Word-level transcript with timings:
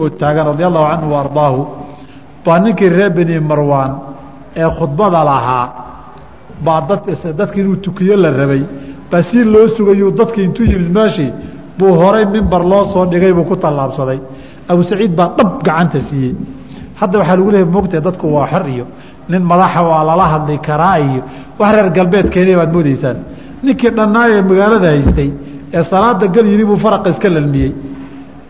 oo 0.00 0.08
taagan 0.20 0.46
radi 0.50 0.62
allahu 0.68 0.86
canhu 0.92 1.14
ardaahu 1.24 1.60
baa 2.44 2.58
ninkii 2.64 2.88
reer 2.96 3.10
beni 3.16 3.40
marwaan 3.50 3.92
ee 4.56 4.68
khudbada 4.78 5.20
lahaa 5.30 5.66
baa 6.64 6.80
dad 6.88 7.00
dadki 7.38 7.60
inuu 7.60 7.76
tukiyo 7.86 8.16
la 8.16 8.30
rabay 8.40 8.62
baa 9.10 9.22
si 9.30 9.44
loo 9.44 9.66
sugayuu 9.76 10.10
dadki 10.20 10.40
intuu 10.46 10.64
yimid 10.72 10.90
meeshii 10.98 11.30
buu 11.78 11.92
horay 12.00 12.24
mimbar 12.34 12.62
loo 12.72 12.84
soo 12.92 13.04
dhigay 13.06 13.32
buu 13.32 13.44
ku 13.50 13.56
tallaabsaday. 13.56 14.20
Abu 14.68 14.82
saciid 14.82 15.12
baa 15.18 15.28
dhab 15.36 15.62
gacanta 15.66 15.98
siiyey. 16.08 16.34
Hadda 17.00 17.18
waxaa 17.20 17.36
lagu 17.36 17.50
leeyahy 17.54 17.70
mogtae 17.76 18.00
dadku 18.06 18.26
waa 18.36 18.46
xor 18.52 18.64
iyo 18.74 18.86
nin 19.30 19.42
madaxa 19.50 19.80
waa 19.90 20.02
lala 20.08 20.24
hadli 20.32 20.58
karaa 20.58 20.96
iyo 20.98 21.22
wax 21.58 21.70
reer 21.74 21.88
galbeed 21.96 22.26
keenay 22.34 22.56
baad 22.60 22.70
moodaysaan. 22.76 23.16
Ninkii 23.62 23.90
dhannaayee 23.96 24.42
magaalada 24.50 24.88
haystay 24.94 25.30
ee 25.76 25.84
salaada 25.90 26.26
gal 26.34 26.46
yidhi 26.52 26.64
buu 26.70 26.76
faraqa 26.84 27.10
iska 27.14 27.28
lalmiyey 27.36 27.70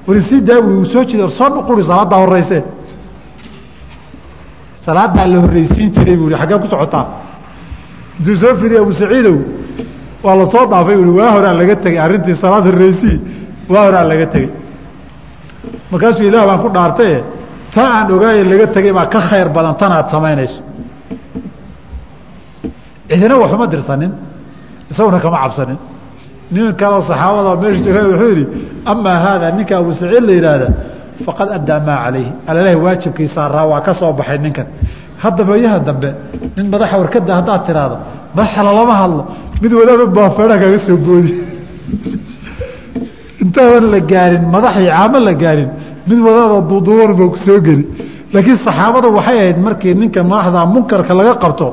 wari 0.08 0.20
sii 0.28 0.40
daawi 0.48 0.70
uu 0.78 0.84
soo 0.92 1.04
jeeda 1.10 1.26
soo 1.38 1.48
nuquri 1.54 1.82
salaaddaa 1.90 2.20
horeyse 2.24 2.58
salaadaa 4.84 5.26
la 5.32 5.36
horreysiin 5.44 5.88
jiray 5.94 6.16
buu 6.20 6.28
i 6.30 6.36
xaggee 6.40 6.58
ku 6.62 6.66
socotaa. 6.72 7.04
Intuu 8.18 8.36
soo 8.42 8.54
firiy 8.60 8.78
abu 8.82 8.92
saciidow 9.00 9.36
waa 10.24 10.34
la 10.40 10.44
soo 10.52 10.64
dhaafay 10.70 10.96
ui 11.02 11.10
waa 11.20 11.30
horaa 11.36 11.54
laga 11.60 11.76
tegey 11.84 11.98
arrintii 12.04 12.36
salaad 12.42 12.64
horreysii 12.70 13.16
waa 13.72 13.82
horaa 13.86 14.04
laga 14.10 14.26
tegey. 14.34 14.50
Markaasuu 15.90 16.24
ilaah 16.30 16.44
baan 16.48 16.60
ku 16.64 16.68
dhaartaye 16.76 17.16
taa 17.74 17.88
aan 17.96 18.06
ogaaye 18.16 18.42
laga 18.52 18.66
tegay 18.74 18.92
baa 18.98 19.06
ka 19.12 19.20
khayr 19.28 19.48
badan 19.56 19.74
tan 19.80 19.92
aad 19.92 20.08
samaynayso. 20.14 20.60
Cidina 23.10 23.34
waxuma 23.42 23.66
dirsanin 23.72 24.12
isaguna 24.90 25.18
kama 25.24 25.38
cabsanin 25.44 25.78
nin 26.50 26.72
kaleo 26.80 27.02
saxaabada 27.08 27.50
meesha 27.62 27.82
jooga 27.84 28.02
wuxuu 28.10 28.28
yidhi 28.32 28.46
amaa 28.84 29.18
haada 29.24 29.46
ninka 29.56 29.74
abu 29.76 29.92
saciid 29.92 30.24
la 30.28 30.32
yidhaahda 30.38 30.68
faqad 31.26 31.48
addaa 31.58 31.80
maa 31.80 31.98
calayhi. 32.04 32.32
Alalahi 32.46 32.76
waajibkiisaa 32.84 33.48
raa 33.48 33.66
waa 33.66 33.80
ka 33.80 33.94
soo 33.94 34.12
baxay 34.12 34.38
ninkan. 34.38 34.66
Hadda 35.22 35.44
bayaha 35.44 35.78
dambe 35.78 36.10
nin 36.56 36.66
madaxa 36.70 36.98
warkada 36.98 37.32
haddaad 37.38 37.60
tiraahdo 37.66 37.96
madaxa 38.34 38.62
lalama 38.62 38.94
hadlo 39.02 39.22
mid 39.62 39.72
wadaaba 39.80 40.06
baafeedha 40.06 40.56
kaga 40.62 40.78
soo 40.86 40.96
boodi. 40.96 41.32
Intaadan 43.42 43.86
la 43.92 44.00
gaarin 44.00 44.44
madaxii 44.54 44.88
caamo 44.88 45.18
la 45.28 45.34
gaarin 45.42 45.70
mid 46.08 46.18
wadaada 46.26 46.56
duuduuban 46.70 47.12
baa 47.18 47.28
ku 47.34 47.38
soo 47.46 47.60
geli. 47.66 47.84
Laakiin 48.32 48.58
saxaabada 48.66 49.08
waxay 49.18 49.38
ahayd 49.42 49.58
markii 49.66 49.94
ninka 50.00 50.20
madaxda 50.32 50.60
munkarka 50.74 51.12
laga 51.20 51.34
qabto 51.42 51.66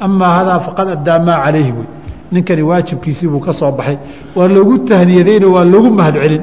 amaa 0.00 0.32
hadaa 0.38 0.58
faqad 0.66 0.88
addaa 0.96 1.18
maa 1.26 1.38
calayhi 1.44 1.72
wey 1.78 1.88
ninkani 2.32 2.62
waajibkiisii 2.70 3.28
buu 3.32 3.40
ka 3.46 3.52
soo 3.60 3.70
baxay. 3.78 3.96
Waa 4.36 4.48
loogu 4.54 4.74
tahniyadeyno 4.88 5.46
waa 5.54 5.64
loogu 5.72 5.90
mahad 5.98 6.14
celin 6.22 6.42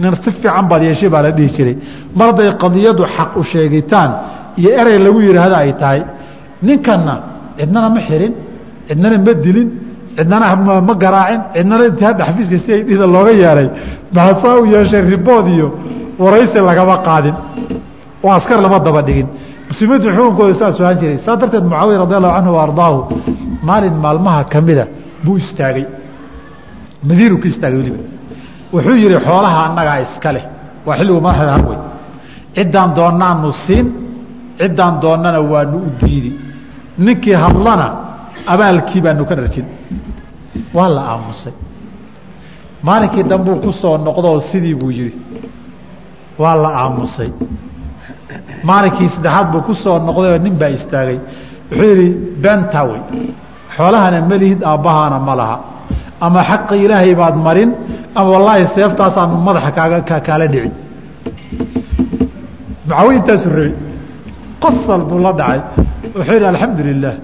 nin 0.00 0.12
si 0.24 0.30
fiican 0.32 0.64
baad 0.70 0.82
yeeshay 0.88 1.08
baa 1.14 1.22
la 1.26 1.30
dhihi 1.36 1.50
jiray. 1.56 1.76
Mar 2.18 2.26
hadday 2.30 2.50
qadiyadu 2.62 3.02
xaq 3.16 3.30
u 3.40 3.42
sheegitaan 3.52 4.10
iyo 4.60 4.70
erey 4.80 4.98
lagu 5.06 5.18
yidhaahda 5.26 5.56
ay 5.64 5.72
tahay. 5.80 6.00
Ninkanna 6.66 7.14
cidnana 7.58 7.88
ma 7.94 8.00
xirin 8.08 8.32
cidnana 8.88 9.16
ma 9.26 9.32
dilin 9.44 9.68
cidnana 10.16 10.46
ma 10.88 10.94
garaacin 11.02 11.40
cidnana 11.54 11.84
intihaadda 11.90 12.22
xafiiska 12.28 12.56
si 12.64 12.70
ay 12.76 12.82
dhida 12.88 13.06
looga 13.14 13.32
yeeray. 13.42 13.68
Maxasaa 14.16 14.54
u 14.62 14.64
yeeshay 14.74 15.02
ribood 15.12 15.46
iyo 15.56 15.66
waraysi 16.22 16.58
lagama 16.68 16.96
qaadin. 17.06 17.34
Oo 18.24 18.30
askar 18.38 18.58
lama 18.64 18.78
daba 18.86 19.02
dhigin 19.08 19.28
muslimiintu 19.70 20.08
xukunkooda 20.16 20.54
saas 20.60 20.76
ahaan 20.80 20.98
jiray. 21.00 21.18
Saa 21.26 21.36
darteed 21.40 21.64
mucaawiya 21.68 21.98
radi 22.04 22.14
allahu 22.18 22.34
canhu 22.36 22.52
wa 22.56 22.62
ardaahu 22.66 22.98
maalin 23.68 23.94
maalmaha 24.04 24.40
ka 24.52 24.58
mida 24.68 24.84
buu 25.24 25.36
istaagay. 25.42 25.84
Madiinu 27.08 27.36
ka 27.42 27.46
istaagay 27.52 27.78
weliba. 27.80 27.98
Wuxuu 28.72 28.96
yihi 29.02 29.18
xoolaha 29.26 29.58
annagaa 29.68 29.98
iska 30.06 30.30
leh. 30.36 30.44
Waa 30.86 30.96
xilligu 30.98 31.20
madaxda 31.26 31.52
harwey 31.56 31.78
ciddaan 32.56 32.90
doonaanu 32.98 33.48
siin 33.64 33.86
ciddaan 34.60 34.94
doonnana 35.02 35.40
waanu 35.52 35.76
u 35.86 35.90
diidi. 36.00 36.30
Ninkii 37.04 37.36
hadlana 37.44 37.86
abaalkii 38.52 39.00
baanu 39.04 39.22
ka 39.30 39.34
dharjin. 39.38 39.66
Waa 40.76 40.88
la 40.96 41.02
aamusay. 41.12 41.54
Maalinkii 42.86 43.24
dambuu 43.30 43.56
ku 43.64 43.70
soo 43.80 43.96
noqdoo 44.06 44.40
sidii 44.50 44.74
buu 44.80 44.90
yihi 44.98 45.12
waa 46.42 46.54
la 46.62 46.70
aamusay 46.82 47.30
maalinkii 48.68 49.08
saddexaad 49.14 49.46
buu 49.52 49.62
ku 49.68 49.72
soo 49.82 49.96
noqdayoo 50.08 50.38
nin 50.46 50.54
baa 50.60 50.70
istaagay. 50.78 51.18
Wuxuu 51.70 51.88
yidhi 51.90 52.08
bentawey 52.42 53.00
xoolahana 53.76 54.18
melihid 54.30 54.60
aabbahaana 54.70 55.18
ma 55.28 55.34
laha. 55.40 55.56
Ama 56.24 56.40
xaqi 56.50 56.74
ilaahay 56.84 57.12
baad 57.20 57.36
marin 57.46 57.70
ama 58.18 58.28
wallaahi 58.34 58.64
seeftaasaanu 58.74 59.34
madaxa 59.46 59.70
kaaga 59.78 59.98
kaala 60.26 60.46
dhici 60.54 60.70
mucaawiya 62.86 63.16
intaasu 63.20 63.48
rabi 63.56 63.72
qasal 64.62 65.00
buu 65.08 65.18
la 65.26 65.32
dhacay. 65.40 65.60
Wuxuu 66.16 66.34
yidhi 66.36 66.46
alxamdu 66.52 66.82
lilaah 66.88 67.16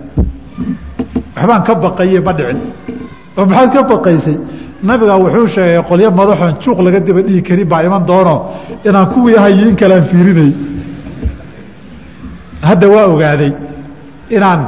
waxbaan 1.36 1.62
ka 1.66 1.72
baqaye 1.84 2.18
ma 2.26 2.32
dhicin. 2.38 2.58
Oo 3.38 3.44
maxaad 3.50 3.68
ka 3.76 3.82
baqaysay? 3.92 4.36
Nabigaa 4.88 5.18
wuxuu 5.24 5.46
sheegay 5.54 5.82
qolyo 5.90 6.08
madaxoon 6.20 6.54
juuq 6.62 6.78
laga 6.86 7.00
daba 7.06 7.20
dhihi 7.26 7.40
karin 7.48 7.66
baa 7.72 7.82
iman 7.88 8.02
doono. 8.10 8.36
Inaan 8.88 9.06
kuwii 9.12 9.36
ahayo 9.40 9.64
in 9.70 9.76
kalean 9.80 10.04
fiirinay 10.10 10.50
hadda 12.68 12.86
waa 12.94 13.06
ogaaday 13.14 13.52
inaan 14.36 14.60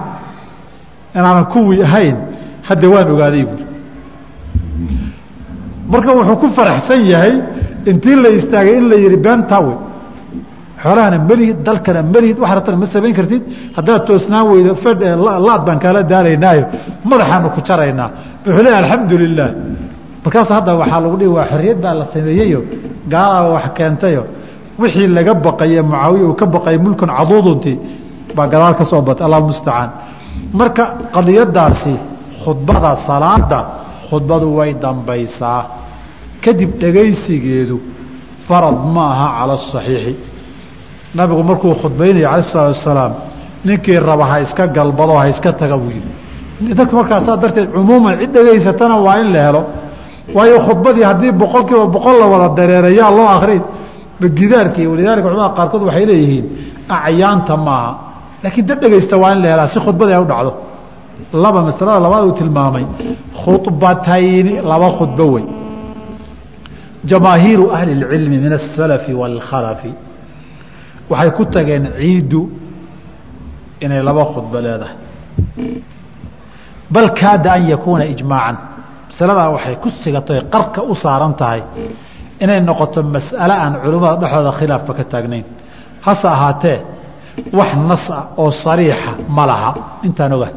inaanan 1.19 1.47
kuwii 1.55 1.83
ahayn 1.89 2.17
hadda 2.69 2.87
waan 2.95 3.09
ogaaday 3.15 3.43
buuri 3.51 3.65
marka 5.93 6.11
wuxuu 6.19 6.37
ku 6.43 6.47
faraxsan 6.57 7.01
yahay 7.13 7.35
intii 7.91 8.17
la 8.25 8.29
istaagay 8.39 8.75
in 8.81 8.87
la 8.91 8.97
yihi 9.05 9.17
bentawe 9.27 9.75
xoolahana 10.83 11.19
melihid 11.31 11.59
dalkana 11.67 12.01
melihid 12.15 12.39
wax 12.43 12.51
ratana 12.57 12.77
ma 12.83 12.87
samayn 12.95 13.15
kartid 13.19 13.43
haddaad 13.77 14.03
toosnaan 14.09 14.45
weydo 14.53 14.73
fed 14.85 15.01
laad 15.47 15.63
baan 15.67 15.79
kaala 15.85 16.01
daaraynaayo 16.13 16.65
madaxaanu 17.11 17.49
ku 17.55 17.61
jaraynaa. 17.69 18.09
Wuxuu 18.47 18.63
leeya 18.65 18.79
alxamdu 18.83 19.15
lilah 19.23 19.51
markaas 20.25 20.49
hadda 20.57 20.71
waxaa 20.81 21.01
lagu 21.05 21.17
dhihi 21.21 21.31
waa 21.37 21.47
xorriyad 21.53 21.79
baa 21.85 21.95
la 22.01 22.05
sameeyeyo 22.15 22.61
gaalaa 23.13 23.45
wax 23.55 23.65
keentayo 23.79 24.23
wixii 24.81 25.07
laga 25.17 25.35
baqaye 25.47 25.83
mucaawiya 25.83 26.25
uu 26.29 26.35
ka 26.41 26.47
baqayay 26.55 26.79
mulkun 26.79 27.11
caduudunti 27.19 27.73
baa 28.37 28.47
gadaal 28.53 28.75
ka 28.79 28.85
soo 28.91 29.03
batay 29.09 29.25
allah 29.27 29.41
mustacaan 29.51 29.91
marka 30.61 30.85
qadiyadaasi 31.15 31.95
khudbada 32.45 32.91
salaada 33.07 33.61
khudbadu 34.09 34.47
way 34.59 34.75
dambaysaa. 34.85 35.63
Kadib 36.45 36.71
dhegaysigeedu 36.81 37.77
farad 38.47 38.79
ma 38.95 39.05
aha 39.13 39.29
cala 39.39 39.55
asaxiixi 39.61 40.15
nabigu 41.15 41.43
markuu 41.51 41.75
khudbaynaya 41.83 42.29
cala 42.31 42.43
salaatu 42.53 42.79
wasalaam 42.79 43.13
ninkii 43.67 43.99
raba 44.09 44.25
ha 44.31 44.37
iska 44.45 44.65
galbado 44.77 45.15
ha 45.21 45.25
iska 45.33 45.51
taga 45.61 45.77
buu 45.77 45.91
yihi 45.97 46.75
dadka 46.79 46.95
markaasaa 47.01 47.37
darteed 47.43 47.69
cumuuman 47.75 48.15
cid 48.21 48.31
dhegaysatana 48.37 48.97
waa 49.07 49.19
in 49.23 49.29
la 49.35 49.41
helo. 49.47 49.63
Waayo 50.35 50.59
khudbadii 50.67 51.05
haddii 51.11 51.33
boqol 51.33 51.63
boqol 51.95 52.17
la 52.21 52.27
wada 52.33 52.49
dareerayaa 52.59 53.11
loo 53.19 53.29
akrin 53.37 53.63
gidaarkii 54.27 54.87
walidaalika 54.87 55.29
culamada 55.29 55.55
qaarkood 55.59 55.83
waxay 55.89 56.07
leeyihiin 56.07 56.47
acyaanta 56.89 57.57
maaha 57.57 57.91
laakiin 58.43 58.67
dad 58.67 58.79
dhegaysta 58.83 59.17
waa 59.17 59.33
in 59.35 59.43
la 59.43 59.69
si 59.69 59.79
khudbadii 59.81 60.15
ay 60.15 60.23
u 60.23 60.25
dhacdo. 60.33 60.53
Laba 61.33 61.63
masalada 61.63 62.01
labaad 62.01 62.25
uu 62.29 62.33
tilmaamay 62.33 62.85
khubatayni 63.43 64.53
laba 64.71 64.89
khudbo 64.99 65.25
wey 65.35 65.45
jamaahiiru 67.11 67.71
ahli 67.77 67.91
اlcilmi 67.99 68.39
min 68.45 68.53
asalafi 68.53 69.13
wاlkhalafi 69.21 69.91
waxay 71.11 71.31
ku 71.31 71.45
tageen 71.55 71.85
ciiddu 71.99 72.41
inay 73.85 74.03
laba 74.09 74.25
khudbo 74.33 74.57
leedahay. 74.67 74.97
Bal 76.91 77.09
kaada 77.21 77.53
an 77.53 77.63
yakuuna 77.73 78.05
ijmaacan. 78.15 78.57
Masaladaa 79.09 79.49
waxay 79.57 79.77
ku 79.83 79.89
sigatoy 80.03 80.41
qarka 80.55 80.81
u 80.91 80.95
saaran 81.03 81.33
tahay 81.41 81.63
inay 82.43 82.61
noqoto 82.69 83.03
mas'ale 83.15 83.55
aan 83.65 83.75
culimmada 83.83 84.17
dhexdooda 84.23 84.53
khilaafba 84.59 84.93
ka 84.99 85.05
taagnayn. 85.13 85.45
Hase 86.07 86.27
ahaatee 86.37 86.79
wax 87.59 87.71
nas 87.91 88.05
ah 88.19 88.25
oo 88.43 88.51
sariixa 88.65 89.13
ma 89.37 89.45
laha. 89.51 89.71
Intaan 90.07 90.33
oga 90.37 90.49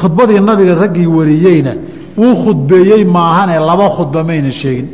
khudbadii 0.00 0.40
nabiga 0.50 0.74
raggii 0.82 1.08
wariyeyna 1.16 1.72
wuu 2.20 2.34
khudbeeyey 2.44 3.02
maahane 3.16 3.56
laba 3.70 3.86
khudba 3.96 4.20
maynan 4.30 4.52
sheegin. 4.62 4.88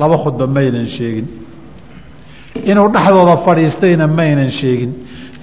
Laba 0.00 0.16
khudba 0.24 0.44
maynan 0.56 0.86
sheegin. 0.96 1.26
Inuu 2.70 2.88
dhexdooda 2.94 3.34
fadhiistayna 3.46 4.06
maynan 4.18 4.50
sheegin. 4.60 4.90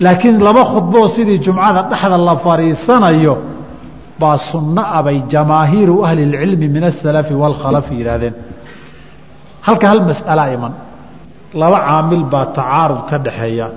Laakiin 0.03 0.35
laba 0.47 0.63
khudboo 0.73 1.05
sidii 1.15 1.39
jumcada 1.45 1.81
dhexda 1.91 2.17
la 2.29 2.35
fadhiisanayo 2.45 3.35
baa 4.21 4.37
sunno 4.51 4.83
ah 4.95 5.01
bay 5.05 5.17
jamaahiiru 5.33 5.95
ahli 6.05 6.21
اlcilmi 6.29 6.67
min 6.75 6.83
asalafi 6.91 7.33
wاlkhalafi 7.41 7.93
yihaahdeen 7.99 8.33
halka 9.67 9.85
hal 9.91 10.01
mas'ala 10.09 10.43
iman. 10.55 10.73
Laba 11.61 11.77
caamil 11.87 12.23
baa 12.33 12.45
tacaarud 12.57 13.01
ka 13.09 13.17
dhaxeeya. 13.25 13.67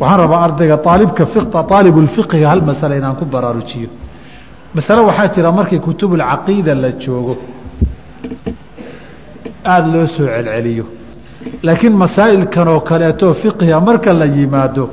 Waxaan 0.00 0.18
rabaa 0.22 0.40
ardayga 0.46 0.76
aalibka 0.92 1.22
aalibulfiqiga 1.76 2.46
hal 2.52 2.60
masale 2.70 2.94
inaan 3.00 3.16
ku 3.20 3.24
baraarujiyo. 3.34 3.88
Masale 4.76 5.00
waxaa 5.08 5.28
jira 5.34 5.50
markii 5.58 5.80
kutubulcaqiida 5.86 6.72
la 6.82 6.90
joogo. 7.02 7.34
Aada 9.72 9.86
loo 9.94 10.06
soo 10.14 10.26
celceliyo. 10.34 10.84
Laakiin 11.66 11.94
masaa'ilkan 12.02 12.68
oo 12.74 12.80
kaleeto 12.88 13.26
fiqhiga 13.40 13.80
marka 13.88 14.10
la 14.20 14.26
yimaado 14.36 14.84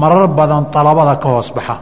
marar 0.00 0.26
badan 0.38 0.62
dalabada 0.74 1.14
ka 1.22 1.28
hoos 1.34 1.48
baxa. 1.56 1.74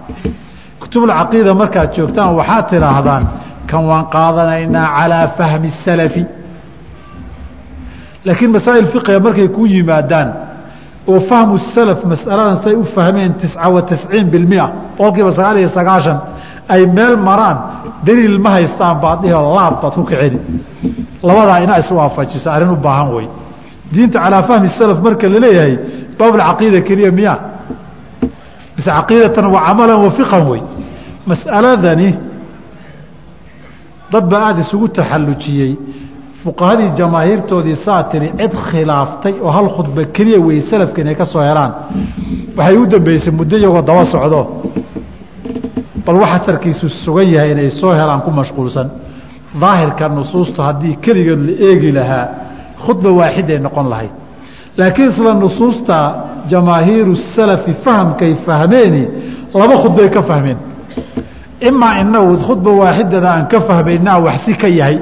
Kutubulcaqiida 0.81 1.53
markaad 1.61 1.89
joogtaan 1.97 2.31
waxaad 2.39 2.65
tidhaahdaan 2.71 3.25
kan 3.71 3.83
waan 3.91 4.05
qaadanaynaa 4.15 4.87
calaa 4.97 5.27
fahmi 5.39 5.71
salafi 5.85 6.23
laakiin 8.27 8.51
masaa'il 8.57 8.87
fiqiga 8.95 9.21
markay 9.27 9.49
ku 9.57 9.63
yimaadaan 9.67 10.29
oo 11.11 11.21
fahmu 11.29 11.59
salaf 11.75 12.01
masaladan 12.13 12.57
say 12.65 12.75
u 12.75 12.85
fahmeen 12.97 13.33
tisca 13.41 13.69
wa 13.75 13.83
tisciin 13.91 14.27
bilmia 14.33 14.67
boqol 14.99 15.13
kiiba 15.15 15.31
sagaal 15.39 15.57
iyo 15.63 15.71
sagaashan 15.79 16.19
ay 16.75 16.83
meel 16.97 17.17
maraan 17.29 17.59
daliil 18.07 18.39
ma 18.45 18.51
haystaan 18.57 18.97
baad 19.05 19.19
dhihi 19.23 19.33
laab 19.57 19.75
baad 19.83 19.93
ku 19.99 20.03
kiceli 20.11 20.39
labadaa 21.29 21.59
inaa 21.65 21.79
iswaafajisa 21.85 22.49
arrin 22.55 22.71
u 22.77 22.77
baahan 22.87 23.09
wey 23.17 23.27
diinta 23.93 24.19
calaa 24.25 24.43
fahmi 24.49 24.69
salaf 24.79 24.99
marka 25.07 25.27
la 25.33 25.39
leeyahay 25.45 25.75
baabulcaqiida 26.19 26.81
keliya 26.89 27.11
miya 27.19 27.35
mise 28.77 28.91
caqiidatan 28.99 29.47
wa 29.55 29.61
camalan 29.67 29.99
wa 30.05 30.11
fiqhan 30.19 30.43
wey 30.51 30.63
mas'aladani 31.31 32.11
dad 34.13 34.25
aada 34.35 34.61
isugu 34.65 34.87
taxallujiyey 34.99 35.73
fuqahadii 36.45 36.91
jamaahiirtoodii 37.01 37.77
saa 37.85 38.03
tiri 38.11 38.29
cid 38.41 38.53
khilaaftay 38.71 39.35
oo 39.47 39.51
hal 39.57 39.69
khudba 39.77 40.03
keliya 40.17 40.41
wey 40.47 40.61
salafka 40.71 41.01
inay 41.03 41.15
ka 41.21 41.27
soo 41.33 41.43
helaan. 41.49 41.73
Waxay 42.57 42.77
u 42.83 42.87
dambeysay 42.93 43.33
muddo 43.39 43.57
iyagoo 43.59 43.83
daba 43.89 44.05
socdo. 44.13 44.41
Bal 46.07 46.17
wax 46.23 46.31
asarkiisu 46.41 46.89
sugan 47.05 47.29
yahay 47.35 47.51
inay 47.53 47.71
soo 47.81 47.93
helaan 47.93 48.21
ku 48.27 48.31
mashquulsan. 48.31 48.89
Daahirka 49.61 50.09
nusuusta 50.09 50.63
haddii 50.69 50.97
keligeed 51.05 51.41
la 51.49 51.53
eegi 51.69 51.91
lahaa 51.99 52.27
khudba 52.85 53.11
waaxiday 53.21 53.59
noqon 53.67 53.87
lahayd. 53.93 54.13
Laakiin 54.79 55.11
isla 55.11 55.35
nusuusta 55.35 55.97
jamaahiiru 56.53 57.17
salafi 57.37 57.73
fahamkay 57.85 58.33
fahmeeni 58.47 59.03
laba 59.61 59.77
khudbay 59.83 60.09
ka 60.15 60.23
fahmeen. 60.23 60.59
Imaa 61.69 61.95
inagu 62.03 62.35
khudba 62.47 62.71
waaxidada 62.81 63.29
aan 63.35 63.47
ka 63.53 63.59
fahmaynaa 63.69 64.19
waxsi 64.27 64.53
ka 64.63 64.69
yahay 64.69 64.99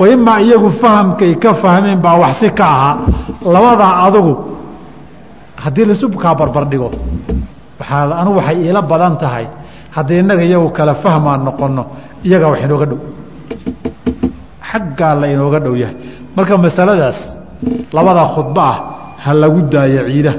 wa 0.00 0.04
imaa 0.14 0.38
iyagu 0.46 0.68
fahamkay 0.82 1.32
ka 1.42 1.50
fahmeen 1.62 1.98
baa 2.04 2.16
waxsi 2.24 2.48
ka 2.58 2.64
ahaa 2.74 2.94
labadaa 3.54 3.94
adugu 4.06 4.34
haddii 5.62 5.84
lasubkaa 5.90 6.34
barbardhigo 6.40 6.88
waaa 7.80 8.14
anugu 8.20 8.36
waxay 8.40 8.56
iila 8.66 8.80
badan 8.92 9.14
tahay 9.22 9.46
haddii 9.96 10.18
innaga 10.22 10.42
iyagu 10.48 10.68
kala 10.78 10.94
fahmaan 11.04 11.40
noqono 11.48 11.82
iyagaa 12.26 12.50
wax 12.52 12.60
inooga 12.66 12.86
dhow. 12.90 12.98
Xaggaa 14.70 15.14
la 15.20 15.26
inooga 15.34 15.58
dhow 15.64 15.74
yahay. 15.82 15.96
Marka 16.36 16.54
masaladaas 16.64 17.18
labada 17.96 18.22
khudbo 18.34 18.60
ah 18.70 18.76
ha 19.24 19.30
lagu 19.42 19.60
daayo 19.72 20.02
ciida. 20.08 20.32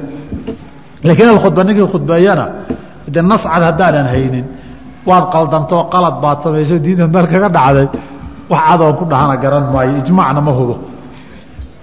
Laakiin 1.06 1.30
alkhudba 1.36 1.62
ninkii 1.68 1.88
khudbeeyana 1.94 2.46
de 3.14 3.20
nascad 3.30 3.64
haddaanan 3.70 4.08
haynin 4.14 4.46
waad 5.10 5.26
qaldantoo 5.34 5.82
qalad 5.94 6.16
baad 6.24 6.38
samayso 6.44 6.76
diinta 6.86 7.06
meel 7.14 7.28
kaga 7.34 7.50
dhacday 7.58 7.88
wax 8.51 8.62
cadoon 8.69 8.94
ku 9.00 9.06
dhahana 9.12 9.36
garan 9.44 9.66
maayo 9.74 9.92
ijmaacna 10.01 10.42
ma 10.48 10.51
hubo. 10.60 10.75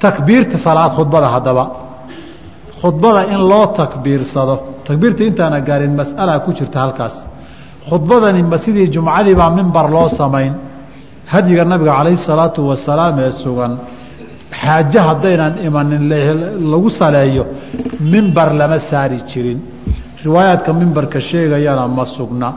Takbiirta 0.04 0.56
salaad 0.66 0.92
khudbada 0.96 1.28
haddaba 1.34 1.64
khudbada 2.80 3.20
in 3.34 3.40
loo 3.50 3.66
takbiirsado 3.80 4.54
takbiirta 4.86 5.22
intaana 5.30 5.58
gaarin 5.68 5.94
mas'alaa 6.00 6.38
ku 6.44 6.50
jirta 6.58 6.78
halkaas. 6.84 7.14
Khudbadani 7.88 8.42
ma 8.52 8.56
sidii 8.64 8.88
jumcadii 8.94 9.34
baa 9.40 9.50
mimbar 9.58 9.86
loo 9.94 10.08
samayn. 10.20 10.52
Hadyiga 11.32 11.64
nabiga 11.72 11.92
calayhi 11.98 12.18
salaatu 12.30 12.60
wasalaam 12.70 13.14
ee 13.24 13.32
sugan 13.42 13.72
xaaje 14.60 14.98
haddaynan 15.08 15.52
imanin 15.66 16.02
lagu 16.72 16.88
saleeyo 17.00 17.44
mimbar 18.12 18.48
lama 18.60 18.78
saari 18.90 19.18
jirin. 19.30 19.60
Riwaayaadka 20.24 20.70
mimbarka 20.80 21.18
sheegayana 21.28 21.84
ma 21.98 22.04
sugna. 22.16 22.48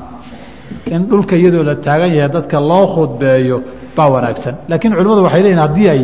In 0.95 1.01
dhulka 1.09 1.35
iyadoo 1.41 1.63
la 1.69 1.75
taagan 1.85 2.11
yahay 2.17 2.31
dadka 2.37 2.57
loo 2.71 2.85
khudbeeyo 2.95 3.57
baa 3.95 4.09
wanaagsan. 4.15 4.55
Laakiin 4.69 4.93
culimmadu 4.97 5.23
waxay 5.23 5.41
leeyihiin 5.43 5.61
haddii 5.65 5.89
ay 5.89 6.01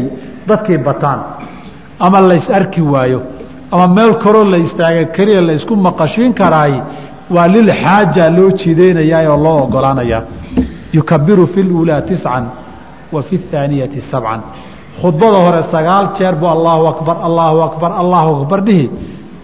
dadkii 0.48 0.78
bataan 0.78 1.20
ama 2.00 2.22
lays 2.22 2.50
arki 2.50 2.82
waayo 2.82 3.22
ama 3.72 3.88
meel 3.88 4.14
koroo 4.24 4.44
la 4.44 4.58
istaaga 4.58 5.06
keliya 5.16 5.42
la 5.42 5.54
maqashiin 5.88 6.34
karaay 6.34 6.74
waa 7.36 7.48
lilxaaja 7.48 8.30
loo 8.38 8.52
jiidaynayaa 8.52 9.32
oo 9.32 9.38
loo 9.44 9.58
ogolaanayaa 9.64 10.22
yukabiru 10.94 11.48
fi 11.48 11.60
اluulaa 11.62 12.02
tiscan 12.02 12.46
wa 13.14 13.22
fi 13.24 13.36
اthaaniyati 13.36 14.02
sabcan 14.12 14.42
khudbada 15.02 15.38
hore 15.46 15.62
sagaal 15.72 16.06
jeer 16.18 16.36
buu 16.36 16.50
allaahu 16.58 16.88
akbar 16.94 17.16
allaahu 17.28 17.60
akbar 17.70 17.92
allaahu 18.02 18.32
akbar 18.42 18.60
dhihi 18.68 18.86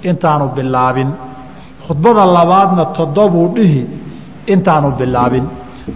intaanu 0.09 0.45
bilaabin. 0.55 1.09
Khudbada 1.87 2.25
labaadna 2.37 2.85
toddobuu 2.97 3.47
dhihi 3.57 3.81
intaanu 4.53 4.91
bilaabin. 4.99 5.45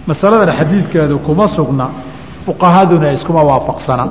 Masaladan 0.06 0.50
xadiidkeedu 0.58 1.18
kuma 1.26 1.48
sugna 1.56 1.86
fuqahaduna 2.44 3.12
iskuma 3.16 3.42
waafaqsana. 3.50 4.04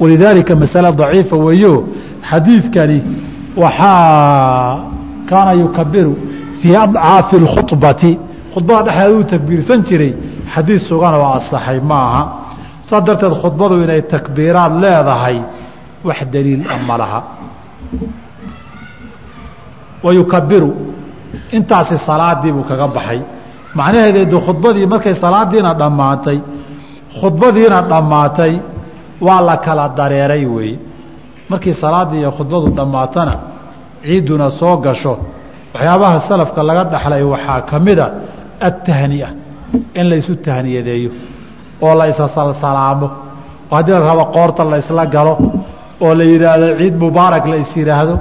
Walidaalika 0.00 0.54
masale 0.56 0.92
daciifa 0.92 1.36
weeyo. 1.36 1.74
Xadiidkani 2.30 2.98
waxaa 3.56 4.78
kaana 5.28 5.52
yukabiru 5.52 6.16
fii 6.62 6.76
adcaafi 6.76 7.36
اkhubati 7.36 8.18
khudbada 8.54 8.82
dhexdeeda 8.86 9.14
uu 9.18 9.24
takbiirsan 9.32 9.82
jiray 9.88 10.12
xadiid 10.54 10.80
sugan 10.88 11.14
oo 11.14 11.28
asaxay 11.38 11.80
ma 11.90 11.98
aha 12.08 12.22
saas 12.88 13.02
darteed 13.06 13.34
khudbadu 13.42 13.74
inay 13.84 14.02
takbiiraad 14.14 14.72
leedahay 14.82 15.36
wax 16.04 16.18
daliil 16.32 16.62
a 16.72 16.76
ma 16.88 16.96
laha. 17.00 17.20
Wa 20.04 20.10
yukabiru 20.14 20.70
intaasi 21.52 21.96
salaadii 22.06 22.52
buu 22.52 22.64
kaga 22.70 22.86
baxay. 22.88 23.20
Macnaheedeedu 23.74 24.36
khudbadii 24.46 24.86
markay 24.86 25.14
salaadiina 25.24 25.74
dhammaatay 25.80 26.38
khudbadiina 27.20 27.78
dhammaatay 27.90 28.54
waa 29.26 29.40
la 29.48 29.56
kala 29.56 29.88
dareeray 29.98 30.44
weeye 30.54 30.78
markii 31.50 31.74
salaaddii 31.74 32.18
iyo 32.22 32.30
khudbadu 32.38 32.66
dhammaatana 32.78 33.34
ciidduna 34.06 34.50
soo 34.50 34.76
gasho 34.76 35.14
waxyaabaha 35.74 36.20
salafka 36.28 36.62
laga 36.68 36.84
dhaxlay 36.84 37.22
waxaa 37.22 37.60
ka 37.70 37.76
mida 37.86 38.06
attahni'a 38.68 39.28
in 39.94 40.04
laysu 40.10 40.36
tahniyadeeyo 40.46 41.10
oo 41.82 41.94
la 41.98 42.04
isasalsalaamo 42.12 43.06
oo 43.70 43.76
haddii 43.76 43.92
la 43.92 44.00
rabo 44.00 44.24
qoorta 44.36 44.62
la 44.98 45.06
galo 45.06 45.34
oo 46.00 46.14
la 46.14 46.24
yidhaahdo 46.24 46.66
ciid 46.78 46.94
mubaarak 47.04 47.44
la 47.52 47.56
yidhaahdo 47.56 48.14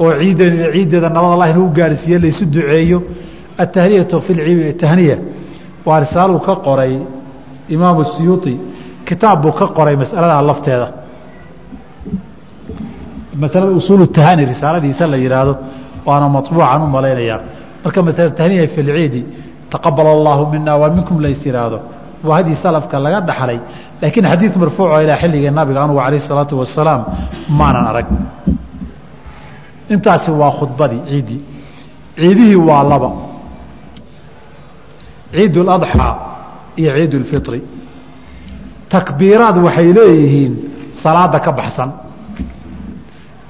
oo 0.00 0.12
ciiddan 0.20 0.52
ciiddeeda 0.72 1.08
nabad 1.08 1.32
allah 1.34 1.50
inuu 1.50 1.68
gaarsiiye 1.78 2.18
laysu 2.18 2.44
duceeyo. 2.54 3.02
Atahniyatu 3.58 4.20
fi 4.20 4.32
tahniya 4.80 5.16
waa 5.86 6.00
risaaluu 6.00 6.38
ka 6.38 6.54
qoray 6.66 6.92
imaamu 7.75 8.01
siyuuطi 8.13 8.53
kitaab 9.07 9.37
buu 9.43 9.51
ka 9.59 9.65
qoray 9.77 9.95
masaladaa 10.01 10.41
lafteeda 10.49 10.87
masalada 13.41 13.71
usuul 13.79 14.07
tahani 14.17 14.45
risaaladiisa 14.51 15.07
la 15.07 15.17
yihaahdo 15.23 15.53
waana 16.07 16.29
maطbuucan 16.35 16.81
u 16.81 16.87
malaynayaa 16.95 17.39
marka 17.83 17.99
masala 18.07 18.29
tahniya 18.39 18.67
fi 18.73 18.81
lciidi 18.87 19.21
taqabal 19.73 20.07
allahu 20.17 20.43
mina 20.53 20.71
wa 20.81 20.87
minkum 20.95 21.17
lays 21.25 21.41
yihaahdo 21.45 21.79
waa 22.27 22.35
hadii 22.39 22.55
salafka 22.63 22.95
laga 23.05 23.19
dhaxlay 23.29 23.59
laakiin 24.01 24.25
xadiid 24.31 24.53
marfuuco 24.61 25.01
ilaa 25.03 25.17
xilligii 25.23 25.51
nabiga 25.59 25.79
anugu 25.85 25.99
alayh 26.05 26.19
الsalaatu 26.23 26.53
wasalaam 26.61 27.01
maanan 27.59 27.85
arag 27.91 28.07
intaasi 29.93 30.31
waa 30.41 30.51
khudbadii 30.59 31.01
ciiddii 31.09 31.41
ciidihii 32.21 32.59
waa 32.69 32.83
laba 32.91 33.09
ciid 35.35 35.55
اladxaa 35.63 36.13
iyo 36.81 36.91
ciid 36.97 37.13
اlfiri 37.21 37.59
takbiiraad 38.93 39.57
waxay 39.65 39.89
leeyihiin 39.97 40.53
salaada 41.03 41.39
ka 41.45 41.51
baxsan 41.59 41.89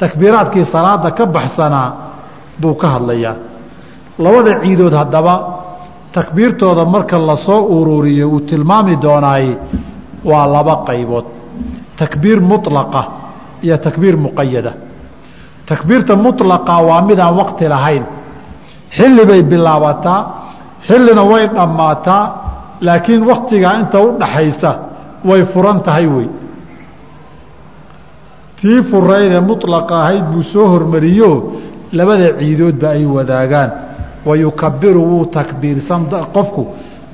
takbiiraadkii 0.01 0.65
salaada 0.73 1.11
ka 1.17 1.25
baxsanaa 1.35 1.89
buu 2.61 2.75
ka 2.81 2.87
hadlayaa 2.95 3.35
labada 4.23 4.53
ciidood 4.63 4.93
haddaba 5.01 5.35
takbiirtooda 6.17 6.85
marka 6.85 7.17
lasoo 7.29 7.61
ururiyo 7.77 8.25
uu 8.29 8.39
tilmaami 8.49 8.95
doonaay 9.03 9.47
waa 10.29 10.47
laba 10.55 10.75
qaybood 10.87 11.25
takbiir 11.99 12.39
muطlaqa 12.51 13.01
iyo 13.65 13.77
takbiir 13.85 14.15
muqayada 14.25 14.71
takbiirta 15.69 16.13
muطlaqa 16.25 16.73
waa 16.87 17.01
midaan 17.07 17.35
waqti 17.41 17.65
lahayn 17.73 18.03
xilli 18.97 19.23
bay 19.29 19.41
bilaabataa 19.51 20.19
xillina 20.87 21.23
way 21.31 21.43
dhammaataa 21.57 22.23
laakiin 22.80 23.22
waktigaa 23.30 23.74
inta 23.80 24.00
u 24.00 24.18
dhaxaysa 24.20 24.70
way 25.24 25.44
furan 25.52 25.80
tahay 25.82 26.06
wey. 26.06 26.28
Tii 28.60 28.82
furaydee 28.90 29.40
muطlaqa 29.40 30.02
ahayd 30.02 30.24
buu 30.32 30.42
soo 30.42 30.66
hormariyo 30.66 31.30
labada 31.92 32.38
ciidoodba 32.38 32.88
ay 32.90 33.04
wadaagaan. 33.06 33.70
Wayukabiru 34.26 35.02
wuu 35.10 35.26
takbiirsan 35.26 36.06
qofku 36.34 36.66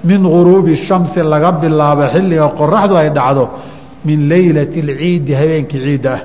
min 0.05 0.23
guruubi 0.23 0.77
shamsi 0.77 1.21
laga 1.23 1.53
bilaabo 1.53 2.05
xilliga 2.15 2.49
qoraxdu 2.59 2.97
ay 2.97 3.11
dhacdo 3.11 3.49
min 4.05 4.29
leylati 4.29 4.81
اlciidi 4.81 5.33
habeenkii 5.35 5.81
ciidda 5.81 6.13
ah. 6.15 6.21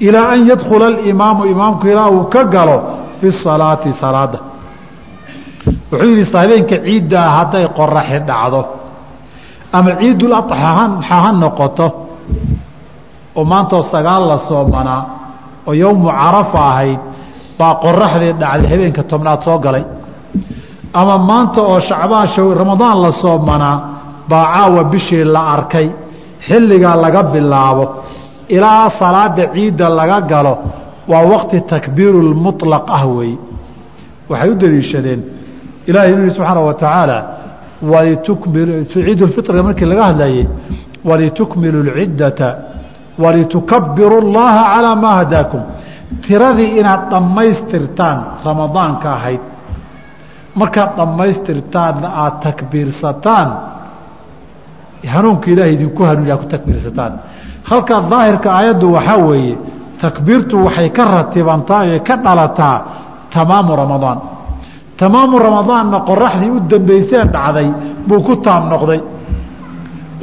Ilaa 0.00 0.28
an 0.34 0.40
yadkhula 0.48 0.86
alimaamu 0.86 1.44
imaamku 1.46 1.86
ilaa 1.86 2.10
uu 2.10 2.24
ka 2.24 2.44
galo 2.44 2.76
fi 3.20 3.32
salaati 3.32 3.92
salaada 4.00 4.49
wuxuu 5.90 6.10
yidhi 6.16 6.32
habeenka 6.36 6.76
ciiddaa 6.86 7.28
hadday 7.36 7.64
qoraxi 7.78 8.18
dhacdo 8.28 8.60
ama 9.72 9.90
ciidul 10.00 10.34
adxa 10.40 10.70
ha 11.08 11.32
noqoto 11.32 11.86
oo 13.36 13.44
maantoo 13.44 13.82
sagaal 13.92 14.22
la 14.28 14.38
soomanaa 14.48 15.02
oo 15.66 15.74
yowmu 15.82 16.08
carafa 16.20 16.60
ahayd 16.70 17.00
baa 17.58 17.74
qoraxdii 17.84 18.32
dhacday 18.40 18.68
habeenka 18.72 19.02
tobnaad 19.02 19.40
soo 19.46 19.58
galay. 19.58 19.84
Ama 20.92 21.18
maanta 21.18 21.60
oo 21.62 21.80
shacbaan 21.80 22.28
ramadaan 22.62 23.02
la 23.02 23.12
soomanaa 23.22 23.76
baa 24.28 24.44
caawa 24.54 24.84
bishii 24.84 25.24
la 25.24 25.42
arkay 25.54 25.88
xilligaa 26.48 26.96
laga 26.96 27.22
bilaabo 27.22 27.84
ilaa 28.48 28.90
salaada 28.98 29.44
ciidda 29.54 29.88
laga 29.88 30.20
galo 30.20 30.54
waa 31.08 31.24
waqti 31.32 31.60
takbiiru 31.60 32.22
lmuطlaq 32.32 32.84
ah 32.96 33.06
weeye 33.06 33.38
waxay 34.30 34.50
u 34.50 34.54
daliishadeen 34.54 35.39
ilahay 35.88 36.10
inuu 36.12 36.24
yihi 36.24 36.34
subxaana 36.36 36.60
wa 36.60 36.74
tacaala 36.74 37.18
ciid 38.92 39.20
lfitriga 39.22 39.62
markii 39.62 39.84
laga 39.92 40.04
hadlayey 40.10 40.46
walitukmilu 41.04 41.78
lciddata 41.88 42.48
walitukabiru 43.22 44.16
اllaha 44.24 44.62
calaa 44.74 44.96
maa 44.96 45.14
hadaakum. 45.20 45.60
Tiradii 46.26 46.70
inaad 46.80 47.02
dhammaystirtaan 47.12 48.18
ramadaanka 48.46 49.08
ahayd 49.18 49.40
markaad 50.60 50.90
dhammaystirtaanna 50.98 52.08
aada 52.22 52.36
takbiirsataan 52.46 53.48
hanuunka 55.14 55.46
ilaahay 55.52 55.74
idinku 55.74 56.02
hanuuniya 56.08 56.36
ku 56.36 56.46
takbiirsataan. 56.54 57.12
Halkaa 57.70 58.00
daahirka 58.12 58.48
aayaddu 58.58 58.86
waxaa 58.96 59.16
weeye 59.28 59.56
takbiirtu 60.02 60.64
waxay 60.64 60.88
ka 60.96 61.04
ratibantaa 61.16 61.82
ee 61.92 61.98
ka 62.08 62.14
dhalataa 62.24 62.76
tamaamu 63.34 63.76
ramadaan 63.82 64.18
tamaamu 65.00 65.36
ramadaanna 65.46 65.98
qoraxdii 66.10 66.50
u 66.56 66.60
dambayseen 66.72 67.26
dhacday 67.34 67.68
buu 68.08 68.20
ku 68.26 68.34
taam 68.46 68.62
noqday. 68.72 69.00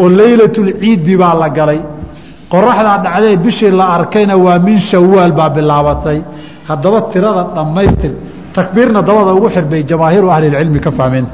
Oo 0.02 0.08
leylatulciidi 0.20 1.14
baa 1.22 1.34
la 1.42 1.50
galay. 1.58 1.80
Qoraxdaa 2.54 2.98
dhacdee 3.06 3.36
bishii 3.46 3.72
la 3.80 3.86
arkayna 3.98 4.36
waa 4.46 4.60
min 4.68 4.78
shawaal 4.90 5.32
baa 5.40 5.50
bilaabatay. 5.56 6.20
Haddaba 6.70 7.00
tirada 7.12 7.44
dhammaystir 7.56 8.12
takbiirna 8.58 9.02
dabada 9.08 9.32
ugu 9.38 9.48
xirbay 9.56 9.82
jamaahiiru 9.92 10.28
ahlilcilmi 10.36 10.80
ka 10.86 10.92
fahmeen. 11.00 11.26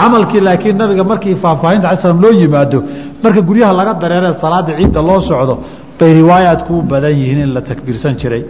Camalkii 0.00 0.40
laakiin 0.46 0.76
nabiga 0.80 1.04
markii 1.10 1.34
faahfaahinta 1.42 1.86
ala 1.90 2.00
slam 2.02 2.20
loo 2.24 2.32
yimaado 2.40 2.78
marka 3.22 3.40
guryaha 3.48 3.72
laga 3.80 3.92
dareeree 4.02 4.34
salaada 4.42 4.72
ciidda 4.78 5.00
loo 5.08 5.20
socdo 5.28 5.54
bay 5.98 6.10
riwaayaadku 6.20 6.72
u 6.78 6.82
badan 6.90 7.12
yihiin 7.20 7.38
in 7.44 7.50
la 7.56 7.60
takbiirsan 7.70 8.14
jiray 8.20 8.42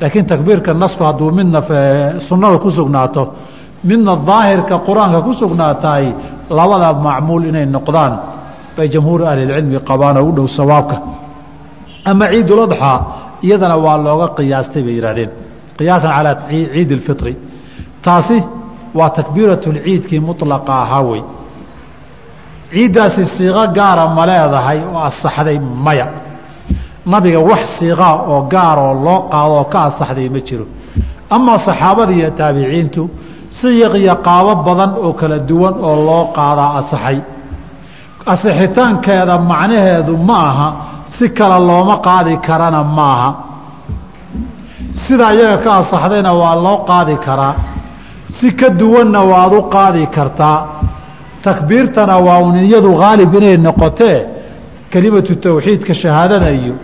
laakiin 0.00 0.26
takbiirka 0.32 0.70
nasku 0.82 1.02
hadduu 1.08 1.30
midna 1.38 1.60
sunnada 2.28 2.58
ku 2.64 2.70
sugnaato 2.78 3.22
midna 3.88 4.12
daahirka 4.28 4.74
qur'aanka 4.88 5.18
ku 5.26 5.32
sugnaataay 5.40 6.04
labada 6.58 6.88
macmuul 7.06 7.44
inay 7.50 7.66
noqdaan 7.76 8.12
bay 8.76 8.86
jamhuuru 8.94 9.24
ahlilcilmi 9.30 9.78
qabaan 9.90 10.16
oo 10.20 10.26
u 10.28 10.32
dhow 10.36 10.46
sawaabka. 10.58 10.96
Ama 12.10 12.24
ciiduladxaa 12.32 12.96
iyadana 13.46 13.76
waa 13.84 13.96
looga 14.06 14.26
qiyaastay 14.38 14.82
bay 14.86 14.94
yidhahdeen 14.98 15.30
qiyaasan 15.78 16.10
calaa 16.16 16.34
ciid 16.74 16.90
اlfitri 16.98 17.32
taasi 18.04 18.36
waa 18.98 19.10
takbiiratulciidkii 19.18 20.20
mulaqa 20.28 20.72
ahaa 20.84 21.02
wey. 21.10 21.22
Ciiddaasi 22.72 23.22
siiqo 23.36 23.64
gaara 23.76 24.04
ma 24.16 24.22
leedahay 24.30 24.78
oo 24.92 25.00
asaxday 25.10 25.58
maya 25.86 26.06
nabiga 27.12 27.40
wax 27.50 27.62
siiqaa 27.78 28.14
oo 28.32 28.40
gaaroo 28.52 28.94
loo 29.06 29.20
qaado 29.32 29.52
oo 29.60 29.64
ka 29.72 29.78
asaxday 29.88 30.28
ma 30.34 30.40
jiro. 30.46 30.66
Amaa 31.34 31.58
saxaabada 31.66 32.12
iyo 32.18 32.30
taabiciintu 32.38 33.02
siyiq 33.58 33.92
iyo 34.02 34.14
qaabo 34.26 34.52
badan 34.66 34.90
oo 35.04 35.12
kala 35.20 35.38
duwan 35.48 35.74
oo 35.88 35.96
loo 36.08 36.24
qaadaa 36.36 36.70
asaxay 36.80 37.18
asixitaankeeda 38.32 39.34
macnaheedu 39.50 40.16
ma 40.28 40.38
aha 40.50 40.68
si 41.18 41.26
kale 41.38 41.58
looma 41.68 41.96
qaadi 42.06 42.34
karana 42.46 42.80
ma 42.96 43.06
aha. 43.16 43.30
Sida 45.06 45.26
iyaga 45.34 45.58
ka 45.64 45.70
asaxdayna 45.80 46.32
waa 46.40 46.54
loo 46.64 46.78
qaadi 46.90 47.14
karaa 47.26 47.54
si 48.36 48.48
ka 48.60 48.68
duwanna 48.80 49.20
waad 49.32 49.52
u 49.54 49.62
qaadi 49.74 50.06
kartaa. 50.16 50.58
Takbiirtana 51.44 52.16
waa 52.26 52.38
un 52.46 52.56
iyadu 52.64 52.90
haalib 53.00 53.34
inay 53.34 53.56
noqotee 53.66 54.18
kelimatu 54.90 55.32
tawxiidka 55.44 55.94
shahaadada 55.94 56.50
iyo 56.60 56.74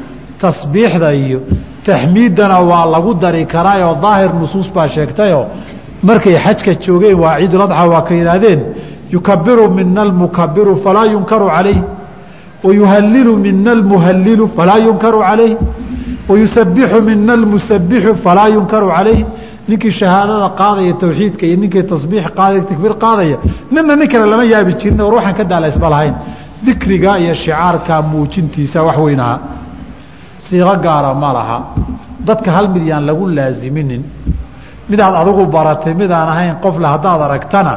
tasbiixda 0.44 1.08
iyo 1.24 1.38
taxmiiddana 1.86 2.56
waa 2.70 2.84
lagu 2.94 3.12
dari 3.22 3.42
karaayoo 3.54 3.94
daahir 4.04 4.30
nusuus 4.40 4.68
baa 4.76 4.88
sheegtayoo 4.94 5.44
markay 6.08 6.36
xajka 6.44 6.72
joogeen 6.84 7.18
waa 7.24 7.34
ciiduladxa 7.40 7.84
waa 7.92 8.02
ka 8.08 8.12
yidhaahdeen 8.18 8.60
yukabiru 9.14 9.64
mina 9.78 10.00
almukabiru 10.06 10.72
falaa 10.84 11.06
yunkaru 11.14 11.46
calayh 11.56 11.78
wayuhalilu 12.64 13.32
mina 13.44 13.70
almuhalilu 13.76 14.44
falaa 14.56 14.78
yunkaru 14.86 15.18
calayh 15.28 15.52
wayusabixu 16.28 16.98
mina 17.08 17.32
almusabixu 17.38 18.14
falaa 18.24 18.48
yunkaru 18.56 18.88
calayh. 18.96 19.20
Ninkii 19.68 19.92
shahaadada 20.00 20.48
qaadaya 20.60 20.92
tawxiidka 21.02 21.44
iyo 21.46 21.56
ninkii 21.62 21.82
tasbiix 21.92 22.24
qaadaya 22.38 22.62
takbiir 22.70 22.94
qaadaya 23.04 23.36
nina 23.72 23.94
nin 23.96 24.08
kale 24.12 24.26
lama 24.32 24.44
yaabi 24.52 24.72
jirin 24.80 25.00
oo 25.04 25.10
ruuxan 25.14 25.34
ka 25.38 25.44
daalaysma 25.52 25.88
lahayn. 25.94 26.14
Dikriga 26.66 27.12
iyo 27.22 27.34
shicaarka 27.42 27.94
muujintiisa 28.10 28.78
wax 28.86 28.96
weynaha 29.04 29.34
siiqo 30.46 30.74
gaara 30.84 31.14
ma 31.14 31.30
laha. 31.32 31.58
Dadka 32.26 32.50
hal 32.56 32.66
mid 32.74 32.84
yaan 32.90 33.04
lagu 33.06 33.24
laasiminin 33.36 34.02
midaad 34.90 35.14
adigu 35.22 35.42
baratay 35.54 35.94
midaan 35.94 36.28
ahayn 36.32 36.54
qofle 36.64 36.86
haddaad 36.94 37.20
aragtana 37.26 37.74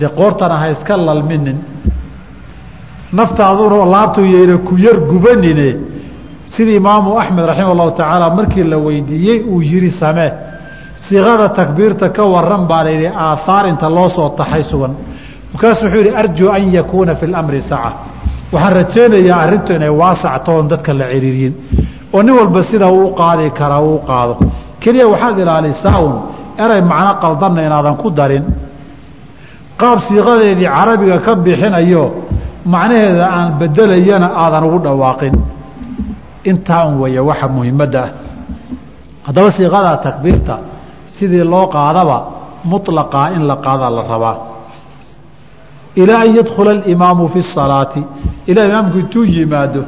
dee 0.00 0.08
qoortana 0.18 0.56
ha 0.60 0.66
iska 0.74 0.94
lalminin. 1.08 1.58
Naftaaduna 3.12 3.84
laabtu 3.94 4.20
yayna 4.34 4.58
ku 4.58 4.74
yar 4.76 4.96
gubanine. 5.10 5.68
Sidii 6.56 6.76
imaamu 6.76 7.18
axmed 7.20 7.44
raximah 7.50 7.70
allahu 7.74 7.90
tacaala 7.98 8.30
markii 8.38 8.64
la 8.64 8.78
weydiiyey 8.78 9.38
uu 9.52 9.60
yihi 9.62 9.90
samee 10.00 10.30
siiqada 11.08 11.48
takbiirta 11.48 12.08
ka 12.16 12.22
waran 12.34 12.66
baa 12.70 12.84
layidhi 12.84 13.06
aahaar 13.06 13.66
inta 13.68 13.88
loo 13.96 14.08
soo 14.16 14.28
taxay 14.38 14.62
sugan. 14.70 14.92
Markaasuu 15.52 15.84
wuxuu 15.86 16.00
yihi 16.04 16.14
arjuu 16.20 16.48
an 16.56 16.62
yakuuna 16.78 17.14
fi 17.20 17.26
lamri 17.26 17.62
saca 17.70 17.90
waxaan 18.54 18.72
rajaynayaa 18.80 19.38
arrintu 19.44 19.70
inay 19.78 19.92
waasacto 20.02 20.50
oon 20.56 20.66
dadka 20.72 20.92
la 21.00 21.06
ciriiriyin 21.12 21.54
oo 22.14 22.22
nin 22.22 22.34
walba 22.38 22.60
sida 22.70 22.86
uu 22.98 23.08
qaadi 23.20 23.50
karaa 23.58 23.82
uu 23.90 23.98
qaado. 24.08 24.34
Keliya 24.82 25.06
waxaad 25.12 25.38
ilaalisaa 25.42 25.98
un 26.06 26.14
eray 26.64 26.82
macno 26.90 27.12
qaldanna 27.22 27.60
inaadan 27.66 27.96
ku 28.02 28.08
darin. 28.18 28.44
Qaab 29.80 29.98
siiqadeedii 30.06 30.68
carabiga 30.76 31.18
ka 31.26 31.32
bixinayo 31.44 32.04
macnaheeda 32.72 33.24
aan 33.36 33.48
bedelayana 33.60 34.28
aadan 34.42 34.64
ugu 34.68 34.78
dhawaaqin. 34.86 35.34
Intaa 36.50 36.82
un 36.88 36.94
weeye 37.02 37.20
waxa 37.20 37.48
muhimadda 37.56 38.00
ah. 38.06 38.10
Haddaba 39.26 39.48
siiqada 39.56 39.96
takbiirta 40.06 40.54
sidii 41.16 41.44
loo 41.52 41.66
qaadaba 41.74 42.16
muطlaqaa 42.70 43.26
in 43.36 43.42
la 43.50 43.56
qaadaa 43.66 43.90
la 43.90 44.02
rabaa 44.12 44.36
ilaa 46.02 46.20
an 46.26 46.30
yadkhula 46.38 46.70
alimaamu 46.76 47.24
fi 47.32 47.40
salaati 47.56 48.02
ilaa 48.50 48.64
imaamku 48.70 48.96
intuu 49.02 49.24
yimaado 49.36 49.82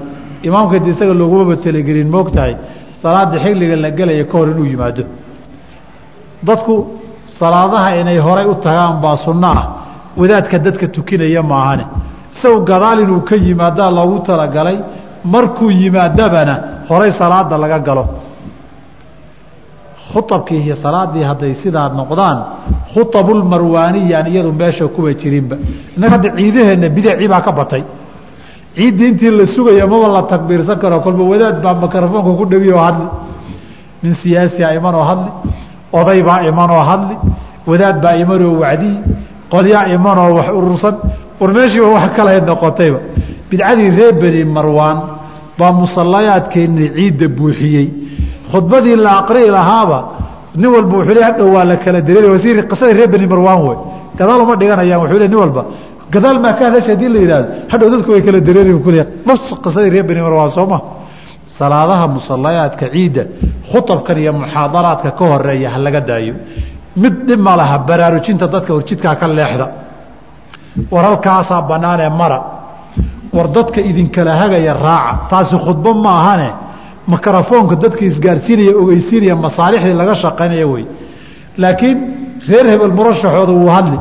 imaamka 0.48 0.78
de 0.84 0.90
isaga 0.94 1.14
loogumaba 1.20 1.54
telegelin 1.64 2.08
moogtahay 2.16 2.54
salaada 3.02 3.36
xilliga 3.44 3.76
la 3.84 3.90
gelaya 3.98 4.24
ka 4.30 4.34
hor 4.38 4.48
inuu 4.54 4.66
yimaado 4.72 5.02
dadku 6.48 6.74
salaadaha 7.38 7.88
inay 8.00 8.18
horay 8.26 8.46
u 8.52 8.54
tagaan 8.66 8.94
baa 9.04 9.16
sunno 9.26 9.48
ah 9.60 9.64
wadaadka 10.20 10.56
dadka 10.66 10.86
tukinaya 10.96 11.42
maahane 11.52 11.84
isagu 12.34 12.58
gadaal 12.70 12.98
inuu 13.04 13.20
ka 13.28 13.34
yimaadaa 13.46 13.90
loogu 13.98 14.18
talagalay 14.28 14.76
markuu 15.34 15.70
yimaadabana 15.82 16.54
horay 16.88 17.10
salaada 17.20 17.56
laga 17.62 17.78
galo 17.88 18.04
khuabkii 20.12 20.60
iyo 20.66 20.76
salaadii 20.84 21.22
hadday 21.30 21.54
sidaa 21.62 21.88
noqdaan 21.98 22.38
khuabulmarwaaniyaan 22.92 24.26
iyadu 24.32 24.52
meesha 24.52 24.88
kuwa 24.88 25.12
jirinba. 25.14 25.56
Innaga 25.96 26.12
hadda 26.14 26.30
ciidaheenna 26.36 26.88
bidacii 26.88 27.28
baa 27.28 27.40
ka 27.40 27.52
batay. 27.52 27.82
Ciiddii 28.76 29.08
intii 29.08 29.30
la 29.30 29.46
sugaya 29.46 29.86
maba 29.86 30.08
la 30.08 30.22
takbiirsan 30.22 30.78
karo 30.78 31.00
kolba 31.00 31.24
wadaad 31.24 31.62
baa 31.62 31.74
mikrofoonka 31.74 32.32
ku 32.38 32.44
dhegiyoo 32.50 32.78
hadli. 32.86 33.06
Nin 34.02 34.14
siyaasiyaa 34.22 34.72
imanoo 34.78 35.04
hadli 35.10 35.30
oday 35.92 36.22
baa 36.22 36.40
imanoo 36.50 36.82
hadli 36.90 37.16
wadaad 37.66 37.96
baa 38.02 38.14
imanoo 38.22 38.60
wacdiyi 38.62 38.96
qolyaa 39.52 39.84
imanoo 39.96 40.34
wax 40.38 40.48
urursan 40.58 40.94
war 41.40 41.50
meeshiiba 41.56 41.88
wax 41.96 42.08
kale 42.16 42.40
noqotayba. 42.40 42.98
Bidcadii 43.50 43.90
reer 43.98 44.14
beni 44.20 44.44
marwaan 44.44 44.98
baa 45.58 45.72
musallayaadkeennii 45.72 46.88
ciidda 46.96 47.28
buuxiyey 47.38 47.86
khudbadii 48.52 48.96
la 49.04 49.10
aqrii 49.20 49.48
lahaaba 49.56 49.98
nin 50.60 50.68
walba 50.74 50.94
wuxuu 50.98 51.14
le 51.18 51.22
hadhow 51.28 51.48
waa 51.54 51.64
la 51.70 51.76
kala 51.84 52.00
dareer 52.08 52.30
wasiir 52.34 52.56
qisadii 52.70 52.94
reer 52.98 53.08
beni 53.14 53.26
marwaan 53.32 53.60
wey 53.66 53.76
gadaal 54.18 54.40
uma 54.44 54.54
dhiganayaan 54.60 55.00
wuxuu 55.02 55.18
le 55.22 55.28
nin 55.28 55.38
walba. 55.44 55.62
Gadaal 56.14 56.38
maa 56.44 56.52
ka 56.58 56.62
hadasha 56.68 56.90
haddii 56.94 57.08
la 57.14 57.18
yihahdo 57.24 57.48
hadhow 57.72 57.88
dadku 57.92 58.10
way 58.14 58.22
kala 58.26 58.40
dareeri 58.48 58.72
kule 58.86 59.00
nafs 59.28 59.46
qisadii 59.64 59.90
reer 59.94 60.04
beni 60.10 60.20
marwaan 60.26 60.50
sooma 60.58 60.78
salaadaha 61.58 62.06
musallayaadka 62.16 62.86
ciidda 62.94 63.22
khutabkan 63.70 64.16
iyo 64.22 64.32
muxaadaraadka 64.40 65.10
ka 65.18 65.24
horreeya 65.30 65.68
ha 65.74 65.78
laga 65.86 66.00
daayo. 66.08 66.34
Mid 67.02 67.14
dhib 67.28 67.40
ma 67.46 67.52
laha 67.60 67.76
baraarujinta 67.88 68.46
dadka 68.54 68.70
horjidkaa 68.76 69.14
ka 69.20 69.26
leexda. 69.38 69.66
War 70.92 71.04
halkaasaa 71.08 71.62
bannaanee 71.70 72.10
mara. 72.20 72.38
War 73.36 73.48
dadka 73.56 73.80
idinkala 73.90 74.32
hagaya 74.40 74.72
raaca. 74.86 75.12
Taasi 75.30 75.56
khudbo 75.64 75.90
ma 76.04 76.10
ahane 76.20 76.48
mikrofoonka 77.12 77.74
dadka 77.82 78.02
isgaarsiinaya 78.10 78.72
ogeysiinaya 78.82 79.34
masaalixdii 79.46 79.94
laga 80.02 80.14
shaqaynaya 80.24 80.66
wey 80.72 80.84
laakiin 81.62 81.96
reer 82.48 82.66
hebel 82.72 82.92
murashaxooda 82.98 83.52
wuu 83.60 83.70
hadli. 83.76 83.98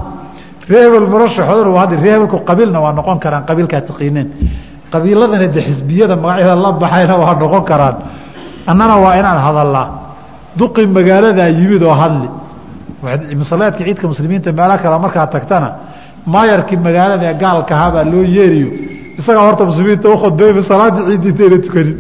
Reer 0.70 0.84
hebel 0.94 1.08
murashaxoodana 1.14 1.70
wuu 1.74 1.80
hadli. 1.84 1.96
Reer 2.04 2.14
hebelku 2.16 2.38
qabiilna 2.50 2.80
waa 2.86 2.94
noqon 3.00 3.18
karaan 3.24 3.44
qabiilkaa 3.50 3.82
taqiineen 3.90 4.28
qabiiladana 4.94 5.48
de 5.56 5.62
xisbiyada 5.68 6.16
magacyada 6.24 6.56
la 6.66 6.72
baxayna 6.84 7.16
waa 7.24 7.36
noqon 7.44 7.64
karaan. 7.70 7.96
Annana 8.72 8.96
waa 9.04 9.14
inaan 9.20 9.40
hadalnaa 9.48 9.88
duqi 10.60 10.82
magaaladaa 10.98 11.50
yimid 11.60 11.82
oo 11.90 11.96
hadli. 12.04 12.28
Musalaadka 13.42 13.84
ciidka 13.88 14.06
muslimiinta 14.14 14.50
meelo 14.60 14.76
kale 14.84 14.98
markaa 15.06 15.28
tagtana 15.36 15.70
maayarkii 16.34 16.78
magaalada 16.88 17.26
ee 17.32 17.36
gaalkahabaa 17.44 18.04
loo 18.14 18.24
yeeriyo. 18.38 18.70
Isagaa 19.20 19.44
horta 19.48 19.64
muslimiinta 19.72 20.08
ukhudbeyba 20.16 20.62
salaada 20.70 21.00
ciidda 21.08 21.28
intayna 21.32 21.58
tukanin 21.66 21.96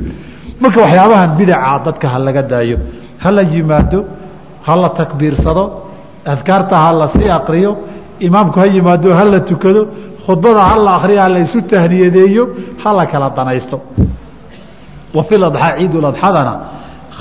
marka 0.61 0.81
waxyaabahan 0.81 1.29
bidaca 1.39 1.79
dadka 1.85 2.07
ha 2.13 2.19
laga 2.19 2.41
daayo 2.51 2.77
ha 3.23 3.31
la 3.31 3.43
yimaado 3.43 3.99
ha 4.67 4.75
la 4.75 4.89
takbiirsado 4.89 5.63
adkaarta 6.33 6.75
ha 6.83 6.91
la 6.93 7.07
sii 7.15 7.29
akriyo 7.39 7.71
imaamku 8.19 8.59
ha 8.59 8.67
yimaado 8.67 9.13
ha 9.13 9.23
la 9.25 9.39
tukado 9.39 9.81
khudbada 10.25 10.61
ha 10.69 10.75
la 10.85 10.91
akriyo 10.97 11.21
ha 11.21 11.29
la 11.29 11.39
isu 11.39 11.61
tahniyadeeyo 11.61 12.43
ha 12.83 12.93
la 12.93 13.05
kala 13.05 13.29
danaysto. 13.29 13.77
Wa 15.15 15.23
fi 15.23 15.35
ladxaa 15.37 15.77
ciiduladxadana 15.77 16.53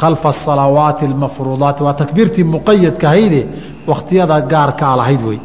khalfa 0.01 0.29
asalawaati 0.29 1.05
almafruudaati 1.05 1.83
waa 1.83 1.95
takbiirtii 1.95 2.45
muqayadka 2.45 3.07
ahayde 3.09 3.41
wakhtiyada 3.87 4.41
gaarkaa 4.41 4.97
lahayd 4.97 5.23
wey. 5.29 5.39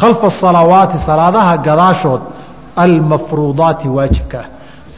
Khalfa 0.00 0.26
asalawaati 0.26 0.96
salaadaha 1.06 1.56
gadaashood 1.66 2.20
almafruudaati 2.76 3.88
waajibka 3.88 4.38
ah. 4.40 4.46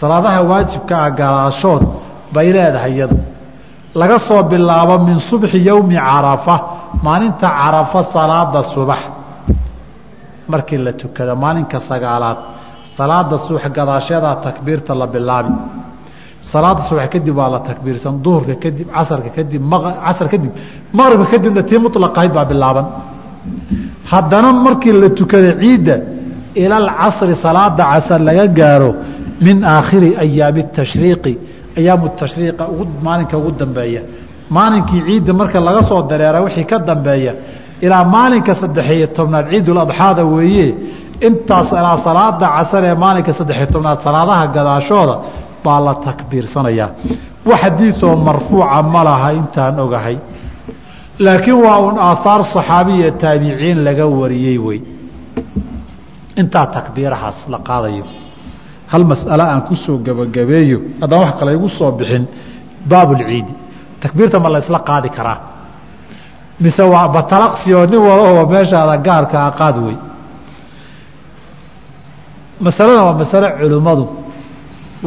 Salaadaha 0.00 0.40
waajibka 0.50 0.94
ah 1.04 1.10
gadaashood 1.10 1.82
bay 2.34 2.46
leedahay 2.52 2.92
iyadu. 2.96 3.16
Laga 4.00 4.18
soo 4.28 4.42
bilaabo 4.50 4.94
min 5.08 5.18
subxi 5.30 5.58
yowmi 5.70 5.96
carafa 5.96 6.54
maalinta 7.06 7.48
carafa 7.60 8.00
salaada 8.14 8.60
subax. 8.74 9.00
Markii 10.48 10.78
la 10.86 10.92
tukado 10.92 11.34
maalinka 11.36 11.78
sagaalaad 11.90 12.38
salaada 12.96 13.36
subax 13.46 13.64
gadaasheedaa 13.76 14.36
takbiirta 14.46 14.92
la 15.00 15.06
bilaabi 15.14 15.52
salaada 16.52 16.82
subax 16.88 17.08
kadib 17.14 17.36
waa 17.40 17.50
la 17.54 17.60
takbiirsan 17.68 18.14
duhurka 18.24 18.54
kadib 18.64 18.88
casarka 18.96 19.30
kadib 19.36 19.62
casar 20.06 20.28
kadib 20.32 20.52
maqribka 20.98 21.26
kadibna 21.32 21.62
tii 21.68 21.78
mulaqahayd 21.84 22.32
baa 22.38 22.44
bilaaban. 22.52 22.86
Haddana 24.12 24.52
markii 24.66 24.92
la 25.02 25.08
tukada 25.18 25.50
ciidda 25.60 25.96
ila 26.62 26.76
alcasri 26.82 27.34
salaada 27.44 27.82
casar 27.92 28.20
laga 28.28 28.46
gaaro 28.58 28.90
min 29.46 29.56
aakhiri 29.74 30.10
ayaami 30.24 30.62
tashriiqi 30.78 31.32
ayaamu 31.78 32.06
tashriiqa 32.20 32.64
maalinka 33.06 33.34
ugu 33.40 33.50
dambeeya. 33.62 34.02
Maalinkii 34.56 35.02
ciidda 35.06 35.32
marka 35.40 35.58
laga 35.66 35.82
soo 35.88 36.02
dareera 36.10 36.38
wixii 36.44 36.64
ka 36.70 36.78
dambeeya 36.78 37.32
ilaa 37.84 38.04
maalinka 38.14 38.52
saddexiyo 38.60 39.06
tobnaad 39.16 39.46
ciiduladxaada 39.52 40.24
weeye 40.34 40.66
intaas 41.28 41.68
ilaa 41.80 41.98
salaada 42.06 42.46
casar 42.56 42.82
ee 42.90 42.94
maalinka 43.04 43.32
saddexiyo 43.38 43.66
tobnaad 43.74 43.98
salaadaha 44.06 44.44
gadaashooda 44.56 45.16
baa 45.64 45.80
la 45.86 45.94
takbiirsanayaa. 46.06 46.88
Wax 47.50 47.60
xadiisoo 47.62 48.14
marfuuca 48.26 48.82
ma 48.92 49.00
laha 49.08 49.28
intaan 49.40 49.76
ogahay. 49.84 50.16
Laakiin 51.24 51.58
waa 51.66 51.78
un 51.88 51.96
aahaar 52.08 52.40
saxaabiya 52.54 53.10
taabiciin 53.22 53.78
laga 53.86 54.06
wariyey 54.20 54.58
wey. 54.66 54.80
Intaa 56.40 56.66
takbiirahaas 56.76 57.38
la 57.52 57.58
qaadayo 57.68 58.04
hal 58.92 59.04
mas'ale 59.10 59.42
aan 59.52 59.62
ku 59.68 59.74
soo 59.84 59.96
gebagabeeyo 60.06 60.78
haddaan 61.00 61.20
wax 61.24 61.32
kale 61.38 61.50
igu 61.58 61.68
soo 61.78 61.90
bixin 61.98 62.24
baabulciidi 62.90 63.52
takbiirta 64.02 64.38
ma 64.44 64.48
la 64.54 64.58
isla 64.64 64.78
qaadi 64.88 65.08
karaa. 65.16 65.38
Mise 66.60 66.82
waa 66.92 67.08
batalaqsi 67.16 67.68
oo 67.74 67.86
nin 67.90 68.00
wadaoo 68.08 68.46
meeshaada 68.52 68.96
gaarka 69.06 69.38
a 69.46 69.50
qaad 69.60 69.76
wey. 69.84 69.96
Masaladana 72.60 73.04
waa 73.06 73.18
masale 73.22 73.48
culimmadu 73.58 74.04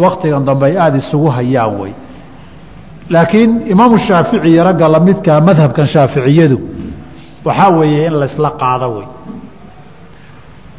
waktigan 0.04 0.44
dambe 0.48 0.64
ay 0.66 0.78
aada 0.78 0.98
isugu 0.98 1.30
hayaan 1.36 1.74
wey. 1.82 1.94
Laakiin 3.14 3.52
imaamu 3.74 3.98
shaafici 4.08 4.48
iyo 4.54 4.64
ragga 4.64 4.88
lamidkaa 4.96 5.42
madhabkan 5.48 5.88
shaaficiyadu 5.94 6.58
waxaa 7.46 7.70
weeye 7.78 8.06
in 8.08 8.14
laysla 8.22 8.50
qaado 8.62 8.88
wey. 8.96 9.08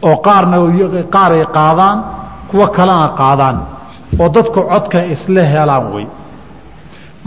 Oo 0.06 0.16
qaarna 0.26 0.56
qaaray 1.14 1.44
qaadaan 1.56 1.98
kuwo 2.51 2.67
kalena 2.67 3.08
qaadaan 3.19 3.58
oo 4.19 4.29
dadku 4.29 4.60
codka 4.71 4.99
isla 5.13 5.43
helaan 5.53 5.86
wey 5.93 6.08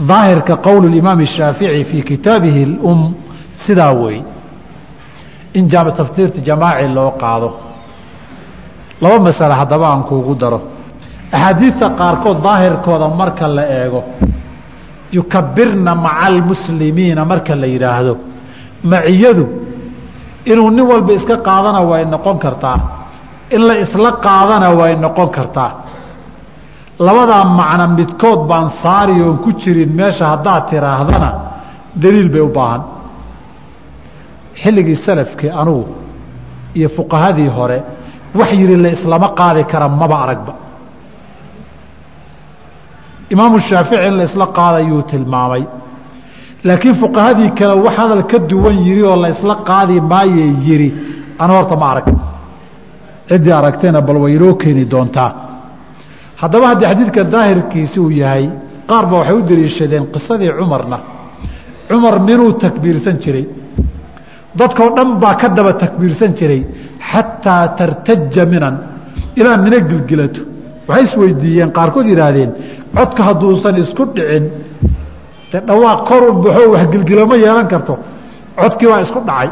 daahirka 0.09 0.55
qowl 0.57 0.93
imaam 0.93 1.19
الshaafiعي 1.27 1.83
fii 1.83 2.03
kitaabihi 2.03 2.63
اlum 2.63 3.13
sidaa 3.65 3.93
wey 3.93 4.23
in 5.53 5.69
tafsiirta 5.69 6.41
jamaaci 6.41 6.87
loo 6.87 7.11
qaado 7.21 7.49
laba 9.01 9.19
masale 9.19 9.53
haddaba 9.53 9.87
aan 9.87 10.03
kuugu 10.03 10.35
daro 10.35 10.61
axaadiidta 11.31 11.89
qaarkood 11.89 12.37
daahirkooda 12.43 13.07
marka 13.07 13.47
la 13.47 13.63
eego 13.81 14.03
yukabirna 15.11 15.95
maca 15.95 16.25
almuslimiina 16.27 17.25
marka 17.25 17.55
la 17.55 17.67
yidhaahdo 17.67 18.17
maciyadu 18.83 19.45
inuu 20.45 20.69
nin 20.69 20.85
walba 20.91 21.13
iska 21.13 21.37
qaadana 21.37 21.81
way 21.81 22.05
noqon 22.05 22.37
kartaa 22.39 22.77
in 23.56 23.62
la 23.68 23.74
isla 23.84 24.10
qaadana 24.26 24.68
way 24.78 24.92
noqon 25.04 25.28
kartaa. 25.36 25.70
Labadaa 27.06 27.44
macno 27.58 27.86
midkood 27.98 28.40
baan 28.50 28.66
saari 28.82 29.14
oon 29.22 29.38
ku 29.44 29.50
jirin 29.60 29.90
meesha 29.98 30.24
haddaad 30.32 30.62
tiraahdana 30.70 31.30
daliil 32.02 32.28
bay 32.34 32.40
u 32.40 32.50
baahan. 32.58 32.82
Xilligii 34.62 34.98
salafkii 35.06 35.50
anugu 35.60 35.84
iyo 36.78 36.88
fuqahadii 36.96 37.48
hore 37.56 37.78
wax 38.38 38.50
yihi 38.60 38.76
la 38.84 38.88
islama 38.96 39.28
qaadi 39.40 39.62
kara 39.72 39.88
maba 40.00 40.16
aragba. 40.24 40.52
Imaamu 43.30 43.58
shaafici 43.68 44.06
in 44.08 44.14
la 44.18 44.24
isla 44.24 44.46
qaadayuu 44.58 45.02
tilmaamay. 45.10 45.62
Laakiin 46.64 46.96
fuqahadii 47.02 47.50
kale 47.58 47.74
wax 47.84 47.94
hadal 48.00 48.22
ka 48.30 48.38
duwan 48.50 48.76
yiri 48.86 49.02
oo 49.10 49.16
la 49.22 49.28
isla 49.34 49.54
qaadi 49.68 49.96
maaye 50.12 50.44
yiri 50.66 50.88
anu 51.42 51.52
horta 51.58 51.76
ma 51.82 51.86
arag 51.92 52.06
ciddii 53.28 53.52
aragtayna 53.60 54.00
bal 54.08 54.16
way 54.24 54.34
keeni 54.62 54.84
doontaa. 54.92 55.30
Haddaba 56.42 56.66
haddii 56.70 56.86
xadiidka 56.90 57.22
daahirkiisi 57.34 57.98
uu 58.00 58.10
yahay 58.22 58.44
qaar 58.90 59.04
ba 59.10 59.14
waxay 59.20 59.36
u 59.40 59.42
daliishadeen 59.48 60.04
qisadii 60.14 60.52
cumarna. 60.58 60.98
Cumar 61.88 62.16
minuu 62.28 62.52
takbiirsan 62.62 63.16
jiray. 63.22 63.46
Dadkoo 64.58 64.88
dhan 64.96 65.10
baa 65.22 65.34
ka 65.40 65.48
daba 65.56 65.72
takbiirsan 65.82 66.30
jiray 66.38 66.62
xataa 67.10 67.64
tartaja 67.78 68.44
minan. 68.52 68.74
Ilaa 69.40 69.56
mina 69.64 69.78
gilgilato. 69.90 70.40
Waxay 70.88 71.04
isweydiiyeen 71.08 71.70
qaarkood 71.76 72.06
yidhaahdeen 72.12 72.50
codka 72.96 73.22
hadduusan 73.28 73.74
isku 73.82 74.02
dhicin. 74.16 74.44
De 75.50 75.58
dhawaaq 75.68 76.00
kor 76.08 76.22
u 76.30 76.32
baxo 76.44 76.62
wax 76.72 76.84
gilgilama 76.92 77.36
yeelan 77.44 77.66
karto. 77.72 77.94
Codkii 78.60 78.88
baa 78.92 79.00
isku 79.06 79.20
dhacay. 79.28 79.48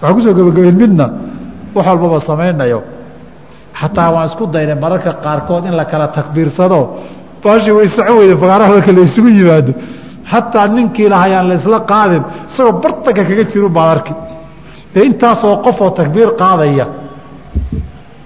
Waxaa 0.00 0.14
ku 0.14 0.20
soo 0.24 0.34
gebagabeyn 0.38 0.76
midna 0.82 1.06
wax 1.78 1.86
walbaba 1.90 2.18
samaynayo. 2.28 2.78
Xataa 3.80 4.10
waan 4.14 4.26
isku 4.30 4.44
daynay 4.54 4.74
mararka 4.84 5.12
qaarkood 5.24 5.64
in 5.68 5.74
la 5.80 5.84
kala 5.84 6.08
takbiirsado. 6.16 6.80
Baashii 7.44 7.72
way 7.78 7.88
socon 7.96 8.16
weyda 8.20 8.36
fagaaraha 8.42 8.70
marka 8.74 8.92
la 8.96 9.00
isugu 9.08 9.28
yimaado. 9.38 9.72
Xataa 10.32 10.66
ninkii 10.76 11.08
lahayaan 11.12 11.46
la 11.50 11.54
isla 11.60 11.78
qaadin 11.90 12.22
isagoo 12.50 12.72
bartanka 12.82 13.22
kaga 13.28 13.44
jiru 13.52 13.68
baad 13.76 13.88
arki. 13.96 14.12
Dee 14.94 15.04
intaasoo 15.10 15.54
qofoo 15.64 15.90
takbiir 15.98 16.28
qaadaya 16.40 16.86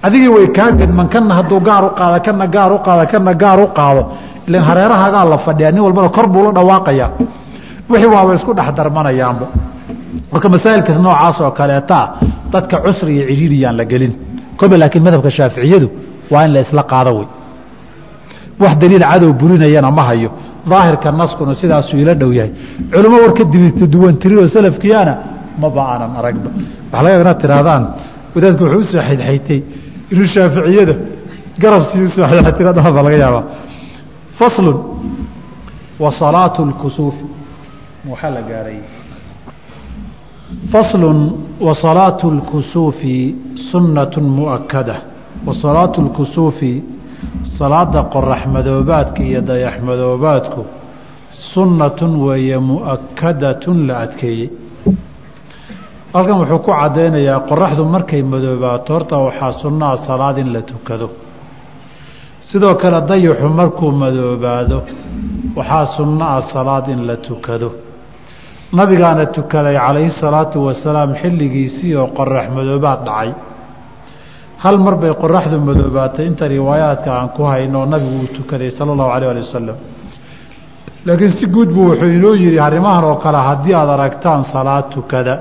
adigii 0.05 0.31
way 0.35 0.47
kaa 0.57 0.71
gedman 0.79 1.07
kana 1.13 1.33
hadduu 1.39 1.59
gaar 1.67 1.83
u 1.85 1.89
qaado 1.99 2.17
kana 2.25 2.45
gaar 2.55 2.71
u 2.71 2.79
qaado 2.85 3.03
kana 3.11 3.33
gaar 3.43 3.59
u 3.59 3.67
qaado. 3.77 4.01
Ilan 4.47 4.63
hareerahagaa 4.69 5.25
la 5.31 5.37
fadhiyaa 5.45 5.71
nin 5.71 5.81
walbana 5.85 6.09
kor 6.15 6.27
buu 6.33 6.43
la 6.47 6.51
dhawaaqayaa. 6.57 7.09
Wixii 7.89 8.09
waaba 8.15 8.33
isku 8.37 8.51
dhex 8.57 8.69
darmanayaanba 8.77 9.45
marka 10.31 10.47
masaa'ilkaas 10.55 10.99
noocaas 11.05 11.37
oo 11.41 11.51
kaleetaa 11.59 12.05
dadka 12.53 12.75
cusri 12.85 13.11
iyo 13.15 13.25
cidhiiriyaan 13.29 13.75
la 13.79 13.85
gelin. 13.91 14.13
Kolba 14.57 14.75
laakiin 14.81 15.03
madhabka 15.03 15.29
shaaficiyadu 15.37 15.87
waa 16.31 16.43
in 16.45 16.51
la 16.77 16.83
qaado 16.91 17.11
wey. 17.19 17.27
Wax 18.61 18.73
daliil 18.81 19.05
cadow 19.11 19.33
burinayana 19.33 19.91
ma 19.91 20.03
hayo. 20.09 20.29
Daahirka 20.69 21.11
naskuna 21.11 21.55
sidaasuu 21.61 21.97
ila 22.03 22.13
dhow 22.21 22.31
yahay. 22.33 22.51
Culimo 22.93 23.17
war 23.23 23.33
ka 23.33 23.43
duwan 23.93 24.15
tirinoo 24.21 24.47
salafkiyaana 24.55 25.13
maba 25.61 25.81
aanan 25.91 26.11
aragba. 26.19 26.49
Waxa 26.91 27.03
laga 27.03 27.21
inaad 27.21 27.39
tihaahdaan 27.41 27.83
wadaadku 28.35 28.63
wuxuu 28.63 28.79
u 28.79 28.83
soo 28.91 29.01
xaydxaytay 29.07 29.59
inuu 30.11 30.27
shaaficiyada 30.35 30.95
garabsii 31.61 32.03
u 32.05 32.09
soo 32.15 32.25
xaydxaytay 32.31 32.65
baa 32.95 33.03
laga 33.07 33.17
yaabaa. 33.23 33.43
Faslun 34.39 34.77
wa 36.03 36.09
salaatu 36.21 36.65
lkusuufi 36.71 37.25
waxaa 38.11 38.29
la 38.37 38.41
gaaray 38.49 38.79
faslun 40.71 41.19
wa 41.65 41.75
salaatu 41.75 42.31
lkusuufi 42.31 43.35
sunnatu 43.71 44.21
mu'akada 44.21 44.95
wa 45.45 45.53
salaatu 45.53 46.01
lkusuufi 46.01 46.83
salaada 47.57 48.03
qorax 48.13 48.41
madoobaadka 48.55 49.23
iyo 49.23 49.41
dayax 49.41 49.75
madoobaadku 49.89 50.61
sunnatun 51.53 52.11
weeye 52.27 52.57
mu'akadatun 52.57 53.87
la 53.87 53.95
adkeeyey 54.05 54.49
halkan 56.13 56.37
wuxuu 56.41 56.59
ku 56.65 56.71
caddaynayaa 56.79 57.39
qoraxdu 57.49 57.83
markay 57.95 58.21
madoobaato 58.33 58.93
horta 58.93 59.15
waxaa 59.27 59.51
sunnaha 59.61 59.95
salaad 60.07 60.37
in 60.43 60.49
la 60.53 60.61
tukado 60.61 61.07
sidoo 62.49 62.75
kale 62.81 62.99
dayaxu 63.11 63.49
markuu 63.59 63.91
madoobaado 64.03 64.77
waxaa 65.57 65.85
sunnaha 65.97 66.41
salaad 66.53 66.85
in 66.93 67.01
la 67.07 67.15
tukado 67.27 67.69
nabigaana 68.79 69.25
tukaday 69.37 69.75
calayhi 69.85 70.11
salaatu 70.23 70.57
wasalaam 70.67 71.11
xilligiisii 71.21 71.95
oo 72.01 72.07
qorax 72.17 72.45
madoobaad 72.57 72.99
dhacay. 73.07 73.29
Hal 74.63 74.77
mar 74.85 74.95
bay 75.01 75.11
qoraxdu 75.23 75.57
madoobaatay 75.69 76.25
inta 76.31 76.45
riwaayaadka 76.55 77.09
aan 77.19 77.29
ku 77.35 77.43
hayno 77.51 77.85
nabigu 77.85 78.15
uu 78.23 78.29
tukaday 78.37 78.69
sala 78.77 78.91
allahu 78.95 79.11
alayh 79.15 79.29
ali 79.33 79.41
wasalam 79.45 79.77
laakiin 81.05 81.31
si 81.39 81.45
guud 81.55 81.69
buu 81.75 81.85
wuxuu 81.89 82.11
inoo 82.17 82.33
yihi 82.43 82.59
arrimahan 82.67 83.03
oo 83.09 83.15
kale 83.23 83.37
haddii 83.49 83.73
aada 83.79 83.93
aragtaan 83.97 84.43
salaad 84.53 84.85
tukada. 84.93 85.35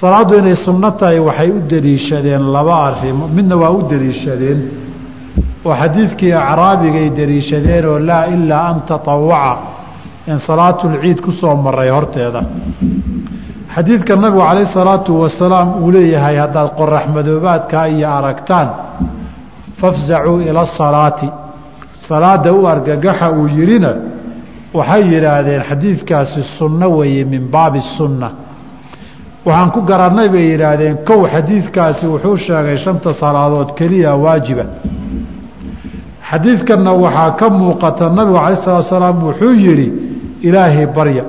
Salaaddu 0.00 0.34
inay 0.40 0.56
sunno 0.64 0.90
tahay 1.00 1.18
waxay 1.28 1.50
u 1.50 1.60
deliishadeen 1.72 2.42
laba 2.56 2.74
arrimo 2.88 3.24
midna 3.36 3.56
waa 3.62 3.70
u 3.78 3.82
deliishadeen. 3.90 4.60
Oo 5.64 5.74
xadiidkii 5.80 6.32
acraabigay 6.32 7.08
deliishadeen 7.18 7.84
oo 7.86 7.98
laa 8.08 8.24
ilaa 8.34 8.64
an 8.72 8.78
tatawaca 8.88 9.77
in 10.30 10.38
salaatulciid 10.48 11.18
ku 11.24 11.30
soo 11.40 11.54
maray 11.56 11.90
horteeda. 11.96 12.40
Xadiidka 13.74 14.14
nabigu 14.16 14.40
calayh 14.48 14.66
salaatu 14.78 15.10
wasalaam 15.22 15.68
uu 15.82 15.90
leeyahay 15.96 16.36
haddaad 16.44 16.68
qorax 16.78 17.04
madoobaadkaa 17.16 17.86
iyo 17.94 18.08
aragtaan 18.18 18.68
fafzacuu 19.80 20.40
ila 20.48 20.60
asalaati 20.68 21.28
salaada 22.08 22.52
u 22.58 22.66
argagaxa 22.74 23.26
uu 23.38 23.46
yidhina 23.58 23.90
waxay 24.78 25.02
yidhaahdeen 25.14 25.62
xadiidkaasi 25.70 26.40
sunno 26.58 26.86
weeye 26.98 27.24
min 27.32 27.42
baabi 27.54 27.80
sunna. 27.96 28.28
Waxaan 29.46 29.70
ku 29.74 29.80
garannay 29.90 30.28
bay 30.34 30.44
yidhaahdeen 30.52 30.96
kow 31.08 31.20
xadiidkaasi 31.34 32.04
wuxuu 32.12 32.36
sheegay 32.46 32.76
shanta 32.84 33.10
salaadood 33.22 33.70
keliya 33.78 34.10
waajiba. 34.24 34.64
Xadiidkanna 36.30 36.92
waxaa 37.04 37.30
ka 37.40 37.46
muuqata 37.50 38.10
nabigu 38.10 38.36
calayi 38.38 38.62
salatu 38.64 38.88
salaam 38.88 39.16
wuxuu 39.28 39.54
yidhi 39.66 39.88
ilaahay 40.42 40.86
barya 40.86 41.24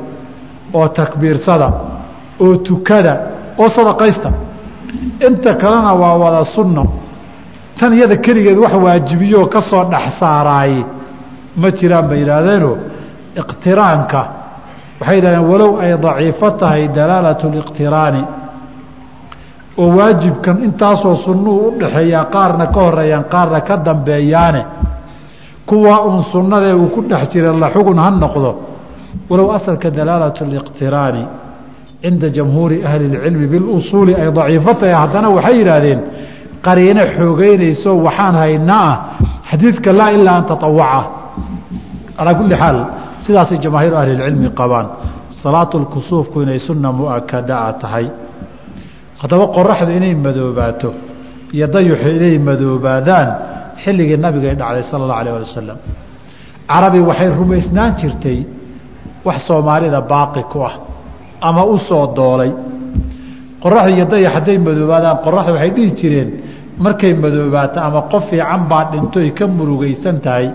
oo 0.74 0.88
takbiirsada 0.88 1.67
oo 2.39 2.56
tukada 2.56 3.13
oo 3.58 3.69
sadaqaysta. 3.69 4.32
Inta 5.28 5.54
kalena 5.56 5.93
waa 5.93 6.13
wada 6.17 6.43
sunno. 6.56 6.84
Tan 7.80 7.93
iyada 7.93 8.17
keligeed 8.17 8.58
wax 8.58 8.74
waajibiyooo 8.86 9.45
ka 9.54 9.62
soo 9.62 9.84
dhex 9.91 10.19
saaraaye 10.19 10.86
ma 11.62 11.72
jiraan 11.72 12.08
bay 12.10 12.19
yidhaahdeenoo 12.19 12.76
iqtiraanka. 13.41 14.22
Waxay 15.00 15.15
yidhahdeen 15.17 15.45
walow 15.52 15.80
ay 15.80 15.91
daciifo 15.98 16.52
tahay 16.52 16.88
dalaalatu 16.88 17.50
liqtiraani 17.56 18.24
oo 19.78 19.89
waajibkan 19.98 20.58
intaasoo 20.63 21.15
sunnuu 21.26 21.58
u 21.67 21.72
dhaxeeyaa 21.80 22.26
qaarna 22.34 22.65
ka 22.67 22.80
horeeyaan 22.86 23.24
qaarna 23.34 23.60
ka 23.62 23.76
dambeeyaane. 23.78 24.62
Kuwa 25.65 26.02
uun 26.06 26.24
sunnadee 26.32 26.74
uu 26.74 26.88
ku 26.89 27.02
dhex 27.10 27.30
jira 27.32 27.54
la 27.54 27.69
xugun 27.69 27.98
ha 28.00 28.10
noqdo 28.12 28.52
walow 29.31 29.49
asalka 29.59 29.88
dalaalatu 29.99 30.45
liqtiraani 30.55 31.25
cinda 32.05 32.29
jamhuuri 32.37 32.77
ahli 32.88 33.05
اlcilmi 33.17 33.47
bilusuuli 33.53 34.12
ay 34.21 34.29
daciifo 34.38 34.73
tahay 34.81 34.95
haddana 35.03 35.29
waxay 35.37 35.55
yidhaahdeen 35.61 36.01
qariino 36.67 37.03
xoogeynayso 37.17 37.90
waxaan 38.07 38.35
haynaa 38.45 38.90
ah 38.93 38.97
xadiidka 39.51 39.90
laa 40.01 40.11
ilaa 40.17 40.37
an 40.40 40.45
tatawaca 40.53 41.03
calaa 42.17 42.35
kulli 42.40 42.55
xaal 42.62 42.79
sidaasay 43.25 43.59
jamaahiiru 43.64 43.97
ahli 44.01 44.12
اlcilmi 44.17 44.49
qabaan 44.61 44.87
salaatu 45.43 45.75
lkusuufku 45.85 46.37
inay 46.45 46.59
sunna 46.69 46.88
mu'akadaa 47.01 47.69
tahay 47.83 48.07
haddaba 49.23 49.45
qoraxdu 49.57 49.90
inay 49.99 50.14
madoobaato 50.27 50.90
iyo 51.57 51.67
dayuxu 51.75 52.09
inay 52.19 52.37
madoobaadaan 52.49 53.29
xilligii 53.83 54.19
nabigay 54.25 54.55
dhacday 54.61 54.85
sala 54.90 55.03
اllahu 55.05 55.21
alah 55.21 55.33
ali 55.37 55.45
wasalam 55.49 55.79
carabi 56.73 57.01
waxay 57.09 57.31
rumaysnaan 57.40 57.90
jirtay 58.01 58.38
wax 59.30 59.39
soomaalida 59.50 60.00
baaqi 60.12 60.42
ku 60.52 60.58
ah 60.70 60.74
ama 61.48 61.62
u 61.74 61.78
soo 61.89 62.06
doolay. 62.18 62.52
Qoraxda 63.63 63.92
iyo 63.96 64.06
dayax 64.12 64.32
hadday 64.36 64.58
madoobaadaan 64.68 65.18
qoraxda 65.26 65.52
waxay 65.56 65.72
dhihi 65.76 65.92
jireen 66.00 66.30
markay 66.86 67.13
madoobaato 67.24 67.78
ama 67.88 68.00
qof 68.12 68.24
fiican 68.30 68.62
baa 68.72 68.84
dhintoy 68.92 69.28
ka 69.38 69.46
murugaysan 69.58 70.18
tahay. 70.26 70.48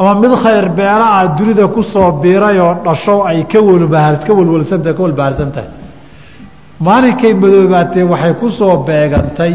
Ama 0.00 0.12
mid 0.22 0.32
khayr 0.42 0.66
beela 0.78 1.06
ah 1.18 1.24
dunida 1.38 1.64
ku 1.74 1.82
soo 1.92 2.08
biiray 2.22 2.56
oo 2.66 2.74
dhasho 2.86 3.16
ay 3.30 3.38
ka 3.52 3.58
walbaha 3.68 4.10
ka 4.26 4.32
walwalsantahay 4.38 4.94
ka 4.98 5.02
walbaharsan 5.06 5.50
tahay. 5.56 5.70
Maalinkay 6.86 7.32
madoobaatee 7.42 8.04
waxay 8.12 8.32
ku 8.40 8.46
soo 8.58 8.74
beegantay 8.88 9.54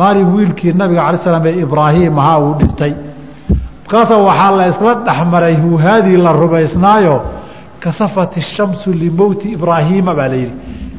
maalin 0.00 0.26
wiilkii 0.34 0.72
nabiga 0.80 1.02
cala 1.06 1.18
slam 1.24 1.44
ee 1.50 1.54
ibraahim 1.64 2.14
ahaa 2.22 2.38
uu 2.46 2.54
dhintay 2.60 2.92
markaasa 3.86 4.16
waxaa 4.18 4.50
la 4.58 4.68
isla 4.68 4.94
dhexmaray 4.94 5.54
huhaadii 5.56 6.16
la 6.16 6.32
rumaysnaayo 6.32 7.22
kasafat 7.80 8.36
ishamsu 8.36 8.92
limowti 8.92 9.52
ibraahiima 9.52 10.14
baa 10.14 10.28
la 10.28 10.34
yidhi. 10.34 10.54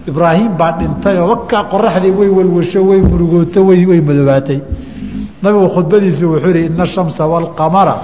Ibraahim 0.08 0.58
baa 0.58 0.72
dhintay 0.72 1.18
oo 1.20 1.28
wakaa 1.30 1.64
qoraxdii 1.64 2.12
way 2.20 2.30
walwasho 2.30 2.82
way 2.90 3.02
murugooto 3.02 3.66
way 3.66 4.02
madoobaatay 4.02 4.60
nabigu 5.44 5.68
khudbadiisu 5.76 6.32
wuxuu 6.32 6.50
yihi 6.56 6.66
ina 6.66 6.84
ashamsa 6.84 7.26
waalqamara 7.28 7.96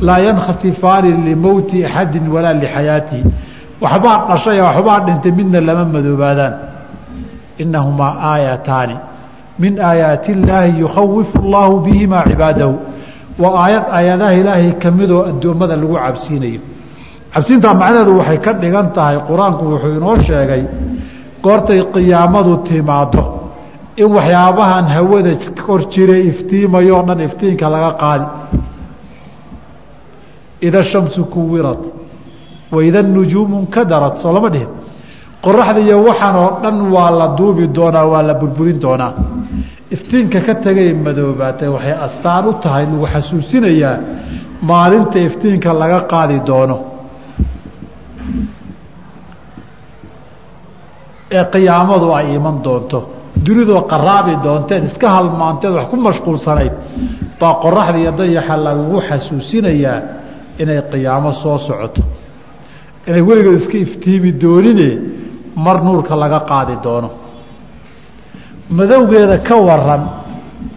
laa 0.00 0.18
yankhasifaani 0.18 1.12
limowti 1.12 1.84
axadi 1.84 2.18
walaa 2.34 2.52
lixayaatihi 2.52 3.24
waxbaa 3.80 4.18
dhashay 4.28 4.60
waxbaa 4.60 5.00
dhintay 5.06 5.32
midna 5.32 5.60
lama 5.60 5.84
madoobaadaan 5.84 6.54
inahumaa 7.62 8.14
aayataani 8.32 8.96
min 9.58 9.72
aayaati 9.80 10.32
illaahi 10.32 10.80
yukhawifu 10.80 11.38
allaahu 11.44 11.80
bihimaa 11.80 12.24
cibaadahu 12.30 12.74
waa 13.42 13.54
aayad 13.64 13.84
aayadaha 13.98 14.32
ilaahay 14.40 14.72
ka 14.82 14.88
midoo 14.98 15.22
addoommada 15.30 15.74
lagu 15.82 15.94
cabsiinayo. 16.04 16.60
Cabsiintaa 17.34 17.74
macnaheedu 17.80 18.12
waxay 18.20 18.38
ka 18.44 18.52
dhigan 18.62 18.86
tahay 18.96 19.16
qur'aanku 19.28 19.62
wuxuu 19.72 19.92
inoo 19.98 20.16
sheegay 20.28 20.62
goortay 21.44 21.80
qiyaamadu 21.94 22.52
timaado 22.68 23.22
in 24.02 24.08
waxyaabahan 24.16 24.84
hawada 24.94 25.32
kor 25.66 25.80
jiray 25.92 26.22
iftiimayoo 26.30 27.02
dhan 27.08 27.20
iftiinka 27.26 27.66
laga 27.74 27.90
qaadi. 28.02 28.26
Ida 30.66 30.82
shamsu 30.90 31.20
kuwirad 31.32 31.82
waida 32.72 33.02
nujuumu 33.02 33.56
nkadarat 33.64 34.16
soo 34.22 34.32
lama 34.36 34.48
dhihin. 34.54 34.68
Qoraxda 35.44 35.80
iyo 35.86 35.96
waxaan 36.08 36.36
oo 36.44 36.50
dhan 36.62 36.76
waa 36.94 37.10
la 37.20 37.26
duubi 37.38 37.64
doonaa 37.76 38.04
waa 38.12 38.22
la 38.28 38.34
burburin 38.40 38.78
doonaa 38.84 39.12
iftiinka 39.94 40.38
ka 40.46 40.54
tegay 40.64 40.90
madoobaatay 41.06 41.68
waxay 41.76 41.94
astaan 42.06 42.44
u 42.50 42.52
tahay 42.64 42.84
lagu 42.90 43.06
xasuusinayaa 43.14 43.96
maalinta 44.70 45.18
iftiinka 45.28 45.70
laga 45.82 46.00
qaadi 46.12 46.36
doono. 46.48 46.76
Ee 51.38 51.44
qiyaamadu 51.54 52.06
ay 52.18 52.26
iman 52.38 52.56
doonto 52.66 52.98
dunidoo 53.46 53.82
qaraabi 53.92 54.32
doonteed 54.44 54.82
iska 54.90 55.08
halmaanteed 55.16 55.72
wax 55.78 55.86
ku 55.90 55.96
mashquulsanayd 56.06 56.74
baa 57.40 57.54
qoraxda 57.64 57.98
iyo 58.02 58.12
dayaxa 58.20 58.54
lagugu 58.66 58.98
xasuusinayaa 59.08 59.98
inay 60.62 60.80
qiyaamo 60.92 61.30
soo 61.42 61.58
socoto. 61.66 62.02
Inay 63.08 63.22
weligood 63.28 63.56
iska 63.62 63.76
iftiimi 63.86 64.30
doonine 64.42 64.88
mar 65.64 65.76
nuurka 65.86 66.14
laga 66.22 66.40
qaadi 66.50 66.74
doono 66.84 67.08
madowgeeda 68.70 69.38
ka 69.38 69.56
waran 69.68 70.02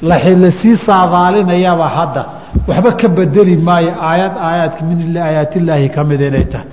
la 0.02 0.18
sii 0.62 0.78
saadaalinayaba 0.88 1.88
hadda 1.98 2.26
waxba 2.68 2.92
ka 3.02 3.08
bedeli 3.08 3.58
maayo 3.58 3.92
aayad 4.10 4.34
aayaadka 4.48 4.82
min 4.90 5.18
aayaatillaahi 5.18 5.90
ka 5.96 6.04
mida 6.04 6.26
inay 6.28 6.46
tahay. 6.54 6.68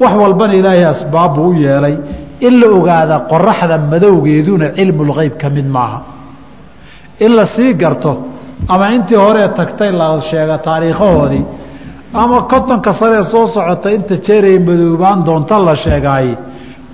Wax 0.00 0.12
walbana 0.22 0.54
ilaahay 0.54 0.84
asbaabbuu 0.84 1.48
u 1.48 1.54
yeelay 1.54 1.96
in 2.40 2.60
la 2.60 2.66
ogaada 2.78 3.16
qoraxda 3.32 3.78
madowgeeduna 3.92 4.66
cilmulgeyb 4.76 5.34
ka 5.42 5.48
mid 5.50 5.66
maaha. 5.76 5.98
In 7.24 7.32
la 7.36 7.46
sii 7.54 7.74
garto 7.74 8.12
ama 8.68 8.86
intii 8.94 9.16
horee 9.24 9.48
tagtay 9.58 9.90
la 9.92 10.20
sheega 10.30 10.58
taariikhahoodii 10.58 11.44
ama 12.14 12.42
kontonka 12.50 12.92
sanee 13.00 13.22
soo 13.32 13.46
socota 13.54 13.90
inta 13.96 14.16
jeeray 14.26 14.58
madoobaan 14.58 15.24
doonta 15.26 15.58
la 15.68 15.74
sheegaaye 15.84 16.34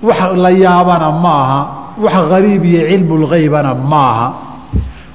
wax 0.07 0.19
la 0.43 0.49
yaabana 0.49 1.11
ma 1.23 1.33
aha 1.43 1.61
wax 2.03 2.13
hariib 2.33 2.63
iyo 2.65 2.81
cilmu 2.89 3.15
lgeybana 3.23 3.71
maaha. 3.75 4.27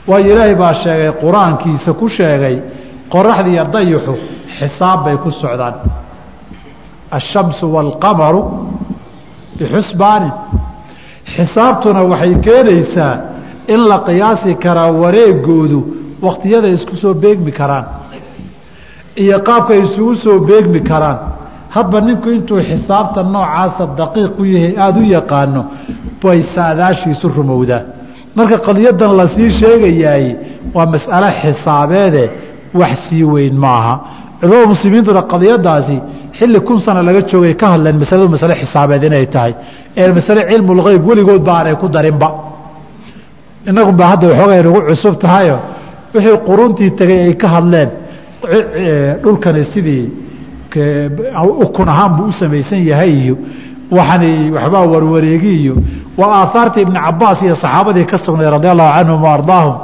Waayo 0.08 0.26
ilaahay 0.32 0.54
baa 0.62 0.74
sheegay 0.82 1.12
qur'aankiisa 1.22 1.90
ku 2.00 2.06
sheegay 2.16 2.56
qoraxda 3.12 3.48
iyo 3.54 3.64
dayixu 3.74 4.14
xisaab 4.58 4.98
bay 5.04 5.16
ku 5.24 5.30
socdaan. 5.42 5.74
Ashamsu 7.18 7.64
waalqamaru 7.74 8.40
bixusbaanin 9.58 10.32
xisaabtuna 11.34 12.00
waxay 12.12 12.34
keenaysaa 12.46 13.14
in 13.74 13.80
la 13.90 13.98
qiyaasi 14.08 14.50
karaa 14.64 14.90
wareegoodu 15.02 15.78
wakhtiyada 16.26 16.68
isku 16.76 16.96
soo 17.02 17.14
beegmi 17.22 17.52
karaan 17.60 17.84
iyo 19.22 19.36
qaabka 19.48 19.74
isugu 19.84 20.14
soo 20.24 20.38
beegmi 20.48 20.80
karaan 20.90 21.18
hadba 21.74 21.98
ninku 22.06 22.28
intuu 22.36 22.60
xisaabta 22.70 23.20
noocaasa 23.34 23.84
daqiiq 24.00 24.32
u 24.42 24.44
yahay 24.54 24.74
aada 24.84 24.98
u 25.00 25.06
yaqaano 25.16 25.60
bay 26.22 26.38
saadaashiisu 26.54 27.26
rumowdaa 27.36 27.82
marka 28.36 28.56
qadiyadan 28.68 29.12
la 29.20 29.26
sii 29.34 29.50
sheegayaay 29.60 30.26
waa 30.76 30.86
mas'alo 30.94 31.28
xisaabeede 31.42 32.24
wax 32.80 32.94
sii 33.08 33.24
weyn 33.32 33.56
maaha. 33.64 33.94
Culamada 34.40 34.66
muslimiintuna 34.74 35.22
qadiyadaasi 35.32 35.96
xilli 36.38 36.58
kun 36.66 36.78
sano 36.84 37.00
laga 37.08 37.20
joogay 37.30 37.54
ka 37.60 37.66
hadleen 37.72 37.96
masaladu 38.02 38.28
masale 38.34 38.54
xisaabeed 38.62 39.02
inay 39.08 39.26
tahay. 39.34 39.52
Ee 40.00 40.08
masale 40.18 40.40
cilmulgeyb 40.50 41.02
weligood 41.08 41.42
ba 41.48 41.52
aanay 41.58 41.74
ku 41.82 41.86
darinba. 41.94 42.28
Inagunba 43.70 44.04
hadda 44.10 44.24
waxoogay 44.30 44.60
nagu 44.66 44.80
cusub 44.88 45.14
tahayo. 45.24 45.56
Wixii 46.14 46.36
quruntii 46.48 46.90
tegay 46.98 47.20
ay 47.28 47.34
ka 47.42 47.48
hadleen 47.54 47.90
dhulkani 49.22 49.62
sidii 49.72 50.04
ukun 51.64 51.88
ahaan 51.88 52.16
buu 52.16 52.26
u 52.28 52.32
samaysan 52.40 52.80
yahay 52.90 53.12
iyo 53.24 53.36
waxani 53.96 54.50
waxbaa 54.56 54.84
warwareegi 54.92 55.52
iyo 55.62 55.74
waa 56.18 56.32
aahaartii 56.42 56.82
ibni 56.86 56.98
cabaas 57.06 57.42
iyo 57.42 57.56
saxaabadii 57.56 58.04
ka 58.10 58.18
sugnay 58.24 58.50
radi 58.54 58.68
allahu 58.72 58.92
canhum 58.98 59.22
wa 59.26 59.32
ardaahum 59.36 59.74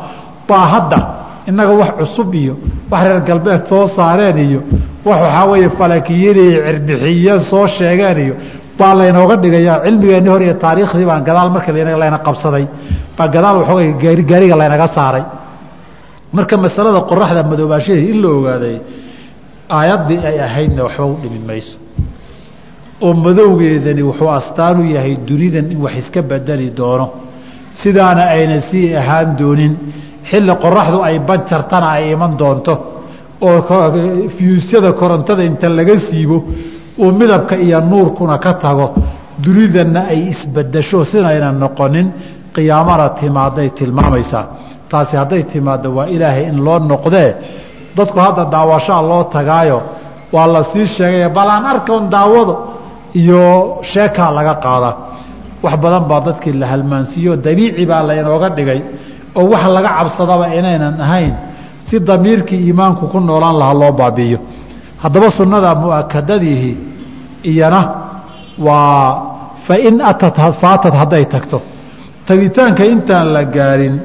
baa 0.49 0.65
hadda 0.75 0.99
innaga 1.49 1.73
wax 1.81 1.91
cusub 2.01 2.35
iyo 2.35 2.55
wax 2.91 3.03
reer 3.09 3.21
galbeed 3.29 3.63
soo 3.71 3.87
saareen 3.97 4.39
iyo 4.49 4.61
wax 5.05 5.19
waxaa 5.23 5.45
weeye 5.51 5.69
falakiyin 5.79 6.39
iyo 6.47 6.61
cirbixiye 6.67 7.35
soo 7.51 7.67
sheegeen 7.77 8.19
iyo 8.25 8.35
baa 8.79 8.95
laynooga 8.99 9.37
dhigayaa. 9.43 9.77
Cilmigeenni 9.85 10.29
hor 10.33 10.43
iyo 10.47 10.55
taariikhdii 10.65 11.07
baan 11.11 11.23
gadaal 11.29 11.51
markii 11.55 11.73
layna 12.03 12.19
qabsaday 12.27 12.65
baa 13.19 13.29
gadaal 13.35 13.57
waxoogay 13.61 13.93
gaariga 14.31 14.57
laynaga 14.61 14.89
saaray. 14.97 15.25
Marka 16.37 16.57
masalada 16.65 17.01
qoraxda 17.11 17.43
madoobaashadeed 17.51 18.09
in 18.13 18.19
la 18.23 18.29
ogaaday 18.39 18.77
aayaddii 19.79 20.19
ay 20.31 20.37
ahaydna 20.47 20.83
waxba 20.87 21.05
u 21.13 21.17
dhimi 21.23 21.41
mayso. 21.51 21.75
Oo 23.05 23.15
madowgeedani 23.25 24.03
wuxuu 24.09 24.31
astaan 24.39 24.77
u 24.81 24.85
yahay 24.97 25.15
dunidan 25.29 25.67
in 25.73 25.79
wax 25.85 25.95
iska 26.03 26.21
bedeli 26.31 26.69
doono. 26.79 27.07
Sidaana 27.83 28.23
ayna 28.37 28.61
sii 28.71 28.87
ahaan 29.01 29.29
doonin 29.41 29.73
xilli 30.31 30.55
qoraxdu 30.65 30.99
ay 31.09 31.17
banjartana 31.29 31.89
ay 31.97 32.05
iman 32.15 32.33
doonto 32.41 32.75
oo 33.49 33.59
fiyuusyada 34.37 34.91
korontada 35.01 35.43
inta 35.51 35.69
laga 35.79 35.95
siibo 36.07 36.37
oo 37.03 37.11
midabka 37.21 37.55
iyo 37.67 37.81
nuurkuna 37.91 38.37
ka 38.45 38.53
tago 38.65 38.87
dunidanna 39.45 40.01
ay 40.13 40.21
isbedesho 40.33 40.99
sidayna 41.11 41.49
noqonin 41.63 42.07
qiyaamana 42.55 43.07
timaaday 43.21 43.69
tilmaamaysaa. 43.79 44.45
Taasi 44.91 45.15
hadday 45.21 45.43
timaaddo 45.53 45.89
waa 45.97 46.07
ilaahay 46.15 46.45
in 46.51 46.59
loo 46.67 46.79
noqdee 46.93 47.29
dadku 47.97 48.19
hadda 48.27 48.45
daawashaa 48.55 49.01
loo 49.11 49.23
tagaayo 49.37 49.79
waa 50.35 50.47
la 50.55 50.63
sii 50.73 50.87
sheegay 50.97 51.29
bal 51.37 51.49
aan 51.55 51.65
arkoon 51.73 52.05
daawado 52.15 52.55
iyo 53.21 53.43
sheekaa 53.93 54.31
laga 54.39 54.55
qaadaa 54.65 54.95
wax 55.65 55.75
badan 55.85 56.05
baa 56.11 56.21
dadkii 56.29 56.53
la 56.63 56.67
halmaansiiyo 56.73 57.33
dabiici 57.47 57.83
baa 57.91 58.03
laynooga 58.09 58.49
dhigay 58.57 58.81
oo 59.39 59.45
wax 59.53 59.63
laga 59.77 59.91
cabsadaba 59.99 60.45
inaynan 60.59 60.95
ahayn 61.07 61.35
si 61.87 61.97
damiirkii 62.09 62.61
iimaanku 62.67 63.05
ku 63.13 63.19
noolaan 63.29 63.57
lahaa 63.61 63.75
loo 63.83 63.93
baabi'iyo 64.01 64.39
haddaba 65.03 65.29
sunnada 65.39 65.71
mu'akadadiihi 65.83 66.71
iyana 67.51 67.81
waa 68.67 69.05
fain 69.67 69.95
atat 70.11 70.37
faatad 70.63 70.95
hadday 71.01 71.25
tagto. 71.35 71.59
Tagitaanka 72.27 72.83
intaan 72.93 73.27
la 73.35 73.43
gaarin 73.57 73.97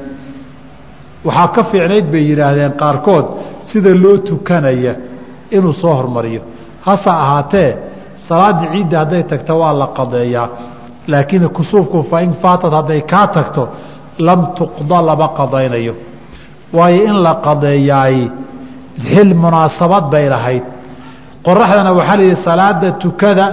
waxaa 1.26 1.48
ka 1.54 1.62
fiicnayd 1.70 2.06
bay 2.12 2.22
yidhaahdeen 2.30 2.72
qaarkood 2.82 3.26
sida 3.72 3.90
loo 4.02 4.16
tukanaya 4.28 4.92
inuu 5.50 5.72
soo 5.72 5.94
hormariyo. 5.98 6.42
Hase 6.86 7.10
ahaatee 7.10 7.76
salaaddii 8.28 8.68
ciidda 8.72 8.98
hadday 8.98 9.22
tagto 9.22 9.58
waa 9.58 9.72
la 9.80 9.86
qadeeyaa 9.98 10.48
laakiin 11.08 11.48
kusuufku 11.56 12.02
fain 12.10 12.30
faatad 12.42 12.72
hadday 12.78 13.00
kaa 13.12 13.26
tagto 13.36 13.68
lam 14.26 14.40
tuqda 14.58 14.98
lama 15.08 15.28
qadaynayo. 15.38 15.94
Waayo 16.76 17.02
in 17.10 17.16
la 17.26 17.34
qadeeyaay 17.46 18.18
xil 19.10 19.30
munaasabad 19.42 20.04
bay 20.12 20.28
lahayd. 20.34 20.62
Qoraxdana 21.46 21.92
waxaa 21.98 22.16
layidhi 22.20 22.42
salaada 22.44 22.90
tukada 23.02 23.46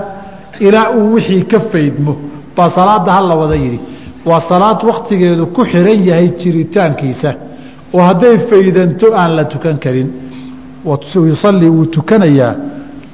ilaa 0.59 0.89
uu 0.97 1.13
wixii 1.13 1.43
ka 1.51 1.59
faydmo. 1.71 2.13
Baa 2.57 2.69
salaadda 2.77 3.11
hala 3.17 3.35
wada 3.41 3.55
yidhi. 3.55 3.79
Waa 4.25 4.41
salaad 4.49 4.79
wakhtigeedu 4.89 5.45
ku 5.55 5.61
xiran 5.71 5.99
yahay 6.09 6.29
jiritaankiisa 6.41 7.31
oo 7.93 8.01
hadday 8.09 8.37
faydanto 8.49 9.07
aan 9.15 9.35
la 9.35 9.45
tukan 9.45 9.77
karin. 9.79 10.09
Yusalii 11.15 11.69
wuu 11.69 11.85
tukanayaa 11.85 12.55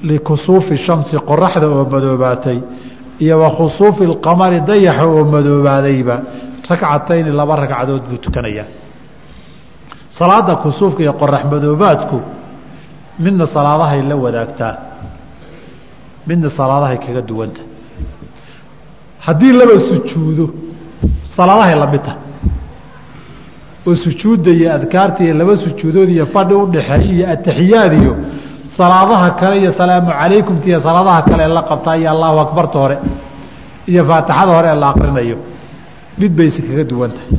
likusuufi 0.03 0.77
shamsi 0.85 1.15
qoraxda 1.29 1.67
oo 1.67 1.85
madoobaatay 1.93 2.57
iyo 3.19 3.39
wa 3.39 3.49
khusuufi 3.57 4.03
dayaxa 4.69 5.05
oo 5.05 5.23
madoobaadayba 5.33 6.15
ragcatayni 6.69 7.31
laba 7.31 7.55
ragcadood 7.55 8.03
buu 8.09 8.17
tukanayaa. 8.17 8.65
Salaada 10.17 10.55
kusuufka 10.55 11.01
iyo 11.03 11.13
qorax 11.13 11.43
madoobaadku 11.51 12.17
midna 13.19 13.45
salaadahay 13.55 14.01
la 14.09 14.15
wadaagtaa 14.15 14.73
midna 16.27 16.49
salaadahay 16.49 16.97
kaga 16.97 17.21
duwanta. 17.21 17.61
Haddii 19.25 19.53
laba 19.53 19.75
sujuudo 19.89 20.45
salaadahay 21.35 21.75
la 21.79 21.87
mid 21.93 22.01
tahay 22.01 22.17
oo 23.87 23.95
sujuudda 23.95 24.51
iyo 24.51 24.67
adkaarta 24.77 25.23
iyo 25.23 25.33
laba 25.33 25.53
sujuudood 25.63 26.09
iyo 26.09 26.25
fadhi 26.33 26.53
udhaxeey 26.53 27.11
iyo 27.15 27.25
ataxiyaad 27.33 27.93
iyo 28.01 28.13
salaadaha 28.77 29.29
kale 29.39 29.55
iyo 29.61 29.71
salaamu 29.79 30.11
calaykumta 30.19 30.65
iyo 30.71 30.79
salaadaha 30.87 31.21
kale 31.29 31.47
la 31.47 31.61
qabtaa 31.69 31.95
iyo 32.01 32.09
allahu 32.11 32.37
akbarta 32.45 32.77
hore 32.79 32.97
iyo 33.91 34.01
faatixada 34.09 34.51
hore 34.57 34.69
la 34.81 34.87
akrinayo 34.89 35.37
mid 36.19 36.31
bayse 36.37 36.61
kaga 36.61 36.83
duwan 36.83 37.11
tahay. 37.11 37.31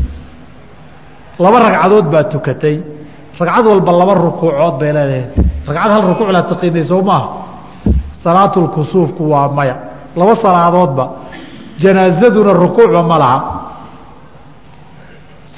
Laba 1.38 1.58
ragcadood 1.60 2.06
baa 2.12 2.24
tukatay. 2.24 2.76
Ragcad 3.38 3.66
walba 3.66 3.92
laba 3.92 4.14
rukuucood 4.14 4.74
bay 4.80 4.92
leedahay. 4.92 5.24
Ragcad 5.66 5.90
hal 5.92 6.02
rukuuc 6.10 6.28
la 6.36 6.42
taqiinay 6.42 6.84
maaha? 7.04 7.28
Salaatulkusuufku 8.24 9.22
waa 9.30 9.48
maya. 9.48 9.76
Laba 10.16 10.36
salaadoodba 10.36 11.04
janaazaduna 11.78 12.52
rukuucba 12.52 13.02
ma 13.02 13.18
laha 13.18 13.38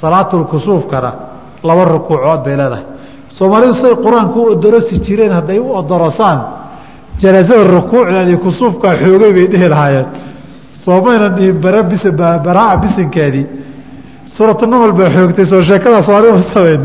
salaatulkusuufkana 0.03 1.11
laba 1.69 1.85
rukuucood 1.95 2.41
bay 2.45 2.57
leedahay. 2.61 2.85
Soomaalidu 3.39 3.75
siday 3.79 3.95
qur'aanka 4.05 4.37
u 4.41 4.45
odorosi 4.55 4.95
jireen 5.07 5.33
hadday 5.39 5.59
u 5.59 5.69
odorosaan 5.81 6.39
janaazada 7.23 7.65
rukuucdeedii 7.77 8.37
kusuufkaa 8.45 8.95
xoogay 9.03 9.33
bay 9.37 9.47
dhihi 9.53 9.69
lahaayeen. 9.73 10.07
Soomayna 10.85 11.29
dhihin 11.37 11.57
bara 11.65 11.83
bis 11.91 12.03
baraa 12.47 12.77
bisinkeedii 12.83 13.47
suuratu 14.35 14.65
namal 14.73 14.93
baa 14.99 15.11
xoogtay 15.17 15.47
soo 15.53 15.63
sheekadaas 15.69 16.09
waanima 16.13 16.41
samayn 16.55 16.83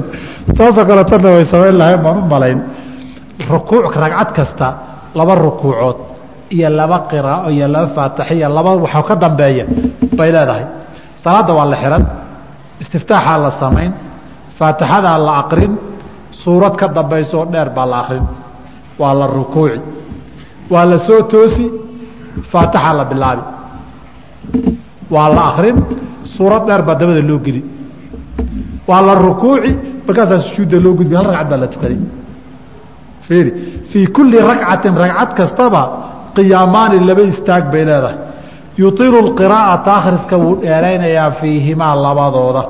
taasoo 0.58 0.86
kale 0.90 1.04
tanna 1.12 1.30
way 1.36 1.46
samayn 1.54 1.76
lahayn 1.82 2.02
baan 2.06 2.18
u 2.18 2.22
malayn. 2.34 2.60
Rukuuc 3.52 3.94
ragcad 4.04 4.30
kasta 4.38 4.68
laba 5.18 5.34
rukuucood 5.46 5.98
iyo 6.56 6.70
laba 6.80 6.98
qiraao 7.10 7.50
iyo 7.56 7.68
laba 7.74 7.88
faatixiya 7.96 8.48
laba 8.58 8.72
waxa 8.84 9.02
ka 9.08 9.16
dambeeya 9.24 9.66
bay 10.18 10.30
leedahay. 10.36 10.66
Salaadda 11.24 11.54
waa 11.58 11.66
la 11.72 11.78
xihan 11.82 12.04
istiftaaxaa 12.84 13.38
la 13.46 13.52
samayn 13.62 13.92
faatixadaa 14.60 15.18
la 15.28 15.34
aqrin 15.44 15.74
suurad 16.44 16.74
ka 16.80 16.88
dambayso 16.98 17.36
oo 17.42 17.46
dheer 17.54 17.70
baa 17.78 17.86
la 17.92 17.98
akrin 18.04 18.26
waa 19.02 19.14
la 19.20 19.26
rukuuci 19.38 19.80
waa 20.74 20.86
la 20.92 20.98
soo 21.08 21.22
toosi 21.32 21.66
faatixaa 22.52 22.94
la 23.00 23.06
bilaabi. 23.12 23.44
Waa 25.16 25.30
la 25.36 25.42
akrin 25.52 25.76
suurad 26.36 26.64
dheer 26.68 26.82
baa 26.88 26.96
dabada 27.00 27.22
loo 27.30 27.40
geli. 27.46 27.62
Waa 28.90 29.02
la 29.08 29.14
rukuuci 29.26 29.72
markaasaa 30.08 30.40
sujuudda 30.48 30.78
loo 30.86 30.94
gudbi 31.00 31.16
hal 31.20 31.26
ragcad 31.32 31.50
baa 31.52 31.60
la 31.64 31.68
tukaday 31.74 32.00
fiiri 33.28 33.52
fii 33.92 34.06
kulli 34.16 34.38
ragcatin 34.50 34.94
ragcad 35.04 35.30
kastaba 35.40 35.82
qiyaamaani 36.36 36.98
laba 37.10 37.22
istaag 37.34 37.64
bay 37.74 37.84
leedahay 37.90 38.18
yuilu 38.78 39.36
qiraa'ata 39.40 39.92
akhriska 40.00 40.36
wuu 40.44 40.56
dheeraynayaa 40.62 41.32
fiihimaa 41.40 41.96
labadooda. 42.06 42.64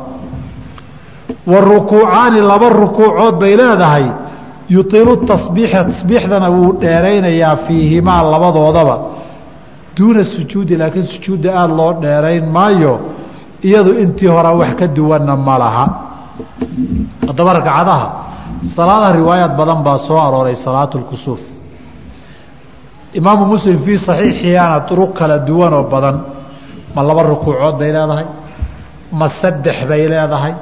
Wa 1.51 1.59
rukuucaani 1.61 2.41
laba 2.51 2.69
rukuucood 2.69 3.35
bay 3.41 3.53
leedahay 3.61 4.05
yuilu 4.69 5.13
tasbiixa 5.31 5.83
tasbiixdana 5.89 6.49
wuu 6.55 6.71
dheeraynayaa 6.81 7.55
fiihimaa 7.67 8.21
labadoodaba. 8.33 8.95
Duuna 9.97 10.23
sujuudi 10.23 10.75
laakiin 10.77 11.07
sujuudda 11.13 11.49
aada 11.59 11.73
loo 11.79 11.93
dheerayn 12.03 12.45
maayo 12.55 12.93
iyadu 13.67 13.91
intii 14.03 14.27
hore 14.35 14.51
wax 14.59 14.71
ka 14.79 14.87
duwanna 14.87 15.35
ma 15.35 15.55
laha. 15.63 15.85
Haddaba 17.27 17.53
ragcadaha 17.53 18.07
salaadaha 18.75 19.11
riwaayaad 19.19 19.53
badan 19.59 19.79
baa 19.83 19.97
soo 20.07 20.19
arooray 20.27 20.55
salaatu 20.55 20.97
lkusuuf 20.99 21.39
imaamu 23.19 23.43
muslim 23.53 23.77
fii 23.85 23.97
saxiixiyaana 24.07 24.77
duruq 24.89 25.11
kala 25.19 25.37
duwan 25.47 25.73
oo 25.79 25.83
badan. 25.93 26.17
Ma 26.95 27.01
laba 27.07 27.21
rukuucood 27.31 27.75
bay 27.79 27.89
leedahay 27.95 28.25
ma 29.19 29.27
saddex 29.41 29.77
bay 29.89 30.03
leedahay 30.11 30.53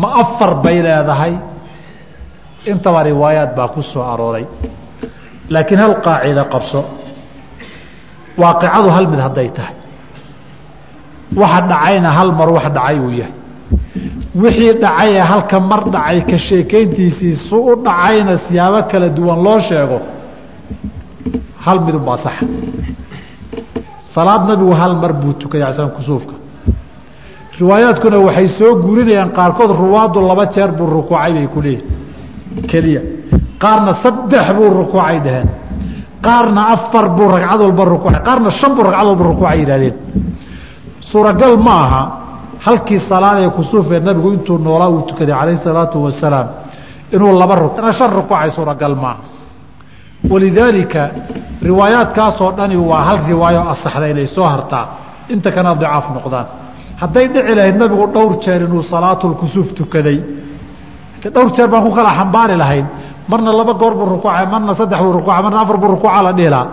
ma 0.00 0.08
afar 0.22 0.52
bay 0.64 0.78
leedahay. 0.86 1.34
Intaba 2.70 3.00
riwaayaad 3.08 3.50
baa 3.58 3.68
ku 3.74 3.80
soo 3.92 4.02
arooray. 4.12 4.44
Laakiin 5.52 5.80
hal 5.84 5.94
qaacida 6.06 6.44
qabso. 6.52 6.80
Waaqicadu 8.40 8.88
hal 8.96 9.06
mid 9.12 9.20
hadday 9.26 9.48
tahay. 9.56 9.74
Waxa 11.40 11.60
dhacayna 11.70 12.10
hal 12.16 12.30
mar 12.38 12.48
wax 12.56 12.66
dhacay 12.76 12.96
uu 13.04 13.10
yahay. 13.20 13.34
Wixii 14.42 14.72
dhacay 14.82 15.10
ee 15.18 15.24
halka 15.30 15.58
mar 15.70 15.80
dhacay 15.94 16.18
ka 16.30 16.36
sheekayntiisii 16.46 17.34
su 17.48 17.56
u 17.70 17.74
dhacayna 17.86 18.34
siyaabo 18.46 18.80
kala 18.90 19.08
duwan 19.16 19.38
loo 19.46 19.58
sheego 19.68 19.98
hal 21.66 21.78
midunbaa 21.86 22.16
saxa 22.24 22.46
salaad 24.14 24.42
nabigu 24.50 24.72
hal 24.80 24.94
mar 25.02 25.12
buu 25.20 25.32
tukaday 25.42 25.66
asan 25.72 25.88
kusuufka. 25.96 26.34
Riwaayaadkuna 27.60 28.18
waxay 28.26 28.48
soo 28.58 28.72
guurinayaan 28.84 29.30
qaarkood 29.38 29.70
ruwaadu 29.82 30.18
laba 30.30 30.44
jeer 30.54 30.70
buu 30.78 30.86
rukuucay 30.96 31.32
bay 31.36 31.46
ku 31.54 31.60
leeyihiin 31.64 32.66
keliya. 32.70 33.00
Qaarna 33.62 33.92
saddex 34.02 34.46
buu 34.56 34.68
rukuucay 34.80 35.18
dhaheen. 35.24 35.48
Qaarna 36.26 36.60
afar 36.74 37.06
buu 37.16 37.28
ragcad 37.34 37.60
walba 37.64 37.84
rukuucay. 37.94 38.20
Qaarna 38.28 38.50
shan 38.58 38.70
buu 38.76 38.84
ragcad 38.88 39.06
walba 39.10 39.24
rukuucay 39.30 39.58
yidhahdeen 39.62 39.94
suuragal 41.10 41.56
ma 41.66 41.74
aha 41.84 42.02
halkii 42.66 43.00
salaad 43.08 43.38
ee 43.44 43.50
kusuufee 43.58 44.00
nabigu 44.00 44.28
intuu 44.36 44.58
noolaa 44.58 44.88
uu 44.94 45.02
tukaday 45.08 45.34
calayhi 45.40 45.60
salaatu 45.68 45.96
wasalaam 46.04 46.48
inuu 47.14 47.32
laba 47.40 47.54
shan 47.98 48.10
rukuucay 48.18 48.50
suuragal 48.56 48.94
maaha 49.04 49.22
walidaalika 50.32 51.02
riwaayaadkaasoo 51.68 52.50
dhani 52.58 52.76
waa 52.90 53.02
hal 53.08 53.18
riwaayo 53.32 53.62
asaxda 53.72 54.06
inay 54.12 54.26
soo 54.36 54.46
hartaa 54.54 54.86
inta 55.34 55.50
kana 55.56 55.74
dicaaf 55.82 56.06
noqdaan 56.16 56.46
hadday 57.02 57.26
dhici 57.34 57.52
lahayd 57.58 57.76
nabigu 57.82 58.04
dhowr 58.14 58.32
jeer 58.44 58.60
inuu 58.66 58.82
salaatulkusuuf 58.92 59.68
tukaday 59.78 60.18
dhowr 61.34 61.50
jeer 61.56 61.68
baan 61.72 61.82
ku 61.86 61.90
kala 61.98 62.10
xambaari 62.18 62.56
lahayn 62.62 62.86
marna 63.30 63.50
laba 63.60 63.72
goor 63.80 63.94
buu 63.98 64.08
rukuucay 64.14 64.46
marna 64.54 64.72
saddex 64.80 64.98
buu 65.04 65.12
rukuucay 65.18 65.42
marna 65.46 65.60
afar 65.64 65.76
buu 65.82 65.90
rukuuca 65.94 66.22
la 66.26 66.32
dhihilaa 66.38 66.66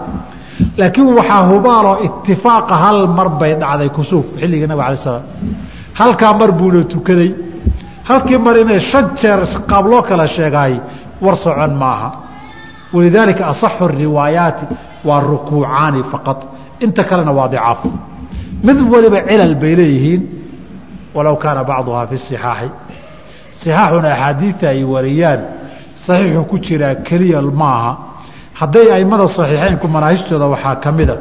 laakiin 0.79 1.09
waxaa 1.19 1.41
hubaaloo 1.51 1.97
itifaaqa 2.07 2.75
hal 2.83 2.99
mar 3.17 3.27
bay 3.39 3.51
dhacday 3.61 3.89
kusuuf 3.97 4.25
xilligii 4.41 4.67
nabig 4.71 4.85
alay 4.87 4.99
slam 5.03 5.23
halkaa 5.99 6.33
mar 6.41 6.51
buuna 6.59 6.81
tukaday 6.93 7.31
halkii 8.09 8.39
mar 8.45 8.55
inay 8.63 8.79
shan 8.91 9.05
jeer 9.21 9.39
qaab 9.69 9.85
kala 10.09 10.25
sheegaay 10.37 10.73
war 11.23 11.35
socon 11.45 11.73
maaha 11.83 12.09
walidaalika 12.93 13.47
asaxu 13.53 13.87
riwaayaati 13.87 14.65
waa 15.07 15.19
rukuucaani 15.19 16.03
faqad 16.11 16.37
inta 16.79 17.03
kalena 17.03 17.31
waa 17.31 17.47
dicaaf 17.47 17.81
mid 18.67 18.77
waliba 18.93 19.19
cilal 19.29 19.55
bay 19.55 19.75
leeyihiin 19.79 20.21
walow 21.15 21.35
kaana 21.43 21.63
bacduhaa 21.63 22.07
fi 22.11 22.17
sixaaxi 22.17 22.69
sixaaxuna 23.61 24.09
axaadiida 24.13 24.67
ay 24.73 24.83
wariyaan 24.93 25.39
saxiixu 26.05 26.43
ku 26.51 26.57
jiraa 26.65 26.95
keliya 27.07 27.41
maaha 27.61 27.91
hadday 28.59 28.87
aimada 28.97 29.27
saxiixeynku 29.37 29.87
manaahijtooda 29.95 30.45
waxaa 30.53 30.75
ka 30.83 30.91
mida 30.91 31.15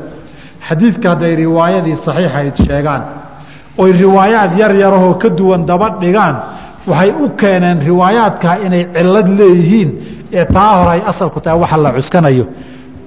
xadiidka 0.68 1.07
hadday 1.12 1.33
riwaayadii 1.44 1.96
saxiixayd 2.07 2.54
sheegaan 2.66 3.02
oy 3.83 3.90
riwaayaad 4.02 4.52
yar 4.61 4.72
yarahoo 4.83 5.14
ka 5.22 5.28
duwan 5.38 5.66
daba 5.70 5.88
dhigaan 6.02 6.37
waxay 6.90 7.11
u 7.24 7.28
keeneen 7.40 7.78
riwaayaadkaa 7.90 8.57
inay 8.66 8.85
cilad 8.96 9.28
leeyihiin 9.40 9.90
ee 10.32 10.44
taa 10.56 10.72
hore 10.78 10.90
ay 10.96 11.02
asalku 11.10 11.40
tahay 11.40 11.58
waxa 11.62 11.76
la 11.84 11.90
cuskanayo. 11.96 12.46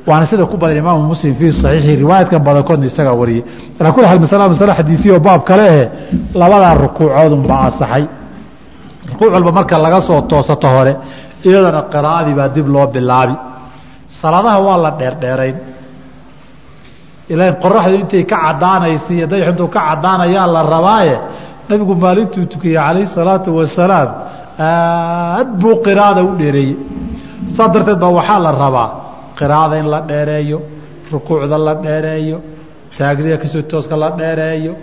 Waana 0.07 0.25
sida 0.29 0.45
ku 0.51 0.57
badan 0.57 0.77
imaamu 0.83 1.03
muslim 1.13 1.33
fii 1.39 1.51
saxiixi 1.61 1.95
riwaayadkan 2.01 2.39
badankoodna 2.47 2.85
isagaa 2.91 3.13
wariyey. 3.21 3.43
Alaa 3.79 3.91
kuli 3.95 4.05
xaal 4.07 4.19
masala 4.53 4.73
xadiisiyo 4.79 5.19
baab 5.27 5.41
kale 5.49 5.63
ehe 5.73 5.83
labadaa 6.41 6.73
rukuucoodunbaa 6.83 7.61
asaxay 7.69 8.03
rukuuc 9.09 9.31
walba 9.35 9.51
marka 9.57 9.75
laga 9.85 9.99
soo 10.07 10.21
toosato 10.31 10.67
hore 10.75 10.93
iyadana 11.47 11.81
qiraa'adii 11.93 12.35
baa 12.39 12.49
dib 12.55 12.67
loo 12.73 12.87
bilaabi. 12.95 13.35
Salaadaha 14.21 14.59
waa 14.67 14.77
la 14.85 14.91
dheerdheerayn. 14.99 15.55
Ilan 17.33 17.53
qoraxdu 17.63 17.95
intay 18.01 18.23
ka 18.31 18.37
cadaanaysa 18.45 19.09
iyo 19.17 19.27
dayax 19.31 19.47
intuu 19.53 19.67
ka 19.75 19.79
cadaanayaa 19.89 20.47
la 20.55 20.61
rabaaye 20.73 21.15
nabigu 21.69 21.93
maalintuu 22.03 22.45
tukiyey 22.51 22.75
calayhi 22.81 23.07
salaatu 23.15 23.49
wasalaam 23.59 24.09
aad 24.59 25.47
buu 25.61 25.75
qiraada 25.85 26.21
u 26.23 26.31
dheereeyey 26.39 26.75
saas 27.57 27.69
darteed 27.73 27.99
baa 28.03 28.11
waxaa 28.19 28.39
la 28.45 28.51
rabaa 28.63 28.87
qiraada 29.39 29.75
in 29.81 29.87
la 29.93 29.99
dheereeyo 30.09 30.57
rukuucda 31.13 31.57
la 31.67 31.73
dheereeyo 31.85 32.37
taagriga 32.97 33.37
ka 33.43 33.47
soo 33.53 33.61
tooska 33.71 33.95
la 34.03 34.09
dheereeyo 34.19 34.73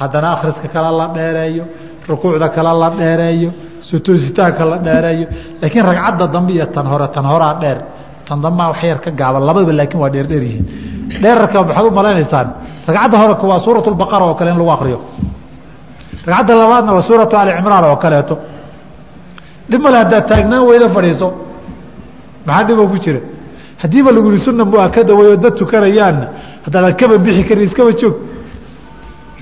haddana 0.00 0.28
akhriska 0.34 0.68
kale 0.74 0.90
la 1.00 1.06
dheereeyo 1.16 1.64
rukuucda 2.08 2.48
kale 2.56 2.72
la 2.82 2.88
dheereeyo 3.00 3.50
sutoositaanka 3.88 4.64
la 4.72 4.76
dheereeyo. 4.86 5.26
Laakiin 5.62 5.84
ragcadda 5.88 6.26
dambe 6.34 6.52
iyo 6.56 6.66
tan 6.74 6.86
hore 6.92 7.06
tan 7.14 7.24
horaa 7.32 7.54
dheer 7.62 7.78
tan 8.28 8.38
dambaa 8.44 8.68
wax 8.72 8.82
yar 8.90 8.98
ka 9.04 9.10
gaaban 9.20 9.42
labadaba 9.48 9.72
laakiin 9.80 10.00
waa 10.02 10.10
dheerdheer 10.14 10.42
yihiin. 10.46 10.64
Dheerarka 11.22 11.56
waxaad 11.60 11.86
u 11.86 11.90
malaynaysaan 11.98 12.46
ragcadda 12.88 13.16
horeka 13.22 13.44
waa 13.50 13.60
suurat 13.64 13.86
lbaqara 13.94 14.24
oo 14.28 14.34
kale 14.38 14.50
in 14.52 14.58
lagu 14.60 14.70
akriyo 14.76 14.98
ragcadda 16.26 16.54
labaadna 16.62 16.92
waa 16.96 17.02
suuratu 17.08 17.34
ali 17.40 17.50
cimraan 17.58 17.84
oo 17.90 17.96
kaleeto. 18.04 18.34
Dhib 19.70 19.80
male 19.84 19.96
haddaad 20.02 20.24
taagnaan 20.30 20.62
weyda 20.68 20.88
fadhiiso 20.96 21.28
maxaa 22.46 22.64
dhiboo 22.68 22.88
ku 22.92 22.98
jira. 23.04 23.20
Haddiiba 23.82 24.12
lagu 24.12 24.30
yihi 24.32 24.44
sunan 24.44 24.66
bua 24.70 24.88
ka 24.90 25.02
dad 25.04 25.54
tukanayaanna 25.56 26.26
haddaadan 26.64 26.94
kaba 27.00 27.18
bixi 27.18 27.44
karin 27.48 27.64
iskaba 27.68 27.92
joog 28.00 28.16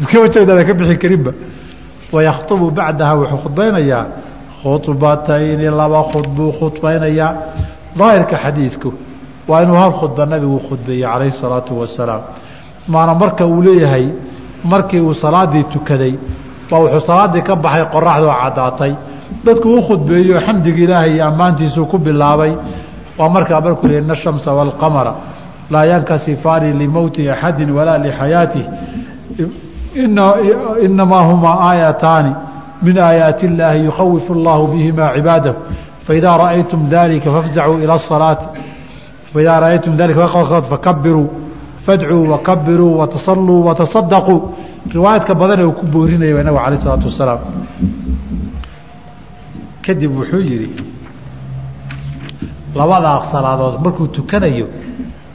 iskaba 0.01 0.27
joog 0.33 0.43
hadaadan 0.45 0.67
ka 0.67 0.75
bixi 0.75 0.97
karinba 1.03 1.33
wayakhubu 2.13 2.71
bacdaha 2.71 3.15
wuxuu 3.21 3.39
khudbaynayaa. 3.45 4.07
Khudbatayni 4.63 5.67
laba 5.81 6.01
khudbuu 6.13 6.53
khudbaynayaa. 6.59 7.35
Daahirka 7.99 8.37
xadiidku 8.45 8.93
waa 9.49 9.63
inuu 9.63 9.77
hal 9.83 9.93
khudba 10.01 10.27
nabigu 10.27 10.59
khudbeeyey 10.69 11.03
calayhi 11.03 11.33
salaatu 11.43 11.81
wasalaam 11.81 12.23
maana 12.89 13.15
marka 13.15 13.47
uu 13.47 13.63
leeyahay 13.63 14.07
markii 14.65 15.01
uu 15.01 15.15
salaadii 15.15 15.65
tukaday 15.73 16.15
baa 16.71 16.79
wuxuu 16.79 17.01
salaaddii 17.11 17.43
ka 17.43 17.57
baxay 17.57 17.85
qoraxdoo 17.95 18.35
caddaatay. 18.43 18.93
Dadku 19.45 19.69
u 19.69 19.83
khudbeeyo 19.89 20.41
xamdiga 20.47 20.81
ilaahay 20.85 21.13
iyo 21.15 21.25
ammaantiisuu 21.27 21.87
ku 21.87 21.99
bilaabay 21.99 22.53
waa 23.20 23.30
markaa 23.30 23.62
markuu 23.62 23.88
yihi 23.88 24.02
ina 24.06 24.14
الshamsa 24.18 24.50
wاlqamara 24.58 25.14
laa 25.74 25.86
yankasifaani 25.86 26.74
limowti 26.82 27.30
axadi 27.30 27.72
walaa 27.78 27.98
lixayaatih 28.06 28.66
inamaa 30.86 31.24
humaa 31.30 31.58
aayataani 31.70 32.32
min 32.82 32.98
aayaati 32.98 33.46
اllaahi 33.48 33.86
yukhawifu 33.86 34.34
اllahu 34.38 34.68
bihima 34.74 35.06
cibaadahu 35.16 35.56
faidaa 36.08 36.38
raأaytum 36.38 36.90
dalika 36.90 37.32
fafzacuu 37.36 37.78
ilى 37.84 37.94
الصalaati 38.00 38.46
faidaa 39.34 39.60
raأaytum 39.64 39.94
dalika 39.98 40.28
fakabiruu 40.72 41.28
fadcuu 41.86 42.32
wakabiruu 42.32 42.98
watasaluu 43.00 43.66
wataصadaquu 43.68 44.36
riwaayadka 44.96 45.34
badan 45.42 45.60
ee 45.60 45.66
uu 45.66 45.72
ku 45.80 45.86
boorinaya 45.94 46.44
nabiga 46.44 46.64
alayه 46.66 46.80
الsalaatu 46.80 47.06
wasalaam 47.12 47.40
kadib 49.86 50.12
wuxuu 50.20 50.40
yihi 50.50 50.68
labadaa 52.79 53.19
salaadood 53.33 53.75
markuu 53.85 54.07
tukanayo 54.17 54.67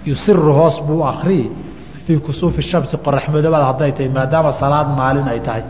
yusiru 0.09 0.51
hoos 0.59 0.75
buu 0.87 1.01
akriyi 1.11 1.45
fii 2.05 2.17
kusuufi 2.25 2.61
shamsi 2.69 2.95
qoraxmadoobaad 3.05 3.63
hadday 3.69 3.91
tahay 3.97 4.09
maadaama 4.17 4.51
salaad 4.61 4.87
maalin 4.99 5.27
ay 5.33 5.39
tahay. 5.47 5.63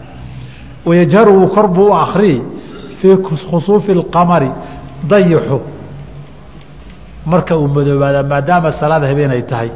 Wayajharu 0.87 1.33
kor 1.55 1.67
buu 1.75 1.89
u 1.91 1.93
akriyi 2.05 2.39
fii 2.99 3.15
khusuufi 3.49 3.91
اlqamari 3.97 4.49
dayaxu 5.11 5.57
marka 7.31 7.53
uu 7.61 7.67
madoobaada 7.77 8.21
maadaama 8.31 8.69
salaad 8.81 9.03
habeen 9.09 9.31
ay 9.37 9.43
tahay. 9.51 9.69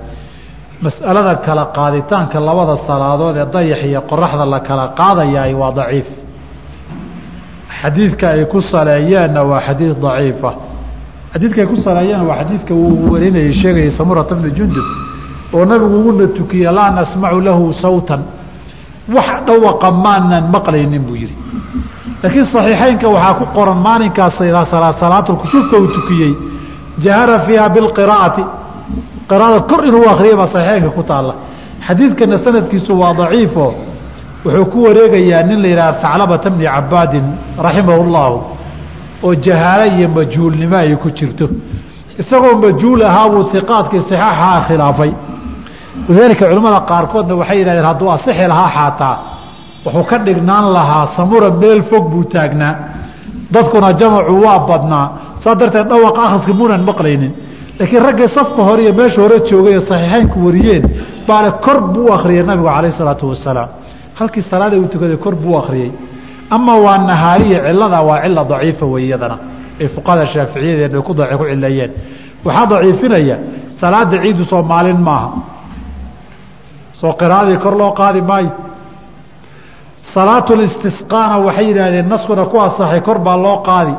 Mas'alada 0.85 1.33
kala 1.45 1.63
qaaditaanka 1.77 2.37
labada 2.47 2.75
salaadood 2.89 3.35
ee 3.41 3.45
dayax 3.55 3.81
iyo 3.89 4.01
qoraxda 4.11 4.45
la 4.53 4.59
kala 4.67 4.85
qaadayaay 4.99 5.53
waa 5.61 5.71
daciif. 5.79 6.07
Xadiidka 7.81 8.25
ay 8.35 8.43
ku 8.51 8.59
saleeyeenna 8.71 9.41
waa 9.49 9.61
xadiid 9.67 9.95
daciifa 10.05 10.51
xadiidkay 11.33 11.65
ku 11.65 11.75
saleeyeen 11.85 12.21
waa 12.29 12.37
xadiidka 12.41 12.73
uu 12.73 13.11
warinayay 13.11 13.51
sheegayay 13.61 13.91
samurata 13.97 14.35
bna 14.35 14.49
jundub 14.57 14.87
oo 15.53 15.65
nabigu 15.65 15.97
una 16.09 16.27
tukiye 16.27 16.71
laa 16.71 16.89
nasmacu 16.91 17.39
lahu 17.41 17.73
sawtan. 17.73 18.21
Wax 19.15 19.29
dhawaqa 19.47 19.91
maanan 19.91 20.45
maqlaynin 20.55 21.01
buu 21.07 21.15
yihi 21.15 21.35
laakiin 22.23 22.45
صaxiixeynka 22.53 23.07
waxaa 23.15 23.33
ku 23.39 23.45
qoran 23.55 23.77
maalinkaas 23.87 24.37
salaatulkusuufka 25.01 25.75
uu 25.81 25.87
tukiyey 25.95 26.33
jahara 27.03 27.39
fiiha 27.45 27.69
biqiraati 27.75 28.43
qiraada 29.29 29.59
kor 29.69 29.81
inuu 29.87 30.09
akriyay 30.13 30.35
baa 30.35 30.47
saxiixeynka 30.55 30.89
ku 30.97 31.03
taalla. 31.03 31.33
Xadiidkana 31.87 32.37
sanadkiisu 32.45 32.91
waa 33.01 33.13
daciifo. 33.13 33.65
Wuxuu 34.45 34.65
ku 34.71 34.77
wareegayaa 34.83 35.43
nin 35.49 35.61
la 35.63 35.67
yidhaha 35.67 35.93
haclabata 36.03 36.49
bni 36.49 36.65
cabaadin 36.65 37.25
raximah 37.65 37.95
اllahu 38.05 38.35
oo 39.23 39.33
jahaalo 39.35 39.85
iyo 39.97 40.07
majhuulnimo 40.09 40.75
ay 40.75 40.95
ku 40.95 41.09
jirto. 41.17 41.49
Isagoo 42.21 42.55
majhuul 42.65 43.01
ahaa 43.09 43.29
buu 43.29 43.43
iqaadkii 43.61 44.01
saxaaxaa 44.09 44.61
khilaafay. 44.67 45.11
Walidaalika 46.07 46.45
culimmada 46.49 46.79
qaarkoodna 46.91 47.35
waxay 47.41 47.57
yidhahdeen 47.59 47.85
hadduu 47.91 48.09
asixi 48.15 48.47
lahaa 48.51 48.69
xaataa 48.77 49.15
wuxuu 49.85 50.03
ka 50.09 50.17
dhignaan 50.25 50.65
lahaa 50.77 51.03
samura 51.15 51.49
meel 51.61 51.81
fog 51.89 52.03
buu 52.11 52.23
taagnaa. 52.33 52.73
Dadkuna 53.53 53.93
jamacu 53.99 54.33
waa 54.45 54.59
badnaa. 54.69 55.07
Saa 55.43 55.55
darteed 55.59 55.87
dhawaqa 55.91 56.21
akhriska 56.27 56.53
munan 56.53 56.81
maqlaynin. 56.89 57.31
Laakiin 57.79 58.01
raggii 58.07 58.29
safka 58.37 58.61
hore 58.67 58.81
iyo 58.83 58.93
meesha 58.99 59.21
hore 59.21 59.37
joogay 59.49 59.79
saxiixeynku 59.89 60.37
wariyeen 60.45 60.83
baale 61.27 61.49
kor 61.65 61.77
buu 61.93 62.09
u 62.13 62.43
nabigu 62.49 62.67
calayh 62.67 62.91
isalaatu 62.93 63.29
wasalaam. 63.29 63.69
Halkii 64.19 64.43
salaada 64.51 64.75
uu 64.77 64.87
tukaday 64.93 65.17
kor 65.17 65.35
buu 65.35 65.57
akhriyey 65.61 65.91
ama 66.49 66.73
waa 66.85 66.97
nahaariya 66.97 67.59
cilada 67.67 68.01
waa 68.01 68.21
cila 68.23 68.43
daciifa 68.51 68.85
wey 68.85 69.03
iyadana. 69.07 69.37
Ee 69.79 69.87
fuqahada 69.95 70.25
shaaficiyadeen 70.33 70.95
ay 70.95 71.01
ku 71.01 71.13
cileeyeen 71.15 71.91
waxaa 72.45 72.65
daciifinaya 72.71 73.37
salaada 73.79 74.17
ciidu 74.23 74.43
soo 74.51 74.61
maalin 74.71 74.99
maaha. 75.07 75.29
Soo 76.99 77.13
qiraadii 77.19 77.57
kor 77.63 77.75
loo 77.81 77.91
qaadi 77.99 78.21
maayo. 78.21 78.51
Salaatulistisqaana 80.13 81.37
waxay 81.45 81.65
yidhaahdeen 81.69 82.07
naskuna 82.13 82.45
ku 82.51 82.57
asaxay 82.67 83.01
kor 83.07 83.17
baa 83.19 83.37
loo 83.45 83.57
qaadi. 83.69 83.93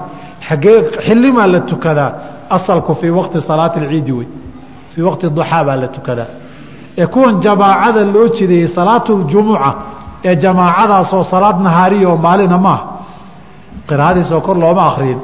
Xagee 0.48 0.78
xilimaa 1.06 1.46
la 1.46 1.60
tukadaa? 1.60 2.12
Asalku 2.56 2.94
fii 3.00 3.10
waqti 3.10 3.40
salaati 3.40 3.78
alciidi 3.82 4.12
wey 4.18 4.28
fii 4.92 5.02
waqti 5.08 5.26
duxaa 5.36 5.64
baa 5.68 5.76
la 5.82 5.88
tukadaa. 5.96 6.30
Ee 7.00 7.06
kuwan 7.06 7.34
jamaacada 7.44 8.04
loo 8.14 8.26
jideeyey 8.36 8.68
salaatuljumuca 8.76 9.70
ee 10.24 10.34
jamaacadaasoo 10.44 11.24
salaad 11.32 11.58
nahaariya 11.66 12.08
oo 12.12 12.16
maalina 12.26 12.58
maaha 12.66 12.84
qiraadiisoo 13.88 14.40
kor 14.46 14.56
looma 14.62 14.82
akriyin 14.90 15.20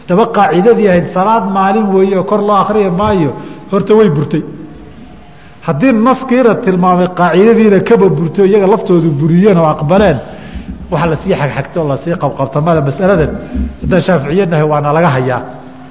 haddaba 0.00 0.24
qaacidadii 0.36 0.88
ahayd 0.92 1.06
salaad 1.16 1.44
maalin 1.56 1.86
weeye 1.94 2.16
oo 2.20 2.24
kor 2.30 2.40
loo 2.48 2.56
akriya 2.64 2.90
maayo 3.00 3.30
horta 3.72 3.92
way 3.98 4.08
burtay. 4.16 4.42
Haddii 5.66 5.92
naskiina 6.06 6.52
tilmaamay 6.64 7.08
qaacidadiina 7.20 7.78
kaba 7.88 8.06
burto 8.18 8.40
iyaga 8.50 8.66
laftoodu 8.74 9.08
buriyeen 9.20 9.58
oo 9.62 9.68
aqbaleen 9.74 10.18
waxa 10.92 11.06
la 11.12 11.16
sii 11.22 11.34
xagxagta 11.40 11.76
oo 11.82 11.86
la 11.92 11.96
sii 12.02 12.14
qabqabta 12.22 12.58
mada 12.66 12.80
masaladan. 12.88 13.30
Haddaan 13.82 14.02
shaaficiyanahay 14.06 14.66
waana 14.72 14.90
laga 14.96 15.10
hayaa. 15.16 15.40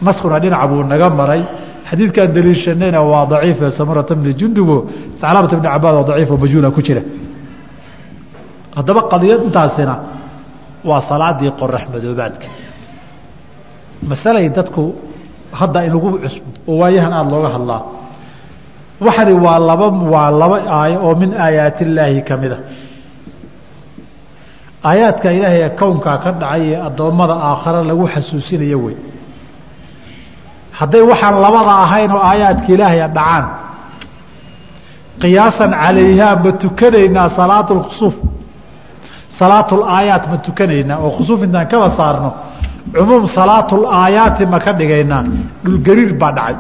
Naskuna 0.06 0.38
dhinaca 0.44 0.68
buu 0.70 0.84
naga 0.92 1.08
maray. 1.20 1.42
Xadiidkaan 1.90 2.30
daliishanayna 2.36 3.00
waa 3.12 3.26
daciif 3.32 3.58
samurata 3.78 4.14
bni 4.20 4.32
jundubo 4.40 4.76
saclaabata 5.22 5.56
bni 5.60 5.68
cabaad 5.74 5.96
oo 6.00 6.04
daciif 6.10 6.30
oo 6.34 6.38
majhuula 6.44 6.70
ku 6.76 6.82
jira 6.88 7.02
haddaba 8.78 9.02
qadiyad 9.12 9.42
intaasina 9.48 9.96
waa 10.90 11.02
salaadii 11.10 11.52
qorax 11.60 11.84
madoobaadka. 11.94 12.48
Masalay 14.10 14.46
dadku 14.58 14.84
hadda 15.60 15.80
inagu 15.88 16.10
cusbo 16.24 16.46
oo 16.72 16.76
waayahan 16.82 17.14
aada 17.20 17.32
looga 17.36 17.50
hadlaa. 17.56 17.82
Waxani 19.06 19.34
waa 19.46 19.60
laba 19.70 19.88
waa 20.14 20.30
laba 20.42 20.58
aayo 20.78 20.98
oo 21.08 21.14
min 21.22 21.32
aayaat 21.46 21.78
illaahi 21.86 22.22
ka 22.30 22.36
mid 22.42 22.52
a. 22.52 22.58
Aayaadka 24.90 25.28
ilaahay 25.38 25.62
ee 25.66 25.70
kownkaa 25.80 26.18
ka 26.24 26.30
dhacay 26.42 26.64
ee 26.74 26.80
addoommada 26.88 27.36
aakhare 27.50 27.82
lagu 27.90 28.06
xasuusinayo 28.14 28.78
wey. 28.86 28.96
Hadday 30.80 31.02
waxaan 31.12 31.36
labada 31.46 31.74
ahayn 31.86 32.12
oo 32.18 32.22
aayaadka 32.32 32.68
ilaahay 32.76 33.00
dhacaan 33.18 33.46
qiyaasan 35.22 35.72
calayhaa 35.84 36.36
ma 36.44 36.52
tukanaynaa 36.64 37.30
salaatu 37.40 37.72
lkhusuuf 37.80 38.16
salaatul 39.42 39.84
aayaat 39.98 40.24
ma 40.32 40.38
tukanaynaa 40.48 40.98
oo 41.06 41.12
khusuuf 41.18 41.40
intaan 41.48 41.68
kaba 41.74 41.88
saarno 42.00 42.30
cumuum 42.96 43.26
salaatul 43.38 43.86
aayaati 44.02 44.44
ma 44.54 44.60
ka 44.66 44.72
dhigaynaa 44.80 45.24
dhulgariir 45.66 46.12
baa 46.22 46.32
dhacay. 46.38 46.56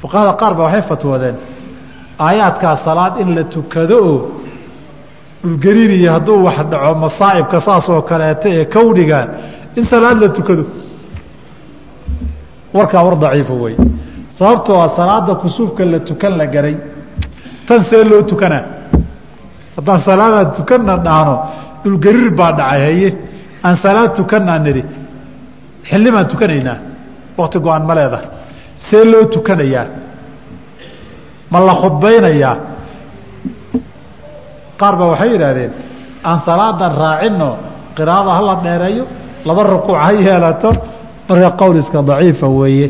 Fuqahada 0.00 0.32
qaar 0.40 0.52
ba 0.58 0.62
waxay 0.66 0.82
fatwoodeen 0.90 1.36
aayaadkaa 2.26 2.74
salaad 2.86 3.14
in 3.22 3.28
la 3.36 3.44
tukado 3.54 3.96
oo 4.10 4.18
dhulgariiriyo 5.44 6.10
hadduu 6.16 6.38
wax 6.46 6.58
dhaco 6.72 6.92
masaa'ibka 7.04 7.58
saas 7.66 7.86
oo 7.94 8.02
kaleeta 8.10 8.48
ee 8.58 8.64
kowniga 8.74 9.18
in 9.78 9.84
salaad 9.92 10.16
la 10.22 10.28
tukado. 10.36 10.64
Warkaa 12.76 13.02
war 13.06 13.16
daciifa 13.24 13.54
wey 13.64 13.74
sababtoo 14.38 14.78
a 14.82 14.88
salaada 14.98 15.34
kusuufka 15.42 15.84
la 15.92 15.98
tukan 16.08 16.32
la 16.40 16.46
garay 16.54 16.76
tan 17.68 17.80
see 17.90 18.04
loo 18.10 18.22
tukanaa 18.30 18.64
haddaan 19.76 20.00
salaadaan 20.08 20.48
tukanna 20.56 20.94
dhahno 21.06 21.34
dhulgariir 21.84 22.30
baa 22.38 22.52
dhacay 22.58 22.80
haye? 22.86 23.10
Aan 23.64 23.76
salaad 23.84 24.10
tukanaa 24.18 24.58
nidhi 24.66 24.82
xillimaan 25.88 26.26
tukanaynaa 26.32 26.78
wakti 27.38 27.58
go'aan 27.64 27.84
ma 27.88 27.94
leedahay. 27.98 28.26
See 28.86 29.04
loo 29.12 29.24
tukanayaa 29.34 29.86
ma 31.52 31.58
la 31.66 31.74
khudbaynayaa? 31.82 32.54
Qaar 34.80 34.94
ba 34.98 35.04
waxay 35.12 35.30
yidhaahdeen 35.34 35.72
aan 36.28 36.38
salaadan 36.46 36.92
raacino 37.02 37.48
qiraada 37.96 38.30
hala 38.38 38.54
dheereeyo 38.64 39.04
laba 39.46 39.62
rukuuc 39.72 39.96
ha 40.04 40.10
yeelato 40.12 40.70
marka 41.28 41.50
qowl 41.60 41.76
iska 41.82 42.02
daciifa 42.02 42.46
weeye. 42.58 42.88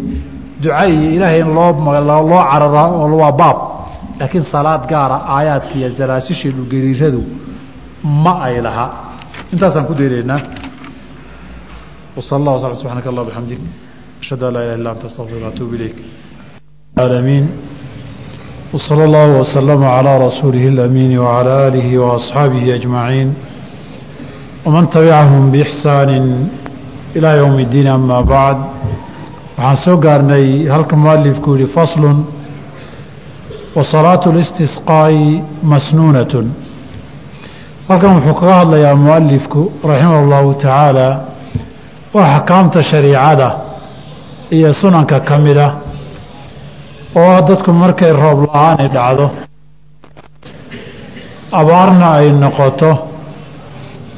Duca 0.62 0.84
iyo 0.86 1.08
ilaahay 1.16 1.40
in 1.40 1.50
loo 1.56 1.70
loo 2.08 2.42
carara 2.50 2.84
waa 3.22 3.32
baab 3.40 3.58
laakiin 4.21 4.43
salaad 4.53 4.83
gaara 4.91 5.17
aayaadka 5.35 5.73
iyo 5.79 5.89
zalaasishii 5.99 6.51
dhulgariiradu 6.57 7.21
ma 8.23 8.33
ay 8.47 8.55
laha 8.67 8.85
intaasaan 9.53 9.85
ku 9.89 9.93
daynaynaa 9.99 10.41
وصلى 12.17 12.38
الله 12.41 12.53
وسلم 12.57 12.73
سبحانك 12.83 13.05
الله 13.11 13.21
وبحمدك 13.25 13.59
أشهد 14.23 14.41
أن 14.43 14.53
لا 14.53 14.61
إله 14.65 14.75
إلا 14.79 14.89
أنت 14.91 15.03
أستغفرك 15.09 15.41
وأتوب 15.45 15.69
إليك 15.77 15.95
العالمين 16.97 17.45
وصلى 18.73 19.03
الله 19.07 19.27
وسلم 19.41 19.81
على 19.97 20.11
رسوله 20.27 20.63
الأمين 20.73 21.11
وعلى 21.23 21.51
آله 21.67 21.88
وأصحابه 22.03 22.63
أجمعين 22.79 23.27
ومن 24.65 24.83
تبعهم 24.95 25.43
بإحسان 25.53 26.09
إلى 27.15 27.29
يوم 27.41 27.55
الدين 27.65 27.88
أما 27.97 28.19
بعد 28.35 28.57
waxaan 29.57 29.77
soo 29.85 29.97
gaarnay 30.05 30.45
halka 30.73 30.95
mualifku 31.03 31.49
yihi 31.57 31.67
fasl 31.77 32.03
وصلاaة 33.77 34.23
الاstisqاaءi 34.33 35.43
masnuunaة 35.71 36.33
halkan 37.89 38.11
wuxuu 38.15 38.33
kaga 38.39 38.53
hadlayaa 38.61 38.95
mualifku 39.05 39.61
raximah 39.89 40.19
الlahu 40.23 40.49
taعaalى 40.63 41.07
waa 42.15 42.27
axkaamta 42.38 42.79
shariicada 42.91 43.49
iyo 44.55 44.69
sunanka 44.81 45.19
ka 45.27 45.35
mida 45.45 45.67
oo 47.21 47.38
dadku 47.47 47.71
markay 47.81 48.11
roob 48.21 48.39
la-aani 48.47 48.88
dhacdo 48.95 49.25
abaarna 51.59 52.07
ay 52.19 52.27
noqoto 52.43 52.91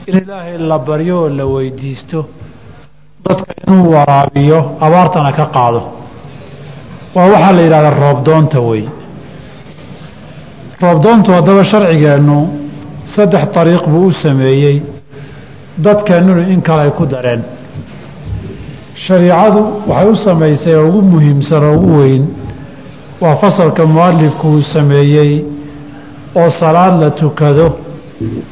in 0.08 0.16
ilaahay 0.22 0.58
la 0.70 0.78
baryo 0.88 1.16
oo 1.24 1.30
la 1.30 1.46
weydiisto 1.54 2.20
dadka 3.26 3.52
inuu 3.68 3.92
waraabiyo 3.96 4.60
abaartana 4.86 5.32
ka 5.40 5.46
qaado 5.56 5.82
waa 7.16 7.28
waxaa 7.34 7.52
la 7.58 7.62
yidhahdaa 7.66 8.00
roobdoonta 8.04 8.60
wey 8.70 8.84
roobdoontu 10.85 11.31
haddaba 11.37 11.63
sharcigeennu 11.73 12.39
saddex 13.15 13.45
dariiq 13.55 13.85
buu 13.93 14.07
u 14.11 14.13
sameeyey 14.25 14.77
dadkeennunu 15.85 16.43
in 16.53 16.61
kale 16.67 16.83
ay 16.87 16.91
ku 16.99 17.05
dareen. 17.13 17.43
Shariicadu 19.07 19.61
waxay 19.89 20.09
u 20.13 20.17
samaysay 20.27 20.75
oo 20.81 20.89
ugu 20.89 21.03
muhiimsan 21.13 21.63
oo 21.65 21.75
ugu 21.77 21.93
weyn 22.01 22.25
waa 23.23 23.37
fasalka 23.43 23.83
mualifku 23.87 24.47
uu 24.55 24.63
sameeyey 24.75 25.33
oo 26.41 26.51
salaad 26.61 26.95
la 27.03 27.11
tukado 27.11 27.67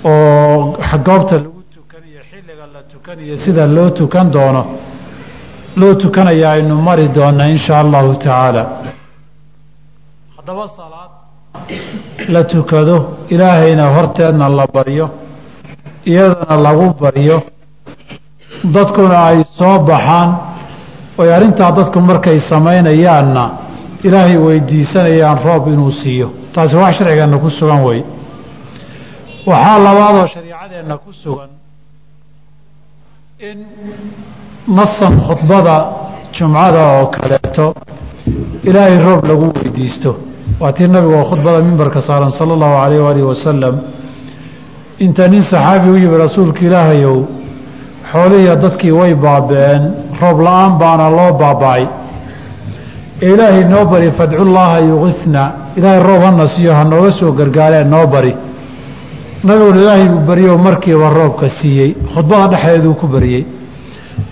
oo 0.05 0.77
goobta 1.07 1.37
lagu 1.45 1.63
tukaniyo 1.75 2.21
xilliga 2.31 2.67
la 2.75 2.81
tukaniyo 2.93 3.37
sida 3.45 3.67
loo 3.77 3.91
tukan 3.99 4.27
doono 4.35 4.63
loo 5.81 5.95
tukanaya 6.03 6.51
aynu 6.55 6.75
mari 6.87 7.09
doonaa 7.17 7.49
in 7.55 7.59
shaa 7.67 7.81
allahu 7.85 8.15
tacaala. 8.15 8.63
Haddaba 10.37 10.65
salaad 10.79 11.11
la 12.29 12.43
tukado 12.45 12.97
ilaahayna 13.29 13.85
horteedna 13.95 14.49
la 14.49 14.67
baryo 14.75 15.07
iyadana 16.07 16.57
lagu 16.67 16.87
baryo 17.01 17.43
dadkuna 18.75 19.19
ay 19.31 19.39
soo 19.59 19.79
baxaan 19.89 20.29
oy 21.19 21.29
arrintaa 21.35 21.71
dadku 21.79 22.01
markay 22.01 22.39
samaynayaanna 22.51 23.45
ilaahay 24.07 24.37
weydiisanayaan 24.47 25.39
roob 25.45 25.67
inuu 25.69 25.91
siiyo. 26.03 26.29
Taasi 26.55 26.77
wax 26.77 26.95
sharcigeenna 26.99 27.39
ku 27.39 27.51
sugan 27.51 27.81
wey 27.87 28.01
waxaa 29.47 29.79
labaadoo 29.87 30.27
shariicadeenna 30.35 30.97
ku 31.05 31.13
sugan 31.23 31.51
in 33.49 33.59
nasan 34.77 35.15
khudbada 35.27 35.77
jumcada 36.37 36.83
oo 36.99 37.07
kaleeto 37.17 37.67
ilaahay 38.69 38.99
roob 39.07 39.23
lagu 39.31 39.47
weydiisto 39.57 40.11
waa 40.63 40.73
tii 40.77 40.89
nabigu 40.95 41.15
oo 41.21 41.25
khudbada 41.31 41.59
mimbarka 41.69 42.01
saaran 42.09 42.31
sala 42.39 42.53
allahu 42.57 42.75
calayh 42.83 43.01
waalihi 43.07 43.27
wasalam 43.33 43.75
inta 45.05 45.25
nin 45.33 45.43
saxaabi 45.51 45.89
u 45.95 45.97
yimi 46.03 46.17
rasuulka 46.25 46.61
ilaahayow 46.69 47.17
xoolihiiya 48.13 48.55
dadkii 48.65 48.93
way 49.01 49.13
baaba'een 49.25 49.83
roob 50.23 50.39
la'aan 50.47 50.73
baana 50.83 51.07
loo 51.19 51.31
baaba'ay. 51.43 51.85
Ee 53.23 53.31
ilaahay 53.35 53.65
noo 53.73 53.85
bari 53.93 54.09
fadcullaaha 54.19 54.79
yuqisna. 54.91 55.43
Ilaahay 55.79 56.01
roob 56.09 56.23
hana 56.27 56.47
siiyo 56.55 56.73
ha 56.79 56.85
nooga 56.85 57.11
soo 57.21 57.33
gargaareen 57.39 57.89
noo 57.95 58.07
bari. 58.15 58.33
Nabiguna 59.47 59.79
ilaahay 59.83 60.09
buu 60.15 60.23
bariyoo 60.31 60.59
markiiba 60.67 61.09
roobka 61.19 61.47
siiyey. 61.59 61.91
Khudbada 62.15 62.47
dhexdeeduu 62.53 62.95
ku 63.01 63.07
bariyey. 63.15 63.43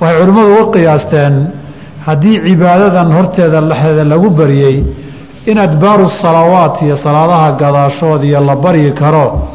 Waxay 0.00 0.18
culimmadu 0.20 0.50
uga 0.54 0.66
qiyaasteen 0.74 1.34
haddii 2.06 2.36
cibaadadan 2.46 3.08
horteeda 3.16 3.58
dhexdeeda 3.70 4.04
lagu 4.12 4.28
bariyey 4.40 4.76
in 5.46 5.58
adbaaru 5.58 6.08
salawaat 6.22 6.82
iyo 6.82 6.96
salaadaha 6.96 7.52
gadaashood 7.52 8.24
iyo 8.24 8.40
la 8.40 8.56
baryi 8.56 8.92
karo 8.92 9.48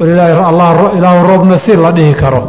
ilaahu 0.00 1.26
roobna 1.28 1.58
si 1.66 1.76
la 1.76 1.90
dhihi 1.92 2.14
karo. 2.14 2.42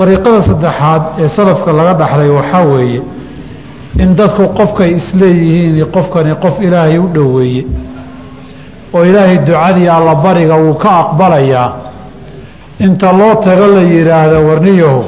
Ariiqada 0.00 0.40
saddexaad 0.48 1.02
ee 1.18 1.28
salafka 1.36 1.72
laga 1.72 1.94
dhaxlay 1.94 2.28
waxaa 2.28 2.64
weeye 2.64 3.02
in 4.02 4.14
dadku 4.18 4.44
qofkay 4.58 4.90
isleeyihiin 4.98 5.86
qofkani 5.94 6.34
qof 6.44 6.54
ilaahay 6.60 6.98
u 6.98 7.08
dhoweeye 7.14 7.62
oo 8.94 9.04
ilaahay 9.04 9.38
ducadii 9.38 9.88
allabariga 9.88 10.54
wuu 10.56 10.74
ka 10.74 10.90
aqbalayaa 11.02 11.72
inta 12.86 13.12
loo 13.12 13.34
tago 13.44 13.66
la 13.76 13.82
yidhaahdo 13.82 14.38
warniyaho 14.48 15.04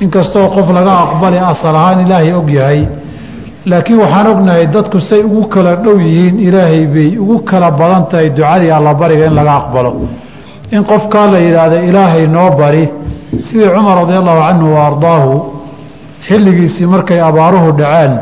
inkastoo 0.00 0.46
qof 0.56 0.68
laga 0.76 0.92
aqbali 1.04 1.38
asal 1.38 1.74
ahaan 1.76 2.00
ilaahay 2.06 2.32
og 2.32 2.50
yahay 2.50 2.80
laakiin 3.66 3.98
waxaan 3.98 4.26
ognahay 4.26 4.66
dadku 4.66 5.00
say 5.00 5.20
ugu 5.22 5.48
kala 5.48 5.76
dhow 5.76 5.96
yihiin 6.00 6.36
ilaahay 6.46 6.86
bay 6.94 7.18
ugu 7.18 7.38
kala 7.50 7.70
badan 7.70 8.02
tahay 8.10 8.28
ducadii 8.30 8.70
allabariga 8.78 9.26
in 9.26 9.34
laga 9.34 9.52
aqbalo. 9.60 9.92
In 10.72 10.82
qofkaa 10.90 11.26
la 11.32 11.38
yidhaahdo 11.46 11.76
ilaahay 11.88 12.26
noo 12.26 12.50
bari 12.60 12.84
sidii 13.46 13.70
cumar 13.76 13.96
radi 14.02 14.14
allahu 14.20 14.40
canhu 14.48 14.74
wa 14.74 14.80
ardaahu 14.90 15.32
xilligiisii 16.28 16.86
markay 16.94 17.20
abaaruhu 17.30 17.72
dhaceen 17.80 18.12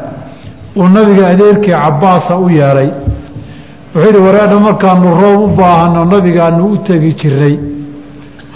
uu 0.77 0.89
nabiga 0.97 1.25
adeerkii 1.33 1.73
cabbaasa 1.85 2.37
u 2.45 2.49
yeedhay 2.51 2.91
wuxuu 3.95 4.07
yidhi 4.07 4.19
wareedha 4.27 4.59
markaanu 4.67 5.09
roob 5.23 5.41
u 5.47 5.49
baahano 5.61 6.05
nabigaanu 6.15 6.63
u 6.73 6.77
tegi 6.87 7.11
jiray 7.21 7.55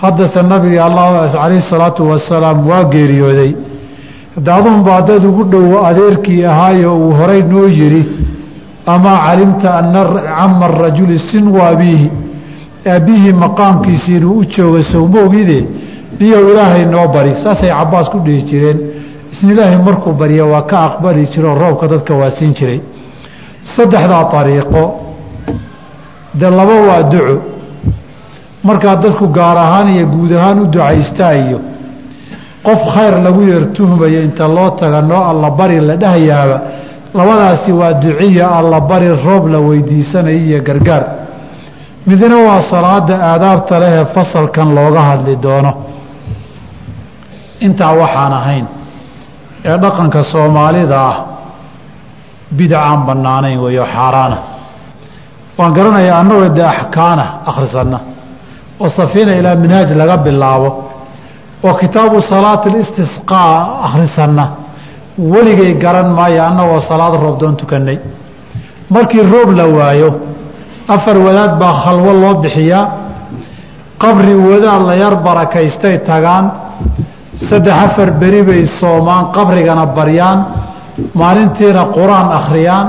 haddase 0.02 0.40
nabigii 0.52 0.78
allah 0.88 1.06
calayhi 1.32 1.62
salaatu 1.70 2.02
wasalaam 2.10 2.58
waa 2.70 2.84
geeriyooday 2.94 3.52
hadda 4.40 4.54
adunbaa 4.54 5.02
dad 5.02 5.24
ugu 5.24 5.44
dhowo 5.44 5.84
adeerkii 5.86 6.44
ahaayo 6.44 6.96
uu 6.98 7.12
horay 7.14 7.42
noo 7.42 7.68
yidhi 7.68 8.04
amaa 8.86 9.18
calimta 9.26 9.74
ana 9.78 10.04
cama 10.04 10.68
rajuli 10.68 11.18
sinwa 11.30 11.68
abiihi 11.68 12.10
aabbihii 12.86 13.32
maqaamkiisii 13.32 14.16
inuu 14.16 14.38
u 14.38 14.44
jooga 14.44 14.82
sowmoogide 14.92 15.66
niyow 16.20 16.50
ilaahay 16.52 16.84
noo 16.84 17.08
bari. 17.08 17.32
Saasay 17.44 17.70
cabbaas 17.70 18.08
ku 18.10 18.18
dhihi 18.18 18.42
jireen 18.42 18.78
isna 19.32 19.52
ilaahay 19.52 19.78
markuu 19.78 20.12
barya 20.12 20.44
waa 20.44 20.62
ka 20.62 20.78
aqbali 20.84 21.26
jiroo 21.26 21.54
roobka 21.54 21.86
dadka 21.88 22.14
waa 22.14 22.30
siin 22.30 22.54
jiray. 22.54 22.80
Saddexdaa 23.76 24.30
ariiqo 24.40 24.82
dee 26.34 26.50
laba 26.50 26.74
waa 26.88 27.02
duco. 27.02 27.42
Markaa 28.64 28.96
dadku 28.96 29.28
gaar 29.28 29.56
ahaan 29.58 29.88
iyo 29.94 30.06
guud 30.06 30.32
ahaan 30.32 30.60
u 30.60 30.66
ducaystaa 30.66 31.34
iyo 31.34 31.60
qof 32.66 32.80
khayr 32.94 33.14
lagu 33.24 33.40
yeertuhmayo 33.50 34.20
inta 34.26 34.46
loo 34.56 34.70
taga 34.80 35.00
noo 35.02 35.22
allabari 35.32 35.80
la 35.80 35.96
dhahayaaba 36.02 36.58
labadaasi 37.18 37.72
waa 37.80 37.92
duciya 38.02 38.46
allabari 38.60 39.08
roob 39.26 39.44
la 39.52 39.58
weydiisanayo 39.58 40.38
iyo 40.46 40.60
gargaar. 40.68 41.04
Midna 42.06 42.36
waa 42.48 42.60
salaada 42.70 43.14
aadaabta 43.30 43.80
lehee 43.82 44.04
fasalkan 44.14 44.68
looga 44.74 45.00
hadli 45.08 45.36
doono. 45.44 45.72
Intaa 47.66 47.92
waxaan 48.02 48.32
ahayn 48.40 48.66
ee 49.64 49.76
dhaqanka 49.82 50.20
soomaalida 50.32 50.96
ah 51.10 51.16
bidac 52.58 52.82
aan 52.90 53.00
bannaanayn 53.08 53.58
weeyo 53.64 53.84
xaaraana. 53.94 54.38
Waan 55.58 55.72
garanayaa 55.76 56.18
annagoo 56.20 56.48
dee 56.56 56.66
axkaana 56.74 57.24
akhrisanna 57.50 57.98
oo 58.82 58.88
safiina 58.98 59.32
ilaa 59.40 59.54
minhaaj 59.64 59.90
laga 60.00 60.16
bilaabo 60.26 60.68
oo 61.66 61.74
kitaabu 61.80 62.18
salaati 62.30 62.68
alistisqaa 62.72 63.54
akhrisanna 63.86 64.44
weligay 65.32 65.72
garan 65.84 66.08
maayo 66.18 66.40
annagoo 66.48 66.80
salaad 66.90 67.14
roob 67.22 67.36
doon 67.40 67.54
tukannay. 67.60 67.98
Markii 68.94 69.22
roob 69.32 69.50
la 69.58 69.64
waayo 69.78 70.10
afar 70.94 71.16
wadaad 71.26 71.52
baa 71.60 71.74
khalwo 71.84 72.12
loo 72.22 72.34
bixiyaa 72.42 72.84
qabri 74.02 74.34
wadaad 74.48 74.82
la 74.88 74.94
yar 75.02 75.14
barakaystay 75.26 75.96
tagaan. 76.08 76.44
Saddex 77.48 77.76
afar 77.86 78.08
beri 78.20 78.42
bay 78.48 78.62
soomaan 78.80 79.24
qabrigana 79.36 79.84
baryaan. 79.96 80.38
Maalintiina 81.20 81.82
qur'aan 81.96 82.28
akhriyaan. 82.38 82.86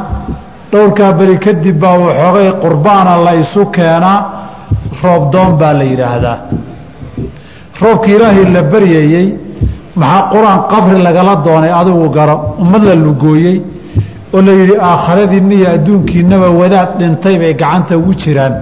Dhowrkaa 0.72 1.12
beri 1.20 1.36
kadib 1.46 1.76
baa 1.84 1.98
waxoogay 2.06 2.50
qurbaana 2.64 3.14
la 3.26 3.34
isu 3.44 3.62
keenaa. 3.76 4.20
Roobdoon 5.04 5.52
baa 5.60 5.74
la 5.80 5.84
yidhaahdaa 5.92 6.38
roobkii 7.84 8.16
ilaahay 8.18 8.46
la 8.56 8.62
baryayey 8.74 9.28
maxaa 10.02 10.22
qur'aan 10.34 10.60
qabri 10.72 10.98
lagala 11.08 11.34
doonay 11.46 11.72
adigu 11.82 12.06
garo 12.18 12.36
ummad 12.64 12.84
la 12.90 12.96
lugooyey 13.06 13.56
oo 14.36 14.42
la 14.48 14.52
yidhi 14.60 14.76
aakharadiinna 14.90 15.54
iyo 15.60 15.68
adduunkiinaba 15.76 16.48
wadaad 16.62 16.90
dhintay 17.00 17.36
bay 17.42 17.54
gacanta 17.62 17.94
ugu 18.02 18.14
jiraan. 18.22 18.54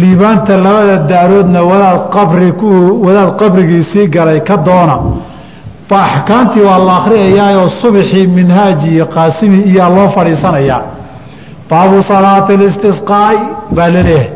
Liibaanta 0.00 0.56
labada 0.66 0.96
daaroodna 1.10 1.60
wadaad 1.70 2.00
qabri 2.16 2.50
ku 2.60 2.68
wadaad 3.06 3.30
qabrigiisii 3.40 4.06
galay 4.14 4.40
ka 4.48 4.56
doona. 4.66 4.96
Ba 5.90 5.96
axkaamtii 6.08 6.64
waa 6.68 6.78
la 6.86 6.92
akhriyayaayoo 7.00 7.68
subaxii 7.82 8.26
minhaaji 8.38 8.88
iyo 8.94 9.06
qaasimi 9.14 9.58
iyaa 9.70 9.90
loo 9.96 10.08
fadhiisanayaa 10.16 10.80
baabu 11.70 11.96
salaati 12.12 12.52
listisqaa'i 12.62 13.38
baa 13.76 13.88
la 13.94 14.00
leeyahay 14.08 14.30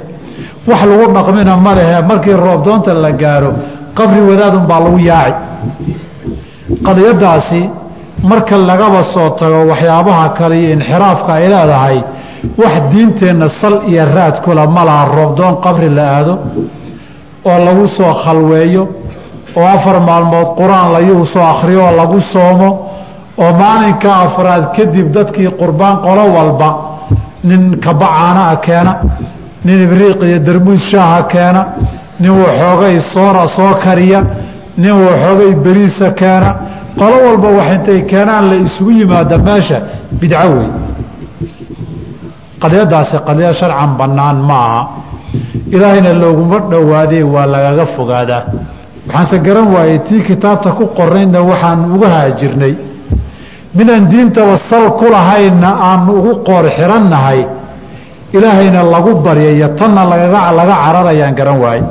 wax 0.68 0.80
lagu 0.90 1.06
dhaqmina 1.16 1.56
ma 1.56 1.72
lehe. 1.78 1.96
Markii 2.10 2.36
roobdoonta 2.46 2.94
la 2.94 3.10
gaaro 3.22 3.50
qabri 3.98 4.20
wadaadun 4.28 4.64
baa 4.70 4.80
lagu 4.86 4.98
yaaci 5.10 5.34
qadiyadaasi 6.86 7.60
marka 8.30 8.56
lagaba 8.70 9.00
soo 9.14 9.28
tago 9.40 9.58
waxyaabaha 9.70 10.28
kale 10.38 10.54
iyo 10.62 10.70
inxiraafka 10.76 11.30
ay 11.38 11.46
leedahay 11.52 11.98
wax 12.62 12.74
diinteenna 12.92 13.46
sal 13.60 13.74
iyo 13.90 14.04
raad 14.14 14.36
kula 14.44 14.66
ma 14.66 14.82
laha. 14.88 15.04
Roobdoon 15.16 15.54
qabri 15.64 15.88
la 15.96 16.04
aado 16.16 16.34
oo 17.50 17.58
lagu 17.66 17.84
soo 17.96 18.12
khalweeyo 18.24 18.82
oo 19.56 19.66
afar 19.76 19.96
maalmood 20.08 20.48
qur'aan 20.60 20.88
layuu 20.94 21.24
soo 21.32 21.42
akhriyo 21.52 21.80
oo 21.88 21.92
lagu 22.00 22.18
soomo 22.32 22.68
oo 23.42 23.52
maalinka 23.60 24.10
afraad 24.24 24.64
kadib 24.76 25.06
dadkii 25.16 25.50
qurbaan 25.60 25.96
qolo 26.06 26.24
walba 26.36 26.68
nin 27.48 27.62
kabacaanaa 27.84 28.56
keena 28.66 28.92
nin 29.64 29.78
ibriiq 29.86 30.18
iyo 30.28 30.38
darmuus 30.46 30.82
shaaha 30.92 31.22
keena 31.32 31.62
nin 32.20 32.30
waxoogay 32.42 32.96
soora 33.14 33.44
soo 33.56 33.74
kariya 33.84 34.20
nin 34.82 34.92
waxoogay 35.06 35.52
beriisa 35.64 36.10
keena. 36.20 36.50
Qolo 36.98 37.16
walba 37.26 37.48
wax 37.58 37.68
intay 37.76 38.00
keenaan 38.10 38.44
la 38.50 38.56
isugu 38.64 38.90
yimaada 38.98 39.36
meesha 39.46 39.78
bidco 40.20 40.48
wey 40.56 40.68
qadiyadaasi 42.62 43.16
qadiya 43.28 43.52
sharcan 43.60 43.90
bannaan 44.00 44.38
ma 44.48 44.58
aha 44.66 44.82
ilaahayna 45.74 46.12
looguma 46.22 46.58
dhowaaday 46.72 47.22
waa 47.34 47.46
lagaga 47.54 47.86
fogaadaa 47.96 48.42
waxaanse 49.06 49.36
garan 49.46 49.68
waayey 49.74 49.98
tii 50.08 50.22
kitaabta 50.28 50.70
ku 50.78 50.84
qornaydna 50.98 51.40
waxaan 51.50 51.80
uga 51.94 52.08
haajirnay. 52.14 52.74
Midaan 53.76 54.04
diintaba 54.10 54.54
sal 54.70 54.86
ku 55.00 55.06
lahaynna 55.14 55.68
aanu 55.88 56.10
ugu 56.20 56.32
qoor 56.48 56.64
xirannahay 56.76 57.40
ilaahayna 58.36 58.82
lagu 58.94 59.12
baryayo 59.24 59.68
tanna 59.78 60.04
laga 60.04 60.74
cararayaan 60.84 61.34
garan 61.38 61.58
waaye 61.64 61.82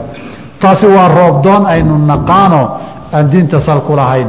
taasi 0.61 0.85
waa 0.95 1.07
roobdoon 1.19 1.63
aynu 1.73 1.93
naqaano 2.11 2.61
aan 3.13 3.25
diinta 3.31 3.59
sal 3.65 3.81
ku 3.87 3.93
lahayn. 3.95 4.27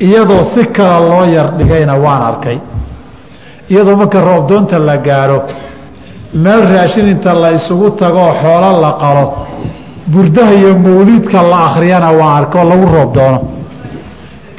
Iyadoo 0.00 0.42
si 0.54 0.62
kale 0.76 0.98
loo 1.08 1.24
yar 1.24 1.48
dhigayna 1.58 1.94
waan 2.04 2.22
arkay. 2.30 2.58
Iyadoo 3.70 3.96
marka 3.96 4.20
roobdoonta 4.20 4.78
la 4.78 4.96
gaaro 4.98 5.38
meel 6.34 6.62
raashin 6.72 7.06
inta 7.08 7.32
la 7.34 7.50
isugu 7.58 7.90
tagoo 8.00 8.30
xoolo 8.42 8.70
la 8.84 8.90
qalo 9.02 9.24
burdaha 10.12 10.52
iyo 10.54 10.70
mawliidka 10.78 11.38
la 11.50 11.58
akhriyana 11.68 12.10
waan 12.18 12.34
arka 12.40 12.56
oo 12.60 12.68
lagu 12.70 12.86
roob 12.94 13.10
doono. 13.14 13.40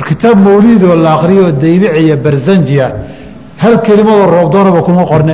Kitaab 0.08 0.38
mawliidoo 0.48 0.96
la 0.96 1.10
akhriyoo 1.18 1.52
daybic 1.52 1.94
iyo 2.04 2.16
barzanjiya 2.18 2.88
hal 3.62 3.76
kelimadoo 3.86 4.28
roobdoonaba 4.36 4.82
kuma 4.88 5.04
qorne 5.12 5.34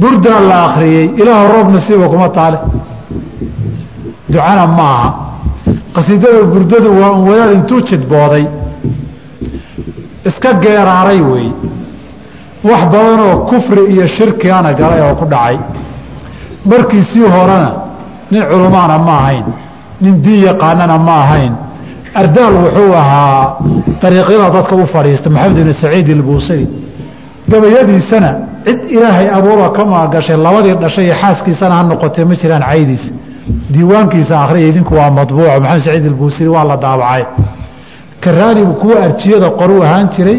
burdaa 0.00 0.40
la 0.50 0.56
akhriyey 0.66 1.06
ilaahu 1.20 1.46
roob 1.54 1.68
nasiiba 1.76 2.06
kuma 2.12 2.28
taale. 2.36 2.58
Ducana 4.32 4.66
ma 4.78 4.88
aha 4.96 5.08
qasiidada 5.94 6.40
burdadu 6.52 6.88
waa 7.00 7.10
un 7.16 7.22
wadaad 7.28 7.52
intuu 7.58 7.80
jidbooday 7.88 8.44
iska 10.28 10.50
geeraaray 10.64 11.20
weeye 11.30 11.52
wax 12.68 12.82
badanoo 12.92 13.34
kufri 13.50 13.82
iyo 13.92 14.06
shirkigana 14.16 14.72
galay 14.80 15.00
oo 15.06 15.14
ku 15.20 15.24
dhacay. 15.32 15.56
Markiisii 16.70 17.26
horena 17.34 17.70
nin 18.30 18.42
culamaana 18.50 18.98
ma 18.98 19.14
ahayn 19.20 19.44
nin 20.02 20.14
diin 20.24 20.44
yaqaanana 20.48 20.98
ma 20.98 21.14
ahayn. 21.24 21.52
Ardaal 22.20 22.54
wuxuu 22.64 22.92
ahaa 23.02 23.56
dariiqyada 24.02 24.50
dadka 24.56 24.74
u 24.82 24.86
fadhiista 24.94 25.28
maxamed 25.30 25.58
ibn 25.62 25.72
saciid 25.82 26.08
ilbuusiri 26.14 26.66
gabayadiisana 27.50 28.30
cid 28.66 28.80
ilaahay 28.96 29.28
abuura 29.38 29.68
ka 29.76 29.82
maagashay 29.92 30.36
labadii 30.46 30.74
dhashay 30.82 31.04
iyo 31.06 31.14
xaaskiisana 31.22 31.74
ha 31.78 31.82
noqotee 31.90 32.24
ma 32.30 32.34
jiraan 32.40 32.64
caydiisa 32.70 33.10
diiwaankiisa 33.74 34.34
akhriya 34.44 34.66
idinku 34.72 34.92
waa 34.98 35.10
madbuuco 35.18 35.60
maxamed 35.62 35.82
saciid 35.86 36.04
ilbuusiri 36.10 36.48
waa 36.56 36.64
la 36.70 36.76
daabacay. 36.84 37.22
Karaanibu 38.24 38.72
kuwa 38.82 38.96
arjiyada 39.06 39.48
qoru 39.60 39.82
ahaan 39.86 40.08
jiray. 40.16 40.38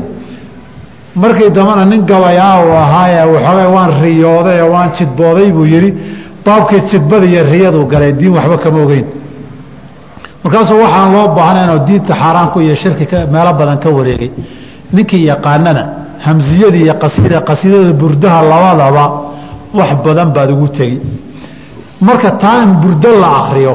Markii 1.15 1.49
dambana 1.55 1.85
nin 1.85 2.01
gabayaa 2.09 2.55
uu 2.65 2.73
ahaaye 2.83 3.21
waxoogay 3.33 3.67
waan 3.75 3.91
riyooday 4.03 4.59
oo 4.61 4.71
waan 4.73 4.89
jidbooday 4.97 5.51
buu 5.55 5.65
yidhi. 5.73 5.89
Baabkii 6.45 6.81
jidbada 6.91 7.25
iyo 7.25 7.43
riyadu 7.51 7.85
galay 7.91 8.11
diin 8.19 8.33
waxba 8.37 8.57
kama 8.63 8.79
ogeyn. 8.85 9.05
Markaasuu 10.43 10.79
waxaan 10.83 11.09
loo 11.15 11.27
baahnaynoo 11.37 11.79
diinta 11.87 12.13
xaaraanku 12.21 12.57
iyo 12.65 12.75
shirki 12.81 13.05
meelo 13.33 13.51
badan 13.59 13.77
ka 13.83 13.89
wareegay. 13.97 14.29
Ninkii 14.93 15.25
yaqaanana 15.31 15.83
hamsiyadii 16.25 16.83
iyo 16.85 16.93
qasiida 17.03 17.39
qasiidada 17.49 17.93
burdaha 18.01 18.39
labadaba 18.51 19.05
wax 19.77 19.91
badan 20.05 20.29
baad 20.35 20.49
ugu 20.55 20.67
tegi. 20.77 20.99
Marka 22.01 22.31
taa 22.41 22.61
in 22.65 22.71
burdo 22.81 23.09
la 23.21 23.29
akriyo 23.41 23.73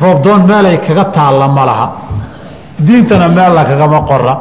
roobdoon 0.00 0.40
meelay 0.50 0.76
kaga 0.86 1.04
taalla 1.16 1.46
ma 1.56 1.64
laha. 1.68 1.86
Diintana 2.86 3.28
meella 3.28 3.64
kagama 3.70 4.00
qora 4.10 4.34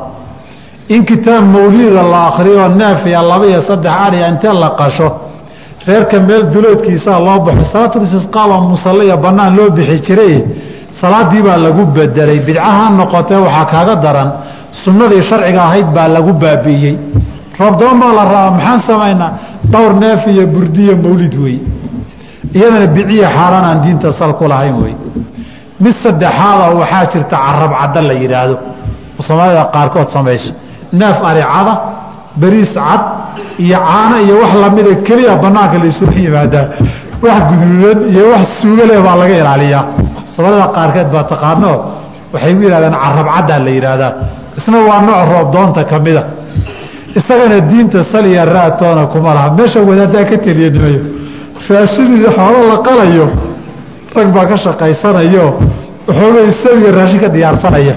in 0.89 1.03
kitaab 1.05 1.43
mawlida 1.53 2.01
la 2.13 2.19
akriyo 2.29 2.67
neefiya 2.79 3.21
laba 3.21 3.45
iyo 3.47 3.61
saddex 3.67 3.93
ariya 4.05 4.27
intee 4.31 4.53
la 4.63 4.69
qasho 4.79 5.07
reerka 5.87 6.19
meel 6.19 6.43
duloodkiisaa 6.53 7.19
loo 7.19 7.39
baxo 7.45 7.63
salaatulistisqaaba 7.73 8.55
musalle 8.71 9.03
iyo 9.05 9.17
bannaan 9.17 9.55
loo 9.57 9.69
bixi 9.77 9.97
jiray 10.07 10.35
salaadii 11.01 11.41
baa 11.47 11.57
lagu 11.65 11.83
bedelay 11.95 12.39
bidcaha 12.47 12.89
noqotee 12.97 13.37
waxaa 13.45 13.65
kaaga 13.73 13.95
daran 14.03 14.29
sunnadii 14.83 15.21
sharciga 15.29 15.61
ahayd 15.69 15.87
baa 15.95 16.07
lagu 16.07 16.33
baabi'iyey 16.43 16.95
roobdoon 17.59 17.95
baa 18.01 18.13
la 18.17 18.23
rabaa 18.33 18.51
maxaan 18.57 18.81
samaynaa 18.89 19.31
dhowr 19.73 19.93
neef 20.03 20.21
iyo 20.33 20.43
burdiyo 20.53 20.93
mawlid 21.05 21.35
wey 21.43 21.57
iyadana 22.57 22.87
biciya 22.95 23.27
xaaraan 23.35 23.65
aan 23.69 23.79
diinta 23.83 24.09
sal 24.19 24.33
ku 24.39 24.45
wey 24.83 24.95
mid 25.83 25.95
saddexaada 26.03 26.65
waxaa 26.81 27.05
jirta 27.13 27.35
carab 27.45 27.71
cadda 27.79 27.99
la 28.09 28.13
yidhaahdo 28.21 28.55
oo 29.17 29.23
soomaalida 29.27 29.63
qaarkood 29.75 30.09
samayso 30.15 30.51
neef 30.99 31.17
aricada 31.29 31.73
beriis 32.41 32.73
cad 32.73 33.01
iyo 33.59 33.77
caano 33.87 34.15
iyo 34.25 34.35
wax 34.41 34.51
lamida 34.63 34.91
keliya 35.07 35.35
banaanka 35.43 35.77
laysugu 35.83 36.13
yimaadaa 36.25 36.65
wax 37.25 37.41
guduudan 37.49 37.99
iyo 38.13 38.23
wax 38.33 38.45
suugale 38.61 38.95
baa 39.05 39.15
laga 39.21 39.35
ilaaliyaa. 39.41 39.85
Soomaalida 40.33 40.67
qaarkeed 40.77 41.07
baa 41.15 41.23
taqaano 41.33 41.71
waxay 42.33 42.53
u 42.55 42.61
yihahdaan 42.63 42.95
carab 43.03 43.27
caddaa 43.35 43.59
la 43.65 43.71
yidhaahdaa 43.77 44.11
isna 44.69 44.79
waa 44.87 45.01
nooc 45.01 45.29
roobdoonta 45.31 45.83
ka 45.83 45.99
mida 45.99 46.23
isagana 47.15 47.59
diinta 47.59 48.03
saliya 48.11 48.45
raatoona 48.45 49.05
kuma 49.07 49.33
laha. 49.33 49.51
Meesha 49.57 49.79
wadaadaa 49.81 50.25
ka 50.29 50.37
teliya 50.37 50.69
nimayo 50.69 51.01
raashidii 51.69 52.25
xoolo 52.37 52.59
la 52.71 52.77
qalayo 52.87 53.25
rag 54.15 54.27
baa 54.33 54.45
ka 54.45 54.57
shaqaysanayo 54.57 55.45
waxooga 56.07 56.41
saliya 56.63 56.91
raashin 56.97 57.19
ka 57.19 57.29
diyaarsanaya 57.29 57.95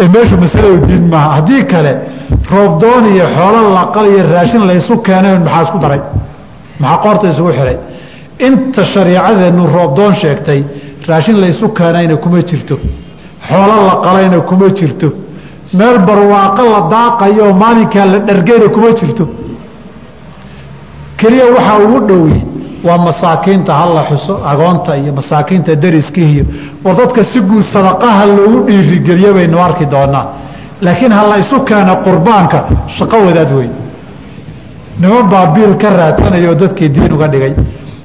ee 0.00 0.08
meeshu 0.08 0.36
masalo 0.42 0.76
diin 0.86 1.08
maaha. 1.12 1.28
Haddii 1.36 1.64
kale 1.72 1.92
roobdoon 2.50 3.04
iyo 3.14 3.24
xoolo 3.36 3.60
la 3.74 3.84
qalayo 3.94 4.22
raashin 4.34 4.66
laysu 4.66 4.98
keenay 5.06 5.38
maxaa 5.38 5.62
isku 5.62 5.78
daray? 5.78 6.00
Maxaa 6.80 6.98
qoorta 7.04 7.26
isugu 7.32 7.52
xihay 7.52 7.76
inta 8.46 8.82
shariicadeenu 8.94 9.66
roobdoon 9.76 10.14
sheegtay 10.22 10.60
raashin 11.08 11.36
laysu 11.40 11.68
keenayna 11.78 12.16
kuma 12.16 12.42
jirto. 12.42 12.76
Xoolo 13.48 13.76
la 13.88 13.94
qalayna 14.04 14.40
kuma 14.40 14.68
jirto 14.78 15.08
meel 15.72 15.98
barwaaqo 15.98 16.62
la 16.62 16.80
daaqayo 16.90 17.54
maalinkaa 17.54 18.06
la 18.06 18.18
dhargeyna 18.18 18.68
kuma 18.68 18.92
jirto. 18.92 19.28
Keliya 21.16 21.44
waxaa 21.56 21.78
ugu 21.84 22.00
dhowi 22.08 22.44
waa 22.84 22.98
masaakiinta 22.98 23.74
hala 23.74 24.04
xuso 24.10 24.40
agoonta 24.46 24.96
iyo 24.96 25.12
masaakiinta 25.12 25.74
dariskiiyo 25.74 26.44
war 26.84 26.96
dadka 26.96 27.22
si 27.32 27.40
guud 27.40 27.64
sadaqaha 27.72 28.26
loogu 28.26 28.66
dhiirigeliyo 28.68 29.34
baynu 29.34 29.58
arki 29.58 29.86
doonaa. 29.86 30.26
Laakiin 30.80 31.12
ha 31.12 31.22
la 31.28 31.36
keena 31.64 31.96
qurbaanka 31.96 32.64
shaqo 32.98 33.16
wadaad 33.26 33.52
wey 33.52 33.70
niman 35.00 35.28
baa 35.28 35.46
biil 35.46 35.76
ka 35.76 35.90
raadsanaya 35.90 36.54
dadkii 36.54 36.88
diin 36.88 37.12
uga 37.12 37.28
dhigay. 37.28 37.54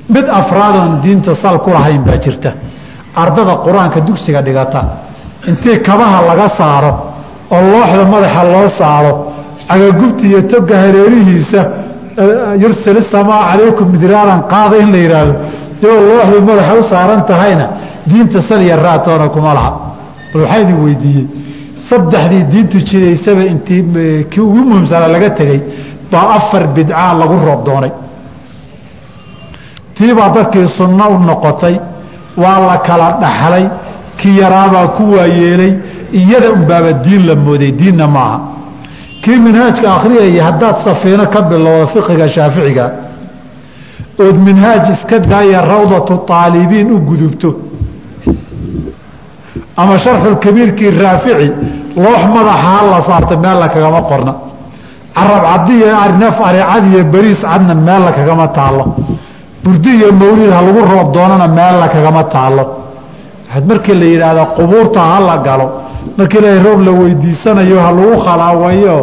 Mid 0.09 0.25
afraadoon 0.27 1.01
diinta 1.01 1.35
sal 1.41 1.59
ku 1.59 1.69
lahayn 1.69 2.03
baa 2.03 2.17
jirta. 2.17 2.53
Ardada 3.15 3.55
qur'aanka 3.65 3.99
dugsiga 4.01 4.41
dhigata. 4.41 4.83
Intii 5.47 5.79
kabaha 5.81 6.21
laga 6.27 6.49
saaro 6.57 7.12
oo 7.51 7.61
looxda 7.73 8.03
madaxa 8.13 8.43
loo 8.53 8.67
saaro 8.79 9.11
cagagubta 9.69 10.23
iyo 10.29 10.41
toga 10.51 10.75
hareerihiisa 10.83 11.61
yursal 12.63 12.97
isamaa 13.03 13.41
calaykum 13.51 13.87
midraaran 13.93 14.41
qaada 14.53 14.75
in 14.83 14.89
la 14.93 14.99
yidhaahdo 15.03 15.33
iyagoo 15.81 16.01
looxdu 16.09 16.41
madaxa 16.49 16.73
u 16.81 16.83
saaran 16.91 17.21
tahayna 17.31 17.65
diinta 18.09 18.39
saliya 18.49 18.75
raatoona 18.85 19.27
kuma 19.35 19.51
laha. 19.57 19.71
Bal 20.31 20.41
waxaa 20.43 20.59
idin 20.63 20.77
weydiiyey 20.85 21.25
saddexdii 21.89 22.43
diintu 22.53 22.77
jidaysaba 22.89 23.43
intii 23.51 23.81
kii 24.31 24.41
ugu 24.47 24.61
muhiimsanaa 24.69 25.09
laga 25.15 25.29
tegey 25.39 25.59
baa 26.11 26.25
afar 26.37 26.63
bidcaa 26.75 27.13
lagu 27.21 27.35
roob 27.47 27.61
doonay. 27.67 27.91
Tiibaa 29.97 30.29
dadkii 30.35 30.67
sunno 30.77 31.05
u 31.15 31.17
noqotay 31.29 31.75
waa 32.43 32.59
la 32.69 32.77
kala 32.87 33.07
dhaxlay 33.21 33.65
kii 34.19 34.35
yaraabaa 34.41 34.87
ku 34.97 35.03
waayeelay 35.15 35.71
iyada 36.19 36.47
unbaaba 36.57 36.91
diin 37.05 37.21
la 37.27 37.35
mooday 37.35 37.71
diinna 37.81 38.07
maaha 38.15 38.37
kii 39.23 39.39
minhaajka 39.47 39.87
akhriyaya 39.97 40.43
haddaad 40.47 40.75
safiino 40.85 41.25
ka 41.33 41.41
bilowda 41.49 41.85
fiqiga 41.93 42.27
shaaficiga 42.35 42.85
ood 44.25 44.37
minhaaj 44.47 44.85
iska 44.95 45.17
daaya 45.31 45.59
rawdatu 45.73 46.13
aalibiin 46.39 46.87
u 46.95 46.97
gudubto. 47.09 47.49
Ama 49.81 49.95
sharxulkabiirkii 50.05 50.91
raafici 51.03 51.47
loox 52.03 52.23
madaxa 52.35 52.67
ha 52.73 52.81
la 52.91 52.99
saarta 53.07 53.35
meella 53.43 53.67
kagama 53.73 54.01
qorna. 54.09 54.33
Carab 55.15 55.43
cadiyo 55.49 55.87
naf 56.21 56.37
aricad 56.47 56.83
iyo 56.91 57.03
beriis 57.13 57.41
cadna 57.41 57.73
meella 57.87 58.11
kagama 58.17 58.47
taalo 58.57 58.83
burdi 59.63 59.89
iyo 59.97 60.11
mawlid 60.21 60.51
ha 60.55 60.61
lagu 60.67 60.81
roob 60.91 61.07
doonana 61.15 61.47
meella 61.47 61.87
kagama 61.95 62.23
taalo 62.33 62.63
markii 63.69 63.95
la 64.01 64.05
yidhaahda 64.13 64.43
qubuurta 64.57 64.99
ha 65.09 65.19
la 65.27 65.37
galo 65.37 65.67
markii 66.17 66.37
ilaahay 66.39 66.63
roob 66.63 66.81
la 66.87 66.91
weydiisanayo 66.91 67.79
ha 67.85 67.91
lagu 67.91 68.15
khalaawayo 68.25 68.97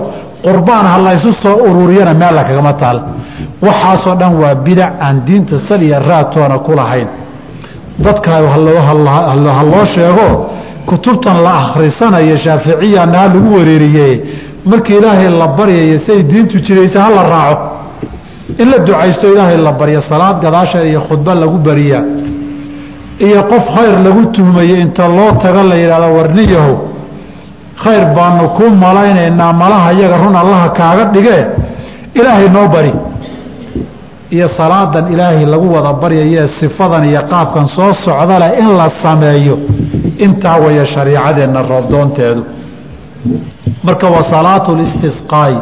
qurbaan 0.44 0.86
ha 0.92 0.98
laysu 1.06 1.32
soo 1.42 1.56
ururiyana 1.70 2.14
meella 2.14 2.44
kagama 2.44 2.72
taal 2.72 2.98
waxaasoo 3.62 4.14
dhan 4.20 4.34
waa 4.42 4.54
bidac 4.54 4.92
aan 5.00 5.24
diinta 5.26 5.56
saliya 5.68 5.98
raatoona 6.00 6.58
ku 6.58 6.72
lahayn. 6.78 7.08
Dadka 7.98 8.30
ha 8.30 8.56
loo 9.72 9.84
sheego 9.94 10.28
kutubtan 10.86 11.42
la 11.44 11.52
akhrisanayo 11.62 12.36
shaaficiyana 12.44 13.18
ha 13.18 13.26
lagu 13.34 13.56
wareeriye 13.58 14.22
markii 14.64 14.96
ilaahay 14.96 15.28
la 15.40 15.46
baryayo 15.48 16.00
siay 16.06 16.22
diintu 16.22 16.56
jiraysa 16.66 17.02
ha 17.02 17.10
la 17.16 17.22
raaco. 17.32 17.66
In 18.58 18.70
la 18.70 18.78
ducaysto 18.78 19.32
ilaahay 19.32 19.56
la 19.56 19.72
baryo 19.72 20.00
salaad 20.10 20.36
gadaasheeda 20.42 20.86
iyo 20.88 21.00
khudba 21.08 21.34
lagu 21.34 21.58
bariyaa 21.58 22.04
iyo 23.26 23.42
qof 23.42 23.64
khayr 23.76 23.94
lagu 24.04 24.22
tuhmayo 24.32 24.76
inta 24.84 25.08
loo 25.08 25.32
tago 25.42 25.62
la 25.68 25.76
yidhahdo 25.76 26.08
warniyahow 26.16 26.76
khayr 27.82 28.04
baanu 28.16 28.48
kuu 28.56 28.70
malaynaynaa 28.84 29.52
malaha 29.62 29.92
iyaga 29.92 30.16
run 30.24 30.36
allaha 30.42 30.68
kaaga 30.78 31.04
dhigee 31.14 31.42
ilaahay 32.18 32.48
noo 32.56 32.68
bari. 32.74 32.92
Iyo 34.30 34.48
salaadan 34.58 35.12
ilaahay 35.12 35.44
lagu 35.52 35.66
wada 35.74 35.92
baryaye 36.02 36.42
sifadan 36.60 37.04
iyo 37.10 37.22
qaabkan 37.30 37.66
soo 37.76 37.92
socdaleh 38.04 38.50
in 38.62 38.68
la 38.80 38.88
sameeyo. 39.02 39.56
Intaa 40.24 40.56
waya 40.64 40.84
shariicadeenna 40.94 41.62
roobdoonteedu 41.62 42.42
marka 43.86 44.06
wa 44.14 44.22
salaatu 44.32 44.70
listisqaa'i 44.80 45.56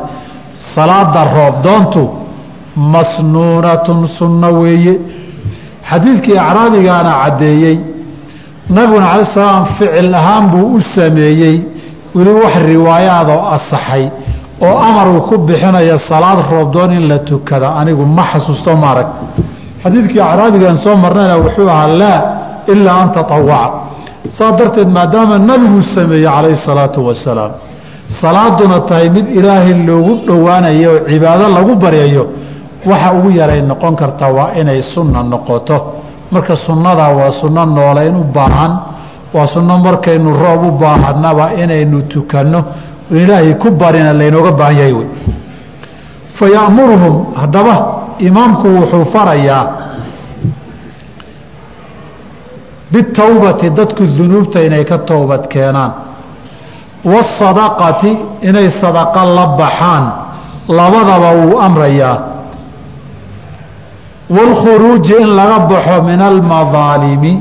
salaada 0.74 1.22
roobdoontu 1.36 2.02
masnuunatun 2.94 4.08
sunno 4.18 4.48
weeye. 4.60 4.94
Xadiidkii 5.90 6.38
acraabigaana 6.38 7.12
caddeeyey. 7.22 7.76
Nabiguna 8.74 9.06
cala 9.12 9.24
salaam 9.34 9.64
ficil 9.78 10.14
ahaan 10.14 10.44
buu 10.52 10.66
u 10.76 10.80
sameeyey 10.94 11.56
weli 12.16 12.32
wax 12.42 12.54
riwaayaadoo 12.72 13.40
asaxay 13.56 14.04
oo 14.66 14.76
amar 14.88 15.06
uu 15.14 15.20
ku 15.28 15.34
bixinayo 15.38 15.98
salaad 16.10 16.38
roobdoon 16.50 16.90
in 16.98 17.04
la 17.10 17.18
tukada 17.18 17.68
anigu 17.80 18.04
ma 18.16 18.22
xasuusto 18.32 18.76
maarag. 18.76 19.08
Xadiidkii 19.82 20.20
acraabigaan 20.30 20.78
soo 20.84 20.96
marnayna 21.04 21.36
wuxuu 21.44 21.68
ahaa 21.74 21.88
laa 22.02 22.20
ilaa 22.72 22.96
an 23.02 23.08
tatawaca 23.16 23.70
saa 24.38 24.50
darteed 24.58 24.88
maadaama 24.96 25.38
nabiguu 25.38 25.82
sameeyey 25.94 26.26
calayhi 26.34 26.58
salaatu 26.66 26.98
wasalaam 27.08 27.52
salaaduna 28.20 28.80
tahay 28.88 29.08
mid 29.16 29.26
ilaahay 29.38 29.74
loogu 29.88 30.14
dhowaanayo 30.26 30.90
oo 30.94 31.00
cibaado 31.10 31.46
lagu 31.56 31.74
baryayo 31.84 32.24
waxa 32.90 33.08
ugu 33.18 33.30
yaray 33.40 33.60
noqon 33.70 33.94
karta 34.00 34.26
waa 34.36 34.50
inay 34.60 34.80
sunna 34.94 35.22
noqoto. 35.22 35.76
Marka 36.32 36.54
sunnadaa 36.66 37.10
waa 37.18 37.30
sunno 37.40 37.62
nooleyn 37.76 38.14
u 38.22 38.24
baahan 38.36 38.72
waa 39.34 39.46
sunno 39.54 39.78
markaynu 39.78 40.30
roob 40.42 40.62
u 40.64 40.70
baahanaba 40.78 41.52
inaynu 41.62 42.02
tukanno. 42.08 42.60
Ilaahay 43.10 43.54
ku 43.54 43.70
barina 43.70 44.12
laynooga 44.12 44.52
baahan 44.52 44.76
yahay 44.78 44.92
wey 44.92 45.08
fa 46.38 46.46
ya'muruhum 46.56 47.34
haddaba 47.40 47.74
imaamku 48.18 48.66
wuxuu 48.68 49.04
farayaa 49.12 49.64
bitowbati 52.92 53.70
dadku 53.70 54.06
dunuubta 54.06 54.62
inay 54.62 54.84
ka 54.84 54.98
towbad 54.98 55.48
keenaan. 55.48 55.92
Waasadaqati 57.04 58.10
inay 58.48 58.70
sadaqa 58.80 59.24
la 59.36 59.46
baxaan. 59.58 60.04
Labadaba 60.68 61.30
wuu 61.40 61.58
amrayaa. 61.60 62.16
Waalkhuruuji 64.30 65.14
in 65.22 65.28
laga 65.36 65.58
baxo 65.70 66.02
min 66.02 66.20
almadaalimi 66.20 67.32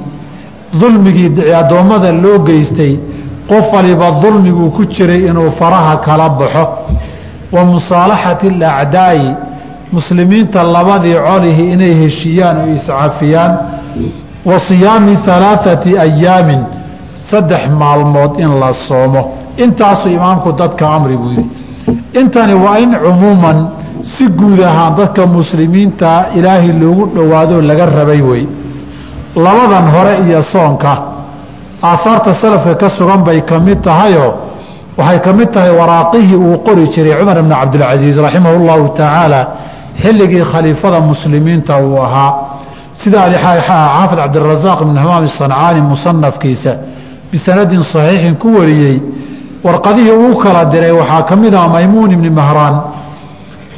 dulmigii 0.82 1.54
addoommada 1.62 2.12
loo 2.12 2.38
geystay 2.48 2.94
qof 3.50 3.66
waliba 3.74 4.12
dulmiguu 4.22 4.70
ku 4.72 4.86
jiray 4.86 5.26
inuu 5.30 5.52
faraha 5.60 5.96
kala 6.06 6.30
baxo. 6.30 6.66
Wa 7.52 7.66
musaalaxati 7.66 8.48
alacdaa'i 8.48 9.36
muslimiinta 9.92 10.64
labadii 10.64 11.16
colihi 11.28 11.72
inay 11.74 11.94
heshiiyaan 12.02 12.58
oo 12.58 12.76
iscafiyaan. 12.76 13.52
Wa 14.46 14.60
siyaami 14.68 15.18
alaaثati 15.36 15.98
ayaamin 16.06 16.62
saddex 17.32 17.64
maalmood 17.80 18.40
in 18.40 18.50
la 18.60 18.72
soomo. 18.88 19.22
Intaasuu 19.58 20.10
imaamku 20.12 20.52
dadka 20.52 20.90
amri 20.90 21.18
buu 21.18 21.30
yidhi. 21.30 21.50
Intani 22.20 22.54
waa 22.54 22.78
in 22.80 22.92
cumuuman 23.04 23.68
si 24.18 24.28
guud 24.28 24.60
ahaan 24.64 24.96
dadka 24.98 25.26
muslimiinta 25.28 26.26
ilaahay 26.36 26.72
loogu 26.82 27.06
dhowaado 27.16 27.62
laga 27.62 27.86
rabay 27.86 28.22
wey 28.22 28.44
labadan 29.36 29.86
hore 29.96 30.14
iyo 30.28 30.42
soonka. 30.52 30.94
Aahaarta 31.84 32.42
salafka 32.42 32.76
ka 32.76 32.90
sugan 32.98 33.24
bay 33.24 33.42
ka 33.42 33.60
mid 33.60 33.82
tahayoo 33.84 34.34
waxay 34.98 35.20
ka 35.20 35.34
mid 35.34 35.52
tahay 35.54 35.72
waraaqihii 35.80 36.36
uu 36.36 36.58
qori 36.66 36.88
jiray 36.94 37.14
cumar 37.20 37.42
bn 37.44 37.52
cabdilcasiis 37.52 38.18
raximah 38.26 38.52
اllahu 38.60 38.90
tacaala 38.98 39.42
xilligii 40.04 40.44
khaliifada 40.52 41.00
muslimiinta 41.02 41.78
uu 41.84 41.98
ahaa. 42.02 42.32
Sida 43.04 43.20
xaafid 43.30 44.18
cabdirasaaq 44.18 44.80
ibn 44.82 44.98
hamaam 44.98 45.24
isancaani 45.30 45.82
musanafkiisa 45.82 46.72
bisanadin 47.32 47.84
saxiixin 47.94 48.36
ku 48.42 48.48
wariyey 48.58 48.98
warqadihii 49.64 50.12
uu 50.26 50.36
kala 50.44 50.66
diray 50.66 50.92
waxaa 50.92 51.22
ka 51.30 51.36
mid 51.36 51.54
ah 51.54 51.68
maymuun 51.68 52.12
ibni 52.12 52.30
mahraan. 52.30 52.76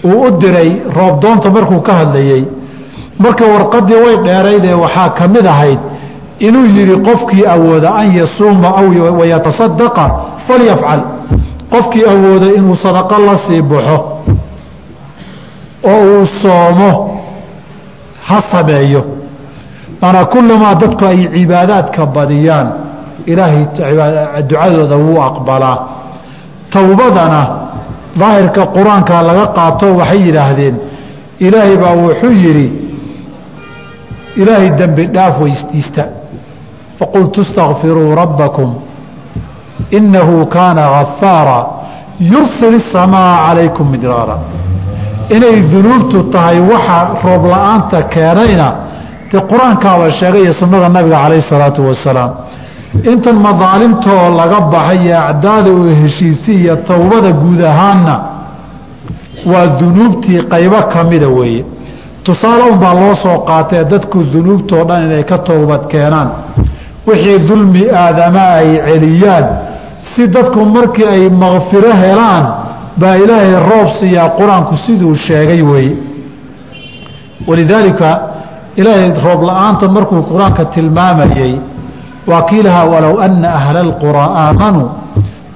Uu 0.06 0.24
u 0.28 0.32
diray 0.40 0.82
roobdoonta 0.98 1.50
markuu 1.52 1.82
ka 1.82 1.94
hadlayey 2.00 2.48
marka 3.20 3.46
warqadii 3.54 3.96
way 4.06 4.16
dheeraydee 4.28 4.74
waxaa 4.84 5.10
ka 5.10 5.28
mid 5.28 5.46
ahayd 5.46 5.80
inuu 6.48 6.66
yidhi 6.78 6.96
qofkii 7.08 7.46
awooda 7.56 7.90
an 8.02 8.08
yasuuma 8.20 8.68
aw 8.80 8.88
wayatasadaqa 9.20 10.06
falyafcal. 10.48 11.02
Qofkii 11.74 12.06
awooda 12.14 12.48
inuu 12.58 12.76
sadaqo 12.84 13.16
la 13.28 13.36
sii 13.48 13.62
baxo 13.62 13.98
oo 15.84 16.02
uu 16.14 16.26
soomo 16.42 16.92
ha 18.28 18.38
sameeyo. 18.52 19.02
Maanaa 20.02 20.26
kullamaa 20.26 20.76
dadku 20.76 21.06
ay 21.06 21.20
cibaadaadka 21.36 22.06
badiyaan. 22.06 22.68
Ilaahay 23.26 23.66
ducadooda 24.50 24.96
wuu 24.98 25.22
aqbalaa. 25.22 25.78
Towbadana 26.72 27.42
daahirka 28.20 28.66
qur'aanka 28.76 29.22
laga 29.28 29.46
qaato 29.58 29.88
waxay 30.00 30.20
yidhaahdeen 30.28 30.76
ilaahay 31.40 31.78
baa 31.78 31.94
wuxuu 32.04 32.32
yidhi 32.44 32.68
ilaahay 34.41 34.71
dembi 34.81 35.03
dhaaf 35.15 35.35
weydiista 35.45 36.05
faqultu 36.99 37.39
اstakfiruu 37.47 38.15
rabbakum 38.23 38.71
inahu 39.99 40.47
kaana 40.57 40.83
gafaara 40.97 41.59
yursil 42.33 42.75
الsamaa 42.83 43.33
calaykum 43.47 43.87
midraara 43.95 44.37
inay 45.37 45.57
dunuubtu 45.73 46.19
tahay 46.35 46.59
waxa 46.73 46.99
roob 47.25 47.43
la-aanta 47.53 47.99
keenayna 48.15 48.69
dee 49.33 49.43
qur-aankaaba 49.51 50.07
sheegay 50.21 50.43
iyo 50.45 50.53
sunnada 50.61 50.89
nabiga 50.97 51.19
calayh 51.25 51.39
الsalaatu 51.45 51.81
wasalaam 51.89 52.31
intan 53.13 53.37
madaalimtoo 53.47 54.23
laga 54.41 54.59
baxay 54.75 54.99
iyo 55.07 55.19
acdaada 55.31 55.71
oo 55.79 55.89
heshiisi 56.03 56.53
iyo 56.63 56.75
towbada 56.91 57.31
guud 57.43 57.61
ahaanna 57.73 58.15
waa 59.53 59.67
dunuubtii 59.81 60.41
qaybo 60.53 60.79
kamida 60.95 61.29
weeye 61.39 61.65
tusaale 62.27 62.63
unbaa 62.73 62.95
loo 63.01 63.15
soo 63.23 63.39
qaatee 63.49 63.85
dadku 63.93 64.19
dunuubtoo 64.33 64.85
dhan 64.89 65.01
inay 65.07 65.25
ka 65.31 65.39
towbad 65.49 65.83
keenaan 65.93 66.29
wixii 67.07 67.39
dulmi 67.49 67.83
aadama 68.03 68.45
ay 68.59 68.69
celiyaan 68.89 69.45
si 70.11 70.23
dadku 70.37 70.61
markii 70.77 71.07
ay 71.15 71.23
makfiro 71.43 71.93
helaan 72.03 72.45
baa 73.01 73.15
ilaahay 73.23 73.55
roob 73.71 73.89
siiyaa 74.01 74.29
qur-aanku 74.39 74.75
siduu 74.87 75.15
sheegay 75.27 75.63
weeye 75.71 75.97
walidaalika 77.49 78.09
ilaahay 78.77 79.11
roob 79.27 79.41
la-aanta 79.49 79.89
markuu 79.97 80.23
qur-aanka 80.31 80.65
tilmaamayey 80.75 81.55
waa 82.31 82.43
kii 82.49 82.63
lahaa 82.67 82.85
walow 82.95 83.15
ana 83.27 83.49
ahla 83.59 83.81
اlquraa 83.87 84.31
aamanuu 84.45 84.89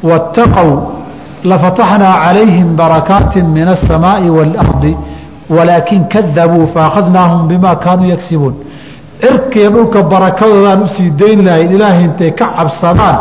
waاtaqow 0.08 0.70
lafataxnaa 1.50 2.14
calayhim 2.24 2.68
barakaati 2.80 3.42
min 3.56 3.66
aلsamaaءi 3.74 4.30
wاlardi 4.38 4.92
walaakin 5.49 6.01
kadabuu 6.13 6.67
faakhadnaahum 6.75 7.47
bima 7.47 7.75
kaanuu 7.75 8.09
yagsibuun 8.13 8.55
cirkiiyo 9.21 9.69
dhulka 9.75 10.03
barakadoodaan 10.03 10.81
u 10.85 10.87
sii 10.95 11.09
dayn 11.21 11.39
lahayn 11.47 11.71
ilaahay 11.75 12.03
intay 12.03 12.31
ka 12.39 12.45
cabsadaan 12.57 13.17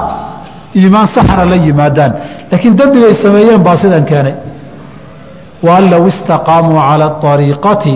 iimaan 0.77 1.09
saxna 1.15 1.45
la 1.53 1.57
yimaadaan 1.67 2.13
laakiin 2.51 2.75
dembigay 2.79 3.15
sameeyeen 3.23 3.63
baa 3.67 3.77
sidan 3.83 4.05
keenay 4.11 4.35
waan 5.67 5.85
low 5.93 6.05
istaqaamuu 6.13 6.81
calى 6.89 7.07
ariiqati 7.35 7.95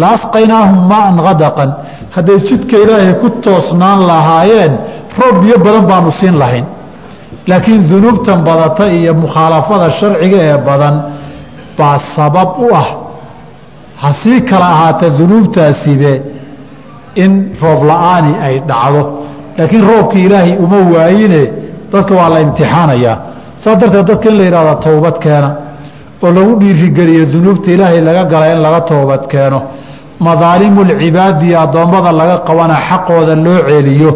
la 0.00 0.06
asqaynaahum 0.16 0.78
maan 0.92 1.16
hadaqan 1.26 1.70
hadday 2.16 2.38
jidka 2.48 2.76
ilaahay 2.84 3.14
ku 3.22 3.28
toosnaan 3.44 4.00
lahaayeen 4.10 4.72
roob 5.18 5.36
biyo 5.42 5.56
badan 5.66 5.84
baanu 5.90 6.10
siin 6.20 6.34
lahayn 6.42 6.66
laakiin 7.50 7.82
dunuubtan 7.90 8.38
badata 8.48 8.84
iyo 8.98 9.12
mukhaalafada 9.22 9.86
sharciga 10.00 10.38
ee 10.50 10.58
badan 10.68 10.94
baa 11.78 11.96
sabab 12.16 12.48
u 12.64 12.68
ah 12.82 12.88
hasii 14.02 14.40
kala 14.50 14.66
ahaata 14.74 15.08
dunuubtaasibe 15.18 16.12
in 17.24 17.32
roob 17.62 17.80
la'aani 17.90 18.32
ay 18.46 18.54
dhacdo. 18.68 19.02
Laakiin 19.58 19.84
roobkii 19.90 20.24
ilaahay 20.26 20.54
uma 20.64 20.78
waayine 20.94 21.42
dadka 21.92 22.12
waa 22.20 22.28
la 22.34 22.40
imtixaanayaa 22.46 23.16
saas 23.62 23.76
darteed 23.80 24.06
dadka 24.10 24.28
in 24.30 24.36
la 24.38 24.44
yidhahdo 24.44 24.74
towbad 24.86 25.16
keena. 25.24 25.48
Oo 26.22 26.30
lagu 26.36 26.52
dhiirigeliyo 26.60 27.24
dunuubta 27.32 27.70
ilaahay 27.74 28.00
laga 28.08 28.24
gala 28.32 28.46
in 28.54 28.60
laga 28.66 28.80
toobad 28.90 29.22
keeno. 29.32 29.58
Madaalimu 30.20 30.80
lcibaadi 30.90 31.54
addoommada 31.64 32.12
laga 32.20 32.36
qabana 32.48 32.76
xaqooda 32.88 33.34
loo 33.46 33.60
celiyo 33.68 34.10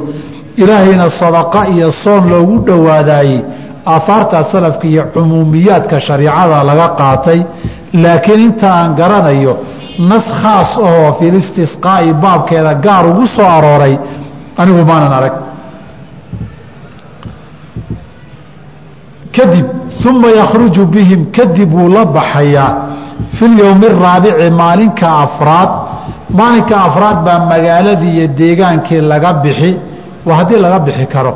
ilaahayna 0.62 1.06
sadaqa 1.20 1.60
iyo 1.74 1.88
soon 2.04 2.22
loogu 2.32 2.56
dhowaadaayey 2.66 3.40
aahaarta 3.86 4.44
salafka 4.52 4.86
iyo 4.92 5.02
cumuumiyaadka 5.14 6.00
shariicada 6.06 6.64
laga 6.70 6.86
qaatay 7.00 7.40
laakiin 8.02 8.40
inta 8.46 8.68
aan 8.78 8.94
garanayo 9.00 9.52
nas 10.10 10.26
khaas 10.42 10.70
ahoo 10.88 11.10
filistisqaa'i 11.20 12.12
baabkeeda 12.22 12.74
gaar 12.84 13.04
ugu 13.10 13.24
soo 13.36 13.48
arooray 13.56 13.94
anigu 14.60 14.82
maanan 14.90 15.12
arag. 15.18 15.34
Kadib 19.36 19.66
uma 20.08 20.28
yakhruju 20.40 20.86
bihim 20.94 21.20
kadib 21.36 21.70
wuu 21.72 21.88
la 21.88 22.04
baxayaa. 22.04 22.70
Fi 23.38 23.44
lyowmi 23.56 23.86
araabici 23.86 24.50
maalinka 24.60 25.06
afraad 25.24 25.70
maalinka 26.38 26.74
afraad 26.88 27.18
baa 27.26 27.38
magaaladii 27.52 28.12
iyo 28.16 28.26
deegaankii 28.40 29.00
laga 29.12 29.32
bixi. 29.42 29.70
Waa 30.26 30.36
haddii 30.40 30.58
laga 30.64 30.78
bixi 30.86 31.06
karo 31.14 31.32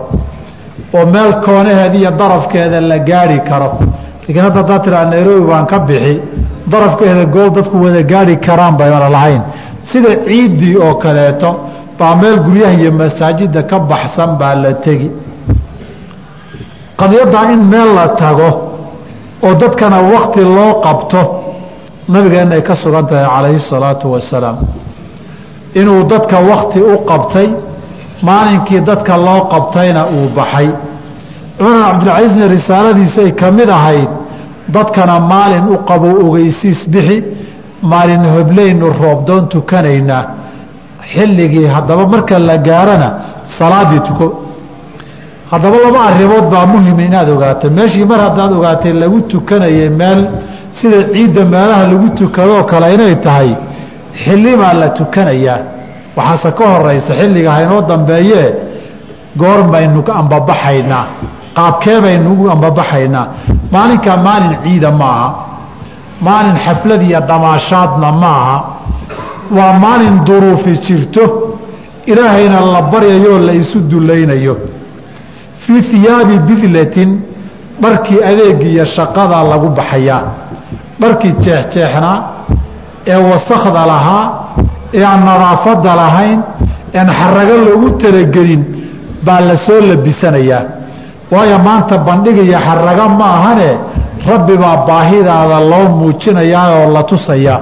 oo 0.97 1.05
meel 1.14 1.32
koonaheeda 1.45 1.97
iyo 1.99 2.11
darafkeeda 2.20 2.80
la 2.80 2.99
gaari 3.09 3.38
karo. 3.49 3.68
Laakiin 4.26 4.45
hadda 4.47 4.59
haddaa 4.61 4.78
tiraa 4.84 5.05
nairobi 5.12 5.45
baan 5.51 5.66
ka 5.72 5.78
bixi. 5.88 6.14
Darafkeeda 6.72 7.24
gool 7.34 7.51
dadku 7.57 7.76
wada 7.84 8.03
gaari 8.12 8.36
karaan 8.47 8.74
bayna 8.78 9.09
lahayn. 9.16 9.42
Sida 9.92 10.11
ciiddii 10.26 10.76
oo 10.86 10.95
kaleeto 11.05 11.51
baa 11.99 12.14
meel 12.20 12.36
guryaha 12.47 12.74
iyo 12.80 12.92
masaajida 13.01 13.62
ka 13.70 13.78
baxsan 13.90 14.30
baa 14.40 14.55
la 14.62 14.72
tegi. 14.84 15.11
Qadiyaddaa 17.01 17.45
in 17.55 17.62
meel 17.72 17.90
la 17.99 18.09
tago 18.09 18.49
oo 19.47 19.55
dadkana 19.62 19.99
wakti 20.12 20.40
loo 20.57 20.72
qabto 20.84 21.20
nabigeenna 22.09 22.61
ka 22.68 22.74
sugan 22.82 23.07
tahay 23.07 23.26
calayhi 23.34 23.61
salaatu 23.70 24.07
wasalaam. 24.12 24.57
Inuu 25.80 26.05
dadka 26.12 26.36
wakti 26.51 26.80
u 26.80 26.95
qabtay 27.11 27.49
maalinkii 28.29 28.81
dadka 28.91 29.16
loo 29.27 29.41
qabtayna 29.53 30.03
uu 30.16 30.29
baxay. 30.37 30.68
Cumar 31.59 31.77
cabdilcasiisna 31.89 32.47
risaaladiisa 32.57 33.20
ay 33.27 33.33
ka 33.41 33.49
mid 33.59 33.68
ahayd 33.79 34.09
dadkana 34.77 35.14
maalin 35.33 35.64
u 35.75 35.77
qabo 35.89 36.09
ogeysiis 36.27 36.81
bixi 36.93 37.18
maalin 37.93 38.25
hobleynu 38.35 38.87
roobdoon 39.03 39.45
tukanaynaa 39.55 40.25
xilligii 41.12 41.66
haddaba 41.75 42.05
marka 42.12 42.39
la 42.39 42.57
gaarana 42.68 43.09
salaadii 43.59 44.01
tuko. 44.09 44.27
Haddaba 45.51 45.77
laba 45.85 46.01
arrimood 46.11 46.47
baa 46.53 46.66
muhima 46.72 47.03
inaad 47.09 47.29
ogaato 47.37 47.66
meeshii 47.79 48.05
mar 48.11 48.20
haddaad 48.27 48.53
ogaatay 48.59 48.93
lagu 49.03 49.18
tukanayay 49.33 49.89
meel 50.01 50.20
sida 50.81 50.99
ciidda 51.12 51.43
meelaha 51.55 51.85
lagu 51.93 52.09
tukadoo 52.18 52.62
kale 52.70 52.87
inay 52.95 53.14
tahay 53.27 53.51
xilli 54.25 54.53
baa 54.61 54.75
la 54.83 54.89
tukanayaa 54.99 55.59
waxaase 56.17 56.51
ka 56.59 56.65
horaysa 56.73 57.12
xilliga 57.21 57.51
haynoo 57.53 57.81
dambeeyee 57.91 58.49
goor 59.37 59.61
baynu 59.73 60.01
ambabaxaynaa 60.21 61.05
qaabkee 61.57 62.01
baynu 62.01 62.33
ugu 62.33 62.51
ambabaxaynaa 62.51 63.27
maalinkaa 63.73 64.17
maalin 64.27 64.55
ciida 64.65 64.91
maaha 65.03 65.29
maalin 66.27 66.57
xaflad 66.67 67.03
iyo 67.03 67.21
damaashaadna 67.21 68.12
maaha. 68.12 68.57
Waa 69.57 69.73
maalin 69.85 70.25
duruufi 70.27 70.73
jirto 70.87 71.25
ilaahayna 72.07 72.61
la 72.61 72.83
baryayoo 72.83 73.39
la 73.47 73.53
isu 73.53 73.79
dulaynayo 73.91 74.55
fii 75.67 75.81
hiyaabi 75.91 76.39
bidlatin 76.49 77.11
dharkii 77.83 78.21
adeegiiyo 78.31 78.85
shaqadaa 78.97 79.45
lagu 79.53 79.69
baxayaa. 79.79 80.23
Dharkii 81.01 81.33
jeexjeexnaa 81.45 82.19
ee 83.07 83.17
wasakda 83.31 83.87
lahaa 83.93 84.25
ee 84.97 85.05
aan 85.11 85.20
nadaafadda 85.30 85.90
lahayn 86.03 86.38
ean 86.99 87.09
xarago 87.20 87.55
loogu 87.66 87.88
talagelin 88.03 88.62
baa 89.26 89.40
la 89.49 89.55
soo 89.66 89.80
labisanayaa 89.90 90.62
waayo 91.32 91.59
maanta 91.68 91.95
bandhigiyo 92.09 92.59
xarago 92.68 93.07
ma 93.20 93.26
ahane 93.38 93.70
rabbi 94.30 94.55
baa 94.64 94.76
baahidaada 94.88 95.57
loo 95.72 95.86
muujinayaa 96.01 96.66
oo 96.78 96.86
la 96.97 97.03
tusayaa 97.11 97.61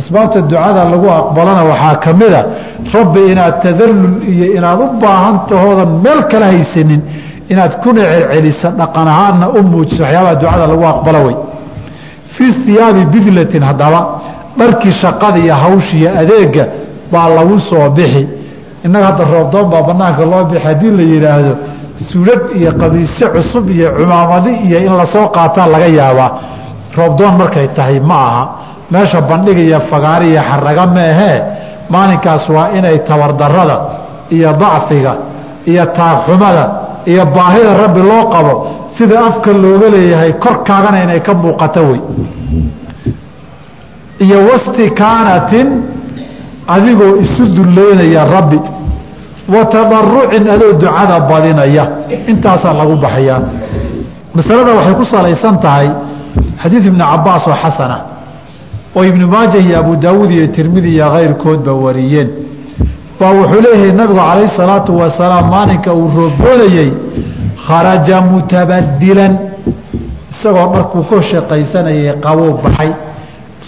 asbaabta 0.00 0.38
ducada 0.50 0.82
lagu 0.92 1.08
aqbalana 1.20 1.62
waxaa 1.70 1.94
ka 2.04 2.10
mida 2.20 2.40
rabbi 2.96 3.20
inaad 3.32 3.54
tadallul 3.64 4.14
iyo 4.32 4.46
inaad 4.58 4.78
u 4.84 4.86
baahan 5.02 5.36
tahoodan 5.50 5.90
meel 6.04 6.20
kala 6.30 6.46
haysanin 6.52 7.00
inaad 7.52 7.72
kuna 7.84 8.02
celcelisa 8.12 8.68
dhaqan 8.80 9.08
ahaanna 9.14 9.46
u 9.58 9.60
muujiso 9.72 10.02
waxyaabaha 10.04 10.34
ducada 10.42 10.64
lagu 10.72 10.84
aqbalo 10.92 11.20
wey. 11.26 11.36
Fii 12.34 12.52
hiyaabi 12.66 13.02
bidlatin 13.14 13.62
haddaba 13.70 14.00
dharkii 14.58 14.92
shaqada 15.02 15.38
iyo 15.44 15.54
hawshiiyo 15.54 16.10
adeega 16.20 16.64
baa 17.12 17.28
lagu 17.36 17.56
soo 17.70 17.90
bixi. 17.96 18.28
Innaga 18.84 19.06
hadda 19.06 19.24
roobdoon 19.34 19.66
baa 19.72 19.82
banaanka 19.88 20.24
loo 20.32 20.44
bixi. 20.50 20.64
Haddii 20.66 20.90
la 20.98 21.02
yidhaahdo 21.12 21.52
suulad 22.12 22.42
iyo 22.58 22.70
qabiisyo 22.80 23.26
cusub 23.34 23.70
iyo 23.70 23.88
cumaamadi 23.98 24.50
iyo 24.66 24.78
in 24.86 24.92
la 25.00 25.06
soo 25.14 25.26
qaataa 25.36 25.66
laga 25.74 25.86
yaabaa. 26.00 26.30
Roobdoon 26.96 27.34
markay 27.40 27.68
tahay 27.76 28.00
ma 28.00 28.14
aha. 28.28 28.44
Meesha 28.90 29.20
bandhiga 29.20 29.60
iyo 29.68 29.80
fagaari 29.90 30.26
iyo 30.32 30.42
xaraga 30.50 30.86
meehee 30.86 31.38
maalinkaas 31.90 32.48
waa 32.48 32.68
inay 32.78 32.98
tabardarada 33.08 33.76
iyo 34.30 34.52
dacfiga 34.62 35.12
iyo 35.70 35.84
taagxumada 35.96 36.64
iyo 37.06 37.24
baahida 37.36 37.72
rabbi 37.82 38.00
loo 38.10 38.24
qabo 38.34 38.52
sida 38.98 39.16
afka 39.28 39.52
looga 39.52 39.88
leeyahay 39.94 40.32
korkaagana 40.44 40.98
inay 41.04 41.20
ka 41.26 41.32
muuqato 41.34 41.80
wey 41.90 42.00
iyo 44.24 44.38
wastikaanatin 44.50 45.66
adigoo 46.74 47.16
isu 47.24 47.42
dullaynaya 47.56 48.24
rabbi. 48.34 48.58
Wa 49.54 49.64
tadarucin 49.74 50.44
adoo 50.54 50.72
ducada 50.80 51.20
badinaya. 51.30 51.84
Intaasaa 52.30 52.72
lagu 52.80 52.96
baxayaa. 53.04 53.40
Masalada 54.34 54.72
waxay 54.78 54.94
ku 55.00 55.04
salaysan 55.14 55.56
tahay 55.64 55.88
xadiid 56.62 56.84
ibni 56.86 57.04
cabaas 57.10 57.44
oo 57.48 57.56
xasana. 57.62 57.98
Oo 58.96 59.04
ibnu 59.10 59.26
maaja 59.34 59.58
iyo 59.58 59.78
abu 59.82 59.96
daawuud 59.96 60.30
iyo 60.30 60.46
tirmidi 60.56 60.90
iyo 60.96 61.10
kayrkoodba 61.14 61.72
wariyeen. 61.84 62.28
Baa 63.20 63.30
wuxuu 63.38 63.60
leeyahay 63.64 63.92
nabigu 63.92 64.20
calayh 64.20 64.48
salaatu 64.56 64.90
wasalaam 65.00 65.46
maalinka 65.54 65.90
uu 65.94 66.08
rooboonayey 66.16 66.90
kharaja 67.66 68.20
mutabadilan 68.30 69.32
isagoo 70.32 70.66
dharkuu 70.74 71.02
ka 71.10 71.16
shaqaysanayay 71.30 72.14
qabuu 72.24 72.52
baxay 72.62 72.90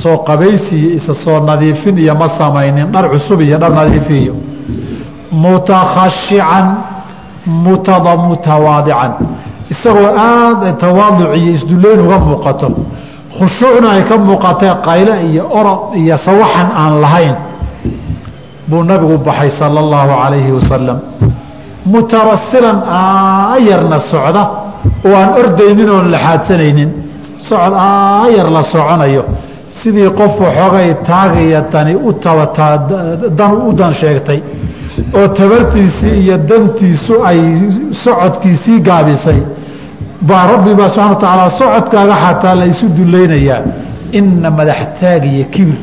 soo 0.02 0.16
qabaysi 0.28 0.78
isa 0.98 1.14
soo 1.24 1.38
nadiifin 1.48 1.96
iyo 1.98 2.14
ma 2.14 2.28
samaynin. 2.38 2.86
Dhar 2.92 3.06
cusub 3.12 3.40
iyo 3.40 3.58
dhar 3.62 3.72
nadiifiyo 3.78 4.34
mutakhashican 5.42 6.66
mutada 7.64 8.12
mutawaadican 8.16 9.12
isagoo 9.72 10.10
aada 10.16 10.72
tawaaduc 10.82 11.30
iyo 11.38 11.50
isduleyn 11.58 12.00
uga 12.06 12.18
muuqato. 12.18 12.68
Khushuucna 13.38 13.88
ay 13.98 14.02
ka 14.08 14.16
muuqatay 14.18 14.70
qayle 14.86 15.14
iyo 15.30 15.42
orod 15.58 15.80
iyo 16.00 16.16
sawaxan 16.26 16.68
aan 16.82 16.94
lahayn. 17.04 17.36
Buu 18.68 18.82
nabigu 18.84 19.18
baxay 19.26 19.50
sala 19.58 19.80
allahu 19.84 20.12
calayhi 20.22 20.52
wasalam 20.58 20.98
mutarasilan 21.92 22.78
aayarna 22.86 23.98
socda. 24.10 24.42
Oo 25.06 25.14
aan 25.20 25.30
ordaynin 25.40 25.88
oon 25.90 26.06
laxaadsanaynin 26.14 26.90
socod 27.48 27.74
aayar 27.76 28.48
la 28.56 28.62
soconayo 28.72 29.22
sidii 29.84 30.10
qof 30.20 30.34
waxoogay 30.44 30.88
taagaya 31.08 31.60
dani 31.72 31.94
u 32.08 32.12
tabataa 32.24 32.76
dan 33.38 33.52
u 33.68 33.72
dan 33.80 33.92
sheegtay 34.00 34.40
oo 35.18 35.28
tabartiisii 35.38 36.14
iyo 36.24 36.36
dantiisu 36.50 37.14
ay 37.30 37.40
socodkiisii 38.04 38.78
gaabisay 38.88 39.40
baa 40.28 40.46
rabbi 40.52 40.72
baa 40.80 40.88
subxana 40.94 41.08
wa 41.14 41.16
tacaala 41.22 41.50
socodkaaga 41.60 42.14
xataa 42.24 42.54
la 42.60 42.64
isu 42.72 42.86
dulaynayaa 42.98 43.60
ina 44.18 44.50
madaxtaag 44.58 45.22
iyo 45.34 45.44
kibir 45.54 45.78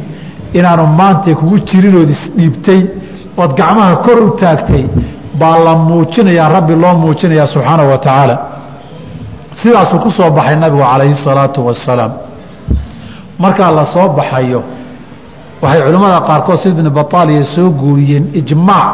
inaanu 0.58 0.84
maanta 1.00 1.36
kugu 1.40 1.58
jirinood 1.70 2.10
isdhiibtay 2.16 2.82
ood 3.42 3.52
gacmaha 3.60 3.96
kor 4.06 4.20
u 4.28 4.30
taagtay 4.42 4.84
baa 5.42 5.58
la 5.66 5.74
muujinayaa 5.90 6.50
rabbi 6.56 6.74
loo 6.84 6.94
muujinayaa 7.04 7.48
subxaana 7.54 7.84
wa 7.92 7.98
tacaala 8.06 8.36
sidaasuu 9.62 10.00
ku 10.04 10.10
soo 10.18 10.30
baxay 10.38 10.56
nabigu 10.64 10.84
calayhi 10.92 11.16
salaatu 11.28 11.60
wasalaam 11.68 12.12
markaa 13.44 13.72
la 13.72 13.86
soo 13.94 14.08
baxayo 14.18 14.62
waxay 15.62 15.82
culimmada 15.86 16.20
qaarkood 16.28 16.58
sid 16.64 16.72
ibn 16.78 16.90
bataaliya 17.00 17.44
soo 17.56 17.70
guuriyeen 17.82 18.26
ijmaac 18.40 18.88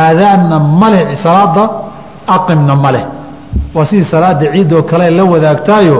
aadaanna 0.00 0.56
maleh 0.82 1.04
salaada 1.24 1.64
aqimna 2.36 2.74
maleh 2.84 3.04
waa 3.74 3.86
sidii 3.88 4.06
salaada 4.10 4.44
ciidoo 4.54 4.82
kale 4.90 5.10
la 5.18 5.24
wadaagtaayo 5.32 5.98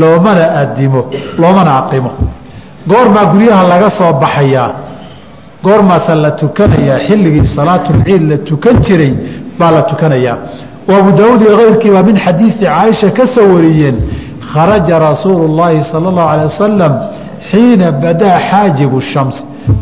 loomana 0.00 0.44
adimo 0.62 1.00
loomana 1.38 1.72
aqimo. 1.80 2.10
Goormaa 2.90 3.24
guryaha 3.32 3.62
laga 3.72 3.88
soo 3.98 4.12
baxayaa 4.22 4.70
goormaasa 5.64 6.14
la 6.14 6.30
tukanayaa 6.30 6.98
xilligii 7.08 7.46
salaatulciid 7.56 8.22
la 8.30 8.36
tukan 8.38 8.76
jiray 8.86 9.14
baa 9.58 9.70
la 9.70 9.82
tukanayaa. 9.82 10.36
Oo 10.88 10.96
abu 11.00 11.10
daawuud 11.18 11.40
iyo 11.42 11.56
keyrkii 11.60 11.90
baa 11.90 12.02
min 12.02 12.16
xadiidi 12.24 12.64
caaisha 12.64 13.10
ka 13.10 13.24
soo 13.34 13.46
kharaja 14.53 14.99
rasuulu 15.07 15.43
اllaahi 15.49 15.79
salى 15.91 16.07
اllahu 16.11 16.29
alيه 16.33 16.47
wasalam 16.53 16.93
xiina 17.51 17.91
badaa 18.03 18.37
xaajibu 18.49 19.01
shams 19.01 19.35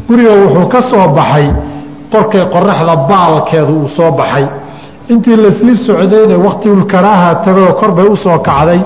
guriga 0.08 0.34
wuxuu 0.44 0.68
ka 0.74 0.80
soo 0.92 1.08
baxay 1.18 1.48
qorkay 2.14 2.44
qoraxda 2.56 2.96
baalkeedu 3.12 3.74
uu 3.82 3.90
soo 3.98 4.12
baxay 4.20 4.46
intii 5.12 5.36
lasii 5.46 5.76
socdayna 5.88 6.36
waktigulkaraaha 6.46 7.30
tagoo 7.46 7.74
kor 7.80 7.92
bay 7.98 8.06
u 8.14 8.16
soo 8.26 8.38
kacday 8.48 8.80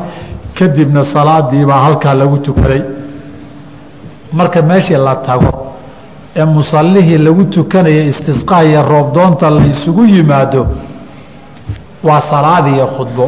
kadibna 0.60 1.02
salaadii 1.14 1.66
baa 1.70 1.82
halkaa 1.88 2.14
lagu 2.14 2.38
tukaday 2.38 2.82
marka 4.34 4.62
meeshii 4.62 4.98
la 5.08 5.16
tago 5.16 5.52
ee 6.36 6.46
musallihii 6.46 7.18
lagu 7.18 7.44
tukanaya 7.44 8.04
istisqaa 8.12 8.64
iyo 8.64 8.82
roobdoonta 8.92 9.50
la 9.50 9.62
isugu 9.72 10.04
yimaado 10.06 10.68
waa 12.04 12.22
salaad 12.32 12.68
iyo 12.76 12.88
khudbo 12.96 13.26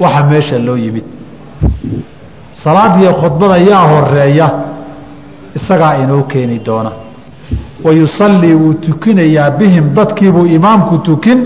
waxa 0.00 0.24
meesha 0.24 0.58
loo 0.58 0.76
yimid 0.76 1.04
salaadiyo 2.63 3.13
khudbada 3.21 3.57
yaa 3.57 3.85
horreeya 3.91 4.47
isagaa 5.55 5.95
inoo 6.03 6.23
keeni 6.23 6.59
doona. 6.59 6.91
Wa 7.83 7.91
yusallii 7.91 8.53
wuu 8.53 8.73
tukinayaa 8.73 9.49
bihim 9.51 9.93
dadkiibuu 9.93 10.45
imaamku 10.45 10.97
tukin 10.97 11.39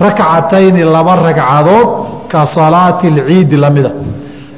rakcatayni 0.00 0.82
laba 0.82 1.16
ragcadood 1.16 1.88
ka 2.28 2.46
salaati 2.54 3.06
alciidi 3.06 3.56
lamida. 3.56 3.90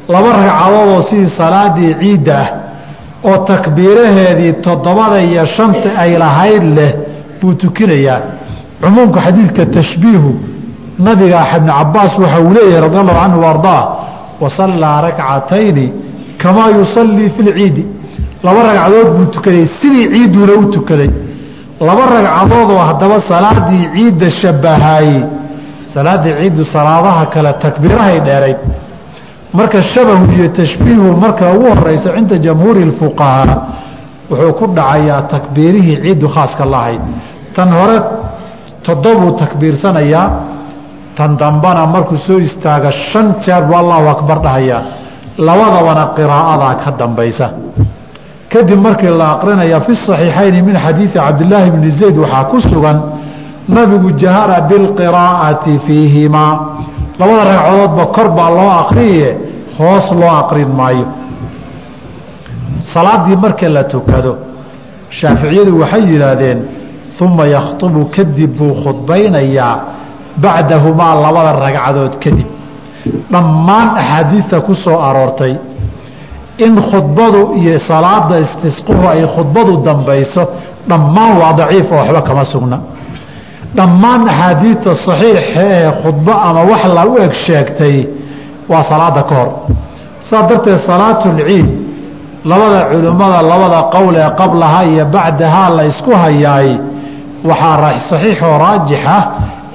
Laba 0.08 0.32
ragcadood 0.32 0.88
oo 0.88 1.02
sidii 1.10 1.30
salaadii 1.38 1.94
ciidda 2.00 2.38
ah 2.40 2.48
oo 3.28 3.36
takbiiraheedii 3.46 4.52
toddobada 4.52 5.20
iyo 5.20 5.46
shanta 5.46 5.98
ay 5.98 6.18
lahayd 6.18 6.62
leh 6.78 6.92
buu 7.40 7.54
tukinayaa. 7.54 8.20
Cumuumka 8.82 9.20
xadiidka 9.20 9.66
tashbiihu 9.66 10.30
nabiga 10.98 11.40
ibn 11.56 11.68
cabaas 11.68 12.12
waxa 12.18 12.40
uu 12.40 12.52
leeyahay 12.54 12.80
radi 12.80 12.96
allahu 12.98 13.20
canhu 13.20 13.44
ardaa 13.52 13.82
wasallaa 14.40 15.00
rakcatayni 15.06 15.86
kamaa 16.42 16.68
yusallii 16.78 17.30
fi 17.36 17.42
lciidi 17.42 17.84
laba 18.44 18.60
ragcadood 18.68 19.08
buu 19.16 19.26
tukaday 19.34 19.66
sidii 19.80 20.06
ciiduuna 20.14 20.52
u 20.62 20.64
tukaday 20.76 21.10
laba 21.88 22.02
ragcadood 22.16 22.70
oo 22.70 22.78
haddaba 22.90 23.16
salaadii 23.30 23.84
ciidda 23.94 24.30
shabahaayey 24.40 25.20
salaadii 25.94 26.34
ciiddu 26.40 26.64
salaadaha 26.74 27.26
kale 27.26 27.52
takbiirahay 27.64 28.18
dheerayd. 28.28 28.56
Marka 29.52 29.78
shabahu 29.94 30.24
iyo 30.36 30.48
tashbiihu 30.48 31.16
marka 31.16 31.52
ugu 31.56 31.68
horeyso 31.78 32.08
cinda 32.16 32.36
jamhuuri 32.38 32.82
اfuqahaa 32.88 33.56
wuxuu 34.30 34.52
ku 34.58 34.64
dhacayaa 34.76 35.22
takbiirihii 35.32 35.96
ciiddu 36.04 36.28
khaaska 36.34 36.64
lahayd. 36.74 37.00
Tan 37.56 37.68
hore 37.78 37.96
toddobuu 38.86 39.30
takbiirsanayaa 39.42 40.26
tan 41.16 41.36
dambana 41.40 41.86
markuu 41.86 42.18
soo 42.26 42.38
istaaga 42.48 42.90
shan 43.12 43.26
jeer 43.44 43.62
buu 43.68 43.76
allahu 43.82 44.06
akbar 44.14 44.38
dhahayaa 44.46 44.82
labadabana 45.38 46.04
qiraa'adaa 46.16 46.74
ka 46.84 46.90
dambaysa. 47.00 47.46
Kadib 48.52 48.78
markii 48.86 49.12
la 49.20 49.26
aqrinaya 49.36 49.80
fi 49.86 49.92
صaxiixayni 50.06 50.62
min 50.62 50.76
xadiidi 50.84 51.12
cabdilaahi 51.18 51.70
bni 51.76 51.90
zayd 52.00 52.16
waxaa 52.22 52.44
ku 52.50 52.58
sugan 52.70 52.98
nabigu 53.68 54.08
jahara 54.22 54.60
bilqiraa'ati 54.70 55.72
fiihimaa 55.86 56.52
labada 57.18 57.42
ragcadoodba 57.50 58.04
kor 58.16 58.28
baa 58.38 58.50
loo 58.58 58.70
akriye 58.82 59.28
hoos 59.78 60.06
loo 60.20 60.32
aqrin 60.42 60.70
maayo. 60.78 61.06
Salaadii 62.94 63.36
marka 63.36 63.68
la 63.68 63.84
tukado 63.84 64.32
shaaficiyadu 65.10 65.72
waxay 65.80 66.02
yidhaahdeen 66.12 66.58
uma 67.20 67.44
yakhطubu 67.56 68.00
kadib 68.16 68.50
buu 68.58 68.72
khudbaynayaa 68.82 69.95
bacdahumaa 70.42 71.14
labada 71.24 71.52
ragcadood 71.64 72.14
kadib. 72.24 72.48
Dhammaan 73.32 73.88
axaadiista 74.00 74.60
ku 74.66 74.74
soo 74.84 74.98
aroortay 75.08 75.54
in 76.58 76.74
khudbadu 76.90 77.54
iyo 77.60 77.78
salaada 77.88 78.36
istisquhu 78.44 79.02
ay 79.12 79.22
khudbadu 79.34 79.72
dambayso 79.86 80.42
dhammaan 80.88 81.32
waa 81.40 81.52
daciif 81.52 81.86
oo 81.92 81.98
waxba 81.98 82.20
kama 82.28 82.44
sugna. 82.52 82.78
Dhammaan 83.76 84.22
axaadiidta 84.28 84.90
saxiixa 85.06 85.62
ee 85.78 85.90
khudbo 86.02 86.32
ama 86.48 86.60
wax 86.70 86.82
la 86.96 87.02
u 87.06 87.14
eg 87.24 87.32
sheegtay 87.46 87.96
waa 88.70 88.82
salaada 88.90 89.22
ka 89.28 89.34
hor. 89.34 89.50
Saas 90.30 90.44
darteed 90.50 90.80
salaatulciid 90.88 91.68
labada 92.50 92.80
culimmada 92.90 93.42
labada 93.42 93.80
qowl 93.94 94.14
ee 94.16 94.30
qablaha 94.40 94.80
iyo 94.90 95.04
bacdahaa 95.14 95.68
la 95.76 95.82
ysku 95.90 96.10
hayaay 96.22 96.70
waxaa 97.44 97.92
saxiixoo 98.10 98.58
raajix 98.64 99.02
ah 99.16 99.22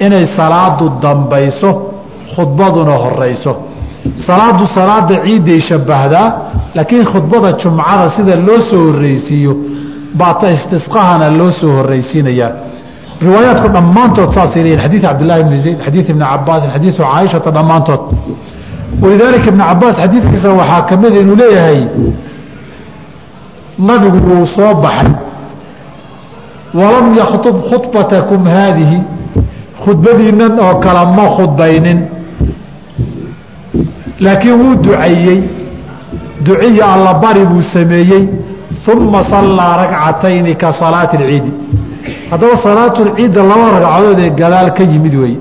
inay 0.06 0.26
salaadu 0.38 0.84
dambayso 1.02 1.70
khudbaduna 2.34 2.94
horeyso 3.04 3.52
salaadu 4.26 4.64
salaada 4.76 5.14
ciidday 5.24 5.60
shabbahdaa 5.70 6.28
laakiin 6.76 7.04
khudbada 7.12 7.48
jumcada 7.62 8.06
sida 8.16 8.34
loo 8.46 8.60
soo 8.70 8.82
horreysiiyo 8.88 9.52
baata 10.20 10.46
istisqahana 10.56 11.26
loo 11.38 11.50
soo 11.60 11.72
horreysiinayaa 11.78 12.50
riwaayaadku 13.24 13.68
dhammaantood 13.76 14.30
saasay 14.36 14.62
leeyihiin 14.64 14.82
xadiid 14.84 15.02
cabdillahi 15.06 15.42
bni 15.48 15.58
zayd 15.64 15.78
xadiid 15.86 16.06
ibni 16.12 16.24
cabaasin 16.32 16.70
xadiidu 16.74 16.96
caaishata 17.04 17.50
dhammaantood. 17.56 18.02
Walidaalika 19.02 19.46
ibni 19.52 19.64
cabaas 19.70 19.94
xadiidkiisa 20.02 20.48
waxaa 20.60 20.82
ka 20.88 20.94
mida 21.02 21.18
inuu 21.22 21.36
leeyahay 21.42 21.80
nabigu 23.78 24.18
wuu 24.28 24.46
soo 24.56 24.74
baxay. 24.84 25.12
Walam 26.80 27.06
yakhtub 27.20 27.56
khudbatakum 27.70 28.40
haadihi 28.54 28.98
khudbadiinan 29.84 30.52
oo 30.60 30.74
kale 30.84 31.04
ma 31.16 31.24
khudbaynin. 31.36 31.98
Laakiin 34.20 34.54
wuu 34.60 34.74
duceeyey 34.82 35.40
duciya 36.44 36.86
allabari 36.94 37.44
buu 37.46 37.62
sameeyey. 37.74 38.28
Uma 38.96 39.22
sallaa 39.30 39.76
ragcatayni 39.82 40.54
ka 40.56 40.72
salaati 40.80 41.16
اlciidi 41.16 41.52
haddaba 42.30 42.54
salaatulciidda 42.64 43.42
laba 43.50 43.66
ragcadood 43.78 44.18
ee 44.24 44.30
gadaal 44.40 44.68
ka 44.76 44.82
yimid 44.92 45.14
weeye. 45.14 45.38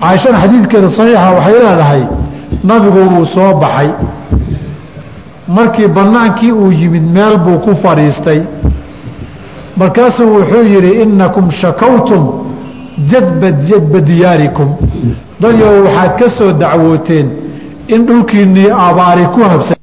Caaishana 0.00 0.38
xadiidkeeda 0.42 0.88
saxiixa 0.96 1.30
waxay 1.36 1.54
leedahay 1.64 2.02
nabigu 2.64 2.98
wuu 3.12 3.26
soo 3.34 3.52
baxay. 3.62 3.90
Markii 5.48 5.88
bannaankii 5.88 6.52
uu 6.52 6.72
yimid 6.72 7.04
meel 7.16 7.36
buu 7.44 7.58
ku 7.64 7.70
fadhiistay. 7.82 8.40
Markaasuu 9.76 10.28
wuxuu 10.36 10.64
yidhi 10.72 10.90
inakum 11.02 11.50
shakawtum 11.50 12.22
jadba 13.10 13.50
jadba 13.68 14.00
diyaarikum. 14.00 14.68
Dadyo 15.40 15.66
waxaad 15.84 16.12
ka 16.18 16.26
soo 16.38 16.52
dacwooteen 16.52 17.26
in 17.88 18.06
dhulkiinnii 18.06 18.70
abaari 18.70 19.24
ku 19.34 19.40
habsa 19.42 19.74